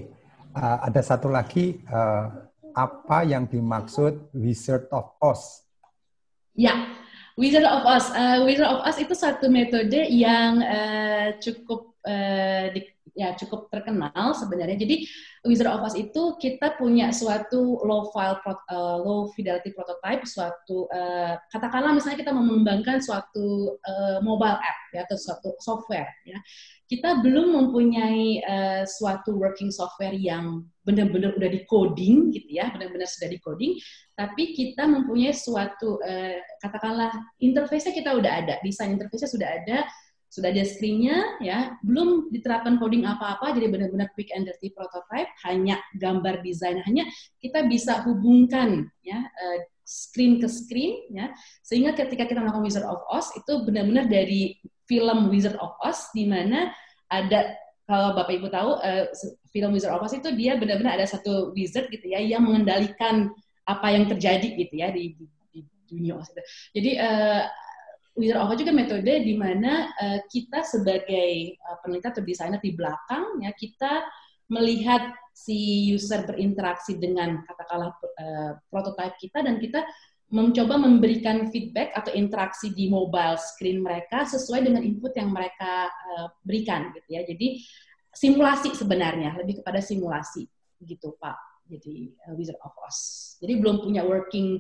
uh, 0.56 0.88
ada 0.88 1.02
satu 1.03 1.27
lagi 1.27 1.84
uh, 1.91 2.31
apa 2.76 3.27
yang 3.27 3.47
dimaksud 3.47 4.31
Wizard 4.35 4.88
of 4.91 5.15
Oz? 5.19 5.64
Ya, 6.56 6.95
Wizard 7.35 7.68
of 7.68 7.84
Oz. 7.84 8.11
Uh, 8.15 8.47
Wizard 8.47 8.68
of 8.68 8.84
Oz 8.88 8.95
itu 8.99 9.11
satu 9.11 9.52
metode 9.52 10.07
yang 10.07 10.64
uh, 10.64 11.35
cukup 11.43 11.95
uh, 12.07 12.72
di, 12.72 12.95
ya 13.16 13.34
cukup 13.40 13.72
terkenal 13.72 14.36
sebenarnya. 14.36 14.76
Jadi 14.76 15.08
Wizard 15.48 15.72
of 15.72 15.88
Oz 15.88 15.96
itu 15.96 16.36
kita 16.38 16.76
punya 16.76 17.16
suatu 17.16 17.80
low 17.82 18.12
file 18.12 18.38
uh, 18.46 19.00
low 19.00 19.32
fidelity 19.34 19.72
prototype, 19.72 20.28
suatu 20.28 20.92
uh, 20.92 21.40
katakanlah 21.50 21.96
misalnya 21.96 22.22
kita 22.22 22.36
mengembangkan 22.36 23.00
suatu 23.00 23.80
uh, 23.80 24.20
mobile 24.20 24.60
app 24.60 24.80
ya 24.92 25.08
atau 25.08 25.16
suatu 25.16 25.56
software 25.64 26.12
ya 26.28 26.38
kita 26.86 27.26
belum 27.26 27.58
mempunyai 27.58 28.46
uh, 28.46 28.84
suatu 28.86 29.34
working 29.34 29.74
software 29.74 30.14
yang 30.14 30.62
benar-benar 30.86 31.34
udah 31.34 31.50
di 31.50 31.66
coding 31.66 32.30
gitu 32.30 32.62
ya, 32.62 32.70
benar-benar 32.70 33.10
sudah 33.10 33.26
di 33.26 33.42
coding, 33.42 33.74
tapi 34.14 34.54
kita 34.54 34.86
mempunyai 34.86 35.34
suatu 35.34 35.98
uh, 35.98 36.38
katakanlah 36.62 37.10
interface-nya 37.42 37.94
kita 37.98 38.14
udah 38.14 38.32
ada, 38.46 38.62
desain 38.62 38.94
interface-nya 38.94 39.30
sudah 39.34 39.50
ada, 39.50 39.78
sudah 40.30 40.52
ada 40.52 40.64
screen-nya 40.68 41.39
ya, 41.39 41.80
belum 41.80 42.27
diterapkan 42.34 42.76
coding 42.76 43.07
apa-apa, 43.07 43.56
jadi 43.56 43.72
benar-benar 43.72 44.11
quick 44.11 44.30
and 44.35 44.49
dirty 44.49 44.73
prototype, 44.76 45.31
hanya 45.47 45.80
gambar 45.95 46.43
desain, 46.43 46.84
hanya 46.84 47.07
kita 47.39 47.64
bisa 47.72 48.03
hubungkan 48.03 48.91
ya 49.06 49.23
uh, 49.23 49.57
screen 49.85 50.41
ke 50.41 50.49
screen 50.49 51.07
ya, 51.14 51.31
sehingga 51.64 51.95
ketika 51.95 52.27
kita 52.27 52.43
melakukan 52.43 52.65
Wizard 52.65 52.88
of 52.89 53.06
Oz 53.07 53.31
itu 53.38 53.64
benar-benar 53.64 54.11
dari 54.11 54.60
film 54.89 55.31
Wizard 55.31 55.56
of 55.61 55.77
Oz 55.80 56.11
di 56.11 56.27
mana 56.27 56.73
ada 57.07 57.56
kalau 57.85 58.18
Bapak 58.18 58.34
Ibu 58.34 58.49
tahu 58.49 58.81
uh, 58.81 59.06
film 59.53 59.72
Wizard 59.72 59.93
of 59.93 60.03
Oz 60.03 60.18
itu 60.18 60.34
dia 60.34 60.57
benar-benar 60.57 60.97
ada 60.97 61.06
satu 61.06 61.53
wizard 61.53 61.88
gitu 61.93 62.11
ya 62.11 62.18
yang 62.18 62.43
mengendalikan 62.43 63.30
apa 63.65 63.88
yang 63.93 64.10
terjadi 64.10 64.57
gitu 64.57 64.73
ya 64.73 64.89
di, 64.93 65.18
di, 65.18 65.26
dunia. 65.85 66.18
Jadi 66.73 66.97
uh, 66.97 67.45
Wizard 68.16 68.40
of 68.40 68.52
Oz 68.52 68.60
juga 68.60 68.72
metode 68.72 69.14
di 69.22 69.36
mana 69.36 69.92
uh, 69.92 70.20
kita 70.32 70.64
sebagai 70.64 71.60
uh, 71.60 71.78
peneliti 71.84 72.08
atau 72.08 72.24
desainer 72.24 72.60
di 72.64 72.72
belakang 72.72 73.44
ya 73.44 73.52
kita 73.52 74.08
melihat 74.48 75.12
si 75.36 75.92
user 75.92 76.24
berinteraksi 76.24 76.96
dengan 76.96 77.44
katakanlah 77.44 77.92
uh, 77.92 78.52
prototype 78.72 79.20
kita 79.20 79.44
dan 79.44 79.60
kita 79.60 79.84
mencoba 80.32 80.80
memberikan 80.80 81.52
feedback 81.54 81.94
atau 81.94 82.10
interaksi 82.16 82.74
di 82.74 82.90
mobile 82.90 83.38
screen 83.38 83.84
mereka 83.84 84.26
sesuai 84.26 84.66
dengan 84.66 84.82
input 84.82 85.14
yang 85.14 85.30
mereka 85.30 85.92
uh, 85.92 86.28
berikan 86.42 86.96
gitu 86.98 87.20
ya. 87.20 87.22
Jadi 87.28 87.62
simulasi 88.16 88.74
sebenarnya 88.74 89.38
lebih 89.38 89.62
kepada 89.62 89.84
simulasi 89.84 90.48
gitu 90.82 91.14
Pak. 91.20 91.68
Jadi 91.68 92.16
uh, 92.26 92.34
Wizard 92.34 92.58
of 92.64 92.74
Oz. 92.80 92.98
Jadi 93.44 93.60
belum 93.60 93.86
punya 93.86 94.02
working 94.08 94.58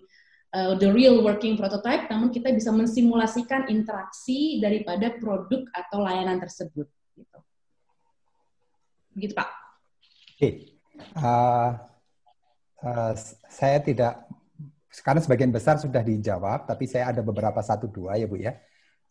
uh, 0.55 0.73
the 0.79 0.87
real 0.87 1.19
working 1.19 1.59
prototype, 1.59 2.07
namun 2.07 2.31
kita 2.31 2.55
bisa 2.55 2.71
mensimulasikan 2.71 3.67
interaksi 3.67 4.63
daripada 4.63 5.11
produk 5.19 5.67
atau 5.75 5.99
layanan 6.07 6.39
tersebut 6.39 6.87
gitu. 7.19 7.39
Begitu 9.11 9.33
Pak. 9.35 9.49
Oke. 9.51 10.39
Okay. 10.39 10.53
Uh, 11.19 11.75
uh, 12.87 13.13
saya 13.51 13.83
tidak 13.83 14.23
sekarang 14.87 15.19
sebagian 15.19 15.51
besar 15.51 15.75
sudah 15.75 15.99
dijawab, 15.99 16.63
tapi 16.63 16.87
saya 16.87 17.11
ada 17.11 17.19
beberapa 17.19 17.59
satu 17.59 17.91
dua 17.91 18.15
ya 18.15 18.27
Bu 18.31 18.39
ya. 18.39 18.55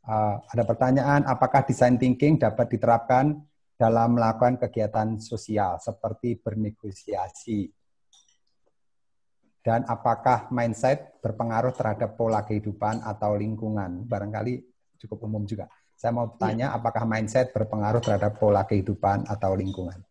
Uh, 0.05 0.41
ada 0.53 0.65
pertanyaan, 0.65 1.25
apakah 1.29 1.65
design 1.65 1.97
thinking 2.01 2.41
dapat 2.41 2.73
diterapkan 2.73 3.41
dalam 3.77 4.17
melakukan 4.17 4.61
kegiatan 4.61 5.17
sosial 5.21 5.81
seperti 5.81 6.41
bernegosiasi? 6.41 7.84
Dan 9.65 9.81
apakah 9.89 10.53
mindset 10.53 11.17
berpengaruh 11.25 11.73
terhadap 11.73 12.21
pola 12.21 12.45
kehidupan 12.45 13.01
atau 13.01 13.33
lingkungan? 13.33 14.05
Barangkali 14.05 14.61
cukup 15.01 15.25
umum 15.25 15.49
juga. 15.49 15.73
Saya 15.97 16.13
mau 16.13 16.29
bertanya, 16.29 16.69
ya. 16.69 16.77
apakah 16.77 17.09
mindset 17.09 17.49
berpengaruh 17.57 18.05
terhadap 18.05 18.37
pola 18.37 18.69
kehidupan 18.69 19.25
atau 19.25 19.57
lingkungan? 19.57 20.05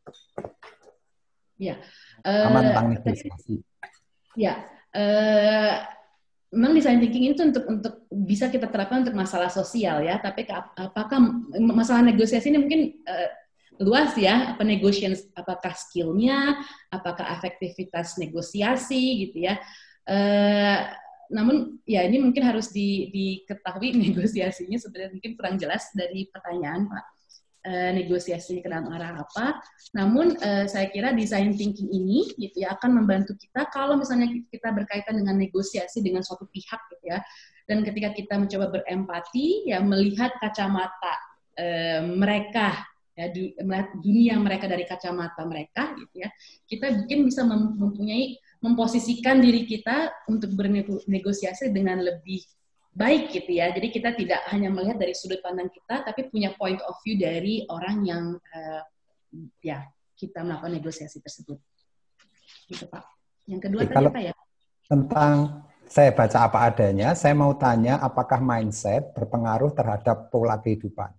Ya. 1.61 1.77
Uh, 2.25 2.49
Aman 2.49 2.73
tentang 2.73 2.87
negosiasi. 2.97 3.61
Ya, 4.33 4.65
uh, 4.97 5.85
memang 6.49 6.73
design 6.73 6.97
thinking 6.97 7.37
itu 7.37 7.41
untuk 7.45 7.65
untuk 7.69 7.93
bisa 8.09 8.49
kita 8.49 8.69
terapkan 8.73 9.05
untuk 9.05 9.17
masalah 9.17 9.49
sosial 9.49 10.05
ya 10.05 10.21
tapi 10.21 10.45
apakah 10.77 11.17
masalah 11.57 12.05
negosiasi 12.05 12.53
ini 12.53 12.61
mungkin 12.61 12.81
uh, 13.09 13.29
luas 13.81 14.13
ya 14.13 14.53
apa 14.53 14.61
negotiation 14.61 15.17
apakah 15.33 15.73
skillnya 15.73 16.61
apakah 16.93 17.25
efektivitas 17.39 18.21
negosiasi 18.21 19.29
gitu 19.29 19.49
ya 19.49 19.57
uh, 20.05 20.79
namun 21.33 21.81
ya 21.87 22.05
ini 22.05 22.21
mungkin 22.21 22.45
harus 22.45 22.69
di, 22.69 23.09
diketahui 23.09 23.97
negosiasinya 24.09 24.77
sebenarnya 24.77 25.11
mungkin 25.17 25.31
kurang 25.33 25.55
jelas 25.57 25.89
dari 25.97 26.29
pertanyaan 26.29 26.85
Pak 26.85 27.03
uh, 27.65 27.91
negosiasinya 27.97 28.61
ke 28.61 28.69
dalam 28.69 28.87
arah 28.93 29.25
apa. 29.25 29.57
Namun 29.97 30.37
uh, 30.37 30.69
saya 30.69 30.93
kira 30.93 31.15
design 31.15 31.57
thinking 31.57 31.89
ini 31.89 32.29
gitu 32.37 32.61
ya 32.61 32.77
akan 32.77 33.01
membantu 33.01 33.33
kita 33.39 33.65
kalau 33.73 33.97
misalnya 33.97 34.29
kita 34.29 34.69
berkaitan 34.69 35.17
dengan 35.17 35.41
negosiasi 35.41 36.05
dengan 36.05 36.21
suatu 36.21 36.45
pihak 36.53 36.81
gitu 36.93 37.09
ya. 37.09 37.23
Dan 37.65 37.81
ketika 37.81 38.11
kita 38.13 38.35
mencoba 38.37 38.69
berempati 38.69 39.71
ya 39.71 39.79
melihat 39.79 40.35
kacamata 40.37 41.31
mereka 42.01 42.81
ya 43.13 43.29
melihat 43.61 43.89
dunia 44.01 44.35
mereka 44.41 44.65
dari 44.65 44.89
kacamata 44.89 45.45
mereka 45.45 45.93
gitu 45.97 46.25
ya. 46.25 46.29
Kita 46.65 46.89
mungkin 46.89 47.19
bisa 47.29 47.41
mempunyai 47.45 48.41
memposisikan 48.63 49.37
diri 49.37 49.69
kita 49.69 50.25
untuk 50.25 50.55
bernegosiasi 50.57 51.69
dengan 51.69 52.01
lebih 52.01 52.41
baik 52.93 53.33
gitu 53.33 53.51
ya. 53.53 53.69
Jadi 53.73 53.87
kita 53.89 54.17
tidak 54.17 54.41
hanya 54.49 54.73
melihat 54.73 54.97
dari 54.97 55.13
sudut 55.13 55.41
pandang 55.45 55.69
kita, 55.69 56.05
tapi 56.05 56.29
punya 56.29 56.53
point 56.57 56.81
of 56.85 56.97
view 57.05 57.17
dari 57.17 57.65
orang 57.69 58.05
yang 58.05 58.23
uh, 58.37 58.81
ya 59.61 59.85
kita 60.17 60.41
melakukan 60.41 60.73
negosiasi 60.73 61.21
tersebut. 61.21 61.57
Gitu 62.69 62.85
Pak. 62.89 63.03
Yang 63.45 63.61
kedua 63.69 63.81
tadi 63.85 64.05
apa 64.09 64.21
ya? 64.21 64.33
Tentang 64.87 65.35
saya 65.83 66.09
baca 66.15 66.37
apa 66.47 66.57
adanya, 66.65 67.13
saya 67.13 67.35
mau 67.35 67.53
tanya 67.59 67.99
apakah 67.99 68.39
mindset 68.39 69.11
berpengaruh 69.13 69.75
terhadap 69.75 70.31
pola 70.31 70.57
kehidupan? 70.57 71.11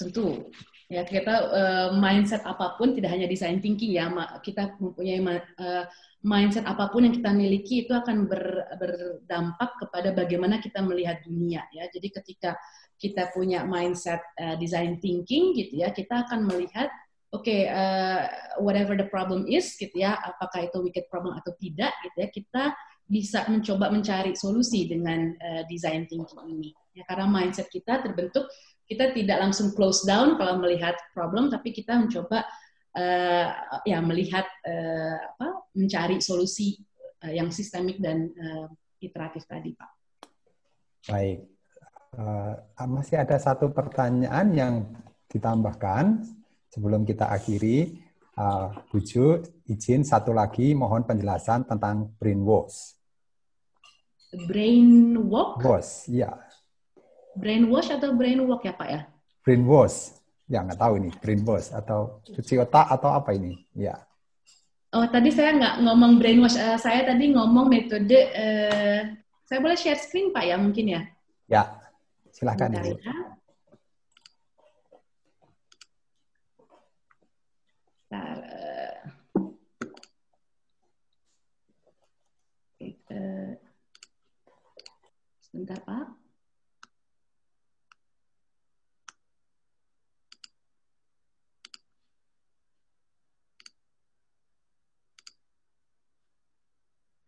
Tentu. 0.00 0.48
Ya 0.90 1.06
kita 1.06 1.34
uh, 1.54 1.88
mindset 1.94 2.42
apa 2.42 2.74
pun 2.74 2.98
tidak 2.98 3.14
hanya 3.14 3.30
design 3.30 3.62
thinking 3.62 3.94
ya, 3.94 4.10
kita 4.42 4.74
mempunyai 4.82 5.22
uh, 5.22 5.86
mindset 6.26 6.66
apa 6.66 6.90
pun 6.90 7.06
yang 7.06 7.14
kita 7.14 7.30
miliki 7.30 7.86
itu 7.86 7.94
akan 7.94 8.26
ber, 8.26 8.66
berdampak 8.74 9.78
kepada 9.78 10.10
bagaimana 10.10 10.58
kita 10.58 10.82
melihat 10.82 11.22
dunia 11.22 11.62
ya. 11.70 11.86
Jadi 11.94 12.10
ketika 12.10 12.58
kita 12.98 13.30
punya 13.30 13.62
mindset 13.62 14.18
uh, 14.42 14.58
design 14.58 14.98
thinking 14.98 15.54
gitu 15.54 15.78
ya, 15.78 15.94
kita 15.94 16.26
akan 16.26 16.50
melihat 16.50 16.90
oke 17.30 17.46
okay, 17.46 17.70
uh, 17.70 18.26
whatever 18.58 18.98
the 18.98 19.06
problem 19.06 19.46
is 19.46 19.78
gitu 19.78 19.94
ya, 19.94 20.18
apakah 20.18 20.66
itu 20.66 20.82
wicked 20.82 21.06
problem 21.06 21.38
atau 21.38 21.54
tidak 21.62 21.94
gitu 22.02 22.16
ya, 22.18 22.28
kita 22.34 22.64
bisa 23.10 23.46
mencoba 23.46 23.94
mencari 23.94 24.34
solusi 24.34 24.90
dengan 24.90 25.38
uh, 25.38 25.62
design 25.70 26.10
thinking 26.10 26.42
ini. 26.50 26.70
Ya 26.94 27.06
karena 27.06 27.30
mindset 27.30 27.70
kita 27.70 28.02
terbentuk 28.02 28.50
kita 28.90 29.14
tidak 29.14 29.38
langsung 29.38 29.70
close 29.70 30.02
down 30.02 30.34
kalau 30.34 30.58
melihat 30.58 30.98
problem 31.14 31.46
tapi 31.46 31.70
kita 31.70 31.94
mencoba 31.94 32.42
uh, 32.98 33.46
ya 33.86 34.02
melihat 34.02 34.50
uh, 34.66 35.16
apa 35.38 35.70
mencari 35.78 36.18
solusi 36.18 36.74
uh, 37.22 37.30
yang 37.30 37.54
sistemik 37.54 38.02
dan 38.02 38.34
uh, 38.34 38.66
iteratif 38.98 39.46
tadi, 39.46 39.72
Pak. 39.78 39.90
Baik, 41.08 41.38
uh, 42.18 42.54
masih 42.84 43.22
ada 43.22 43.38
satu 43.40 43.72
pertanyaan 43.72 44.46
yang 44.52 44.74
ditambahkan 45.30 46.26
sebelum 46.68 47.06
kita 47.06 47.30
akhiri. 47.30 48.10
Uh, 48.40 48.72
Buju, 48.88 49.42
izin 49.68 50.00
satu 50.00 50.32
lagi 50.32 50.72
mohon 50.72 51.04
penjelasan 51.04 51.68
tentang 51.68 52.08
brainwash. 52.16 52.96
Brainwash? 54.48 55.60
Wash, 55.60 55.92
ya. 56.08 56.49
Brainwash 57.40 57.88
atau 57.88 58.12
brainwalk 58.12 58.60
ya 58.68 58.76
Pak 58.76 58.88
ya? 58.92 59.00
Brainwash, 59.40 60.20
ya 60.44 60.60
nggak 60.60 60.76
tahu 60.76 60.92
ini 61.00 61.10
brainwash 61.16 61.72
atau 61.72 62.20
cuci 62.28 62.60
otak 62.60 62.92
atau 62.92 63.16
apa 63.16 63.32
ini, 63.32 63.64
ya. 63.72 63.96
Oh 64.92 65.08
tadi 65.08 65.32
saya 65.32 65.56
nggak 65.56 65.74
ngomong 65.88 66.20
brainwash, 66.20 66.60
uh, 66.60 66.76
saya 66.76 67.08
tadi 67.08 67.32
ngomong 67.32 67.72
metode. 67.72 68.20
Uh, 68.36 69.16
saya 69.48 69.58
boleh 69.58 69.74
share 69.80 69.98
screen 69.98 70.30
Pak 70.30 70.44
ya 70.44 70.60
mungkin 70.60 70.86
ya? 70.86 71.02
Ya, 71.48 71.62
silahkan. 72.30 72.68
Ibu. 72.70 73.00
Ya. 73.00 73.14
Sebentar, 85.50 85.82
Pak. 85.82 86.19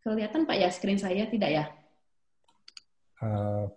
Kelihatan 0.02 0.42
Pak 0.42 0.56
ya 0.58 0.68
screen 0.74 0.98
saya 0.98 1.30
tidak 1.30 1.50
ya? 1.50 1.64
Uh, 3.22 3.70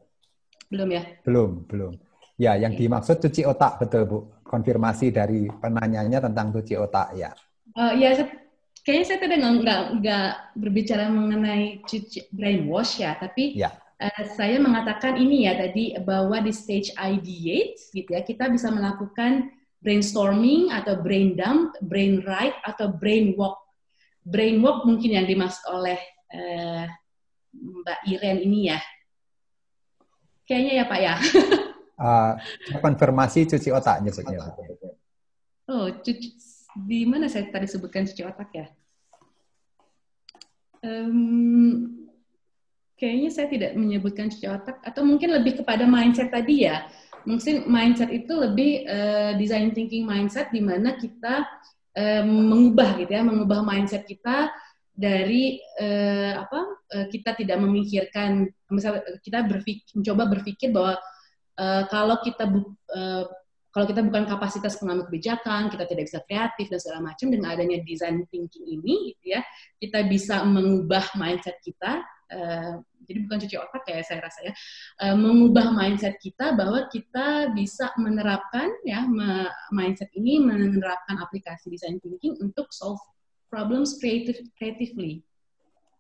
belum 0.74 0.90
ya? 0.90 1.04
Belum, 1.22 1.62
belum. 1.70 1.94
Ya, 2.36 2.58
yang 2.58 2.74
okay. 2.74 2.90
dimaksud 2.90 3.22
cuci 3.22 3.46
otak 3.46 3.78
betul 3.78 4.04
Bu. 4.10 4.18
Konfirmasi 4.42 5.14
dari 5.14 5.46
penanyanya 5.48 6.26
tentang 6.26 6.50
cuci 6.50 6.74
otak 6.82 7.14
ya. 7.14 7.30
Uh, 7.78 7.94
ya, 7.94 8.18
kayaknya 8.82 9.06
saya 9.06 9.20
tadi 9.22 9.36
nggak 9.38 9.82
nggak 10.02 10.30
berbicara 10.58 11.10
mengenai 11.14 11.86
cuci 11.86 12.34
brainwash 12.34 13.06
ya, 13.06 13.14
tapi 13.22 13.54
ya. 13.54 13.70
Uh, 13.96 14.24
saya 14.36 14.60
mengatakan 14.60 15.16
ini 15.16 15.48
ya 15.48 15.56
tadi 15.56 15.96
bahwa 16.04 16.42
di 16.44 16.52
stage 16.52 16.92
ideate 17.00 17.80
gitu 17.96 18.12
ya 18.12 18.22
kita 18.28 18.52
bisa 18.52 18.68
melakukan 18.68 19.56
brainstorming 19.80 20.74
atau 20.74 21.00
brain 21.00 21.38
dump, 21.38 21.78
brain 21.86 22.26
write 22.26 22.58
atau 22.66 22.90
brain 22.90 23.38
walk. 23.38 23.62
Brain 24.26 24.58
walk 24.60 24.84
mungkin 24.90 25.16
yang 25.22 25.30
dimaksud 25.30 25.62
oleh 25.70 26.15
uh, 26.34 26.86
Mbak 27.56 28.00
Iren 28.10 28.38
ini 28.42 28.72
ya. 28.74 28.80
Kayaknya 30.46 30.74
ya 30.78 30.86
Pak 30.86 31.00
ya. 31.02 31.14
uh, 32.02 32.34
konfirmasi 32.82 33.50
cuci 33.50 33.70
otak 33.74 34.04
nyebutnya. 34.04 34.54
Oh, 35.66 35.90
cuci 35.90 36.38
di 36.76 37.08
mana 37.08 37.32
saya 37.32 37.48
tadi 37.50 37.66
sebutkan 37.66 38.06
cuci 38.06 38.22
otak 38.28 38.50
ya? 38.54 38.68
Um, 40.86 42.06
kayaknya 43.00 43.30
saya 43.34 43.48
tidak 43.50 43.72
menyebutkan 43.74 44.30
cuci 44.30 44.46
otak 44.46 44.84
atau 44.86 45.02
mungkin 45.02 45.34
lebih 45.34 45.64
kepada 45.64 45.88
mindset 45.88 46.30
tadi 46.30 46.68
ya. 46.68 46.86
Mungkin 47.26 47.66
mindset 47.66 48.14
itu 48.14 48.30
lebih 48.38 48.86
uh, 48.86 49.34
design 49.42 49.74
thinking 49.74 50.06
mindset 50.06 50.54
di 50.54 50.62
mana 50.62 50.94
kita 50.94 51.42
uh, 51.98 52.24
mengubah 52.28 53.02
gitu 53.02 53.12
ya, 53.18 53.26
mengubah 53.26 53.66
mindset 53.66 54.06
kita 54.06 54.54
dari 54.96 55.60
uh, 55.84 56.40
apa 56.40 56.60
uh, 56.96 57.06
kita 57.12 57.36
tidak 57.36 57.60
memikirkan 57.60 58.48
misalnya 58.72 59.04
kita 59.20 59.44
berpikir, 59.44 59.92
mencoba 59.92 60.24
berpikir 60.32 60.72
bahwa 60.72 60.96
uh, 61.60 61.84
kalau 61.92 62.16
kita 62.24 62.48
bu, 62.48 62.64
uh, 62.96 63.28
kalau 63.76 63.86
kita 63.92 64.00
bukan 64.08 64.24
kapasitas 64.24 64.80
pengambil 64.80 65.12
kebijakan, 65.12 65.68
kita 65.68 65.84
tidak 65.84 66.08
bisa 66.08 66.24
kreatif 66.24 66.72
dan 66.72 66.80
segala 66.80 67.12
macam 67.12 67.28
dengan 67.28 67.52
adanya 67.52 67.84
design 67.84 68.24
thinking 68.32 68.64
ini, 68.64 69.12
gitu 69.12 69.36
ya, 69.36 69.44
kita 69.84 70.08
bisa 70.08 70.48
mengubah 70.48 71.04
mindset 71.20 71.60
kita 71.60 72.00
uh, 72.32 72.80
jadi 73.06 73.20
bukan 73.22 73.38
cuci 73.46 73.56
otak 73.62 73.84
ya 73.86 74.02
saya 74.02 74.20
rasa 74.26 74.40
ya, 74.50 74.54
uh, 75.06 75.16
mengubah 75.18 75.76
mindset 75.76 76.18
kita 76.18 76.58
bahwa 76.58 76.90
kita 76.90 77.54
bisa 77.54 77.94
menerapkan 78.02 78.72
ya 78.88 79.06
mindset 79.70 80.10
ini 80.18 80.42
menerapkan 80.42 81.22
aplikasi 81.22 81.70
design 81.70 82.02
thinking 82.02 82.34
untuk 82.42 82.72
solve 82.74 83.02
problems 83.56 83.96
creative 83.96 84.44
creatively. 84.60 85.24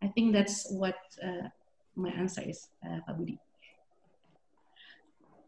I 0.03 0.11
think 0.11 0.35
that's 0.35 0.67
what 0.75 0.99
uh, 1.23 1.47
my 1.95 2.11
answer 2.11 2.43
is, 2.43 2.67
uh, 2.83 2.99
Pak 3.07 3.15
Budi. 3.15 3.39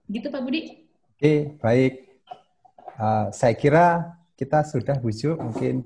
Gitu 0.08 0.32
Pak 0.32 0.40
Budi. 0.40 0.88
Oke, 0.88 1.20
okay, 1.20 1.40
baik. 1.60 1.94
Uh, 2.96 3.28
saya 3.36 3.52
kira 3.60 4.16
kita 4.40 4.64
sudah 4.64 4.96
bujuk 5.04 5.36
mungkin 5.36 5.84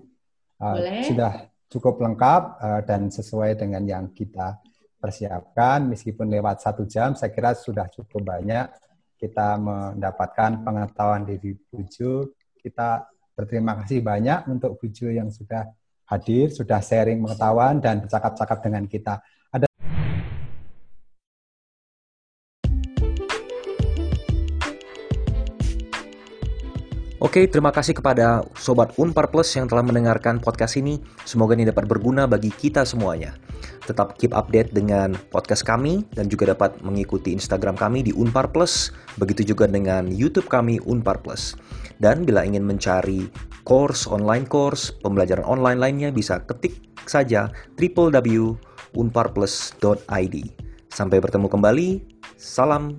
uh, 0.62 0.78
sudah 1.02 1.50
cukup 1.74 1.98
lengkap 1.98 2.42
uh, 2.62 2.82
dan 2.86 3.10
sesuai 3.10 3.58
dengan 3.58 3.82
yang 3.82 4.06
kita 4.14 4.62
persiapkan 5.02 5.90
meskipun 5.90 6.30
lewat 6.30 6.62
satu 6.62 6.86
jam 6.86 7.18
saya 7.18 7.34
kira 7.34 7.58
sudah 7.58 7.90
cukup 7.90 8.22
banyak 8.22 8.70
kita 9.18 9.58
mendapatkan 9.58 10.62
pengetahuan 10.62 11.26
dari 11.26 11.58
Buju 11.58 12.32
kita 12.62 13.10
berterima 13.34 13.76
kasih 13.82 14.06
banyak 14.06 14.48
untuk 14.48 14.78
Buju 14.78 15.10
yang 15.10 15.34
sudah 15.34 15.68
hadir 16.12 16.52
sudah 16.52 16.84
sharing 16.84 17.24
pengetahuan 17.24 17.80
dan 17.80 18.04
bercakap-cakap 18.04 18.60
dengan 18.60 18.84
kita 18.86 19.24
Oke, 27.22 27.46
terima 27.46 27.70
kasih 27.70 27.94
kepada 27.94 28.42
Sobat 28.58 28.98
Unpar 28.98 29.30
Plus 29.30 29.54
yang 29.54 29.70
telah 29.70 29.86
mendengarkan 29.86 30.42
podcast 30.42 30.74
ini. 30.82 30.98
Semoga 31.22 31.54
ini 31.54 31.70
dapat 31.70 31.86
berguna 31.86 32.26
bagi 32.26 32.50
kita 32.50 32.82
semuanya. 32.82 33.38
Tetap 33.86 34.18
keep 34.18 34.34
update 34.34 34.74
dengan 34.74 35.14
podcast 35.30 35.62
kami 35.62 36.02
dan 36.18 36.34
juga 36.34 36.50
dapat 36.50 36.82
mengikuti 36.82 37.30
Instagram 37.30 37.78
kami 37.78 38.10
di 38.10 38.12
Unpar 38.12 38.50
Plus. 38.50 38.90
Begitu 39.22 39.54
juga 39.54 39.70
dengan 39.70 40.10
YouTube 40.10 40.50
kami 40.50 40.82
Unpar 40.82 41.22
Plus. 41.22 41.54
Dan 42.02 42.26
bila 42.26 42.42
ingin 42.42 42.66
mencari 42.66 43.30
course, 43.62 44.10
online 44.10 44.50
course, 44.50 44.90
pembelajaran 45.06 45.46
online 45.46 45.78
lainnya 45.78 46.10
bisa 46.10 46.42
ketik 46.50 46.82
saja 47.06 47.54
www.unparplus.id. 47.78 50.36
Sampai 50.90 51.22
bertemu 51.22 51.46
kembali. 51.46 52.02
Salam 52.42 52.98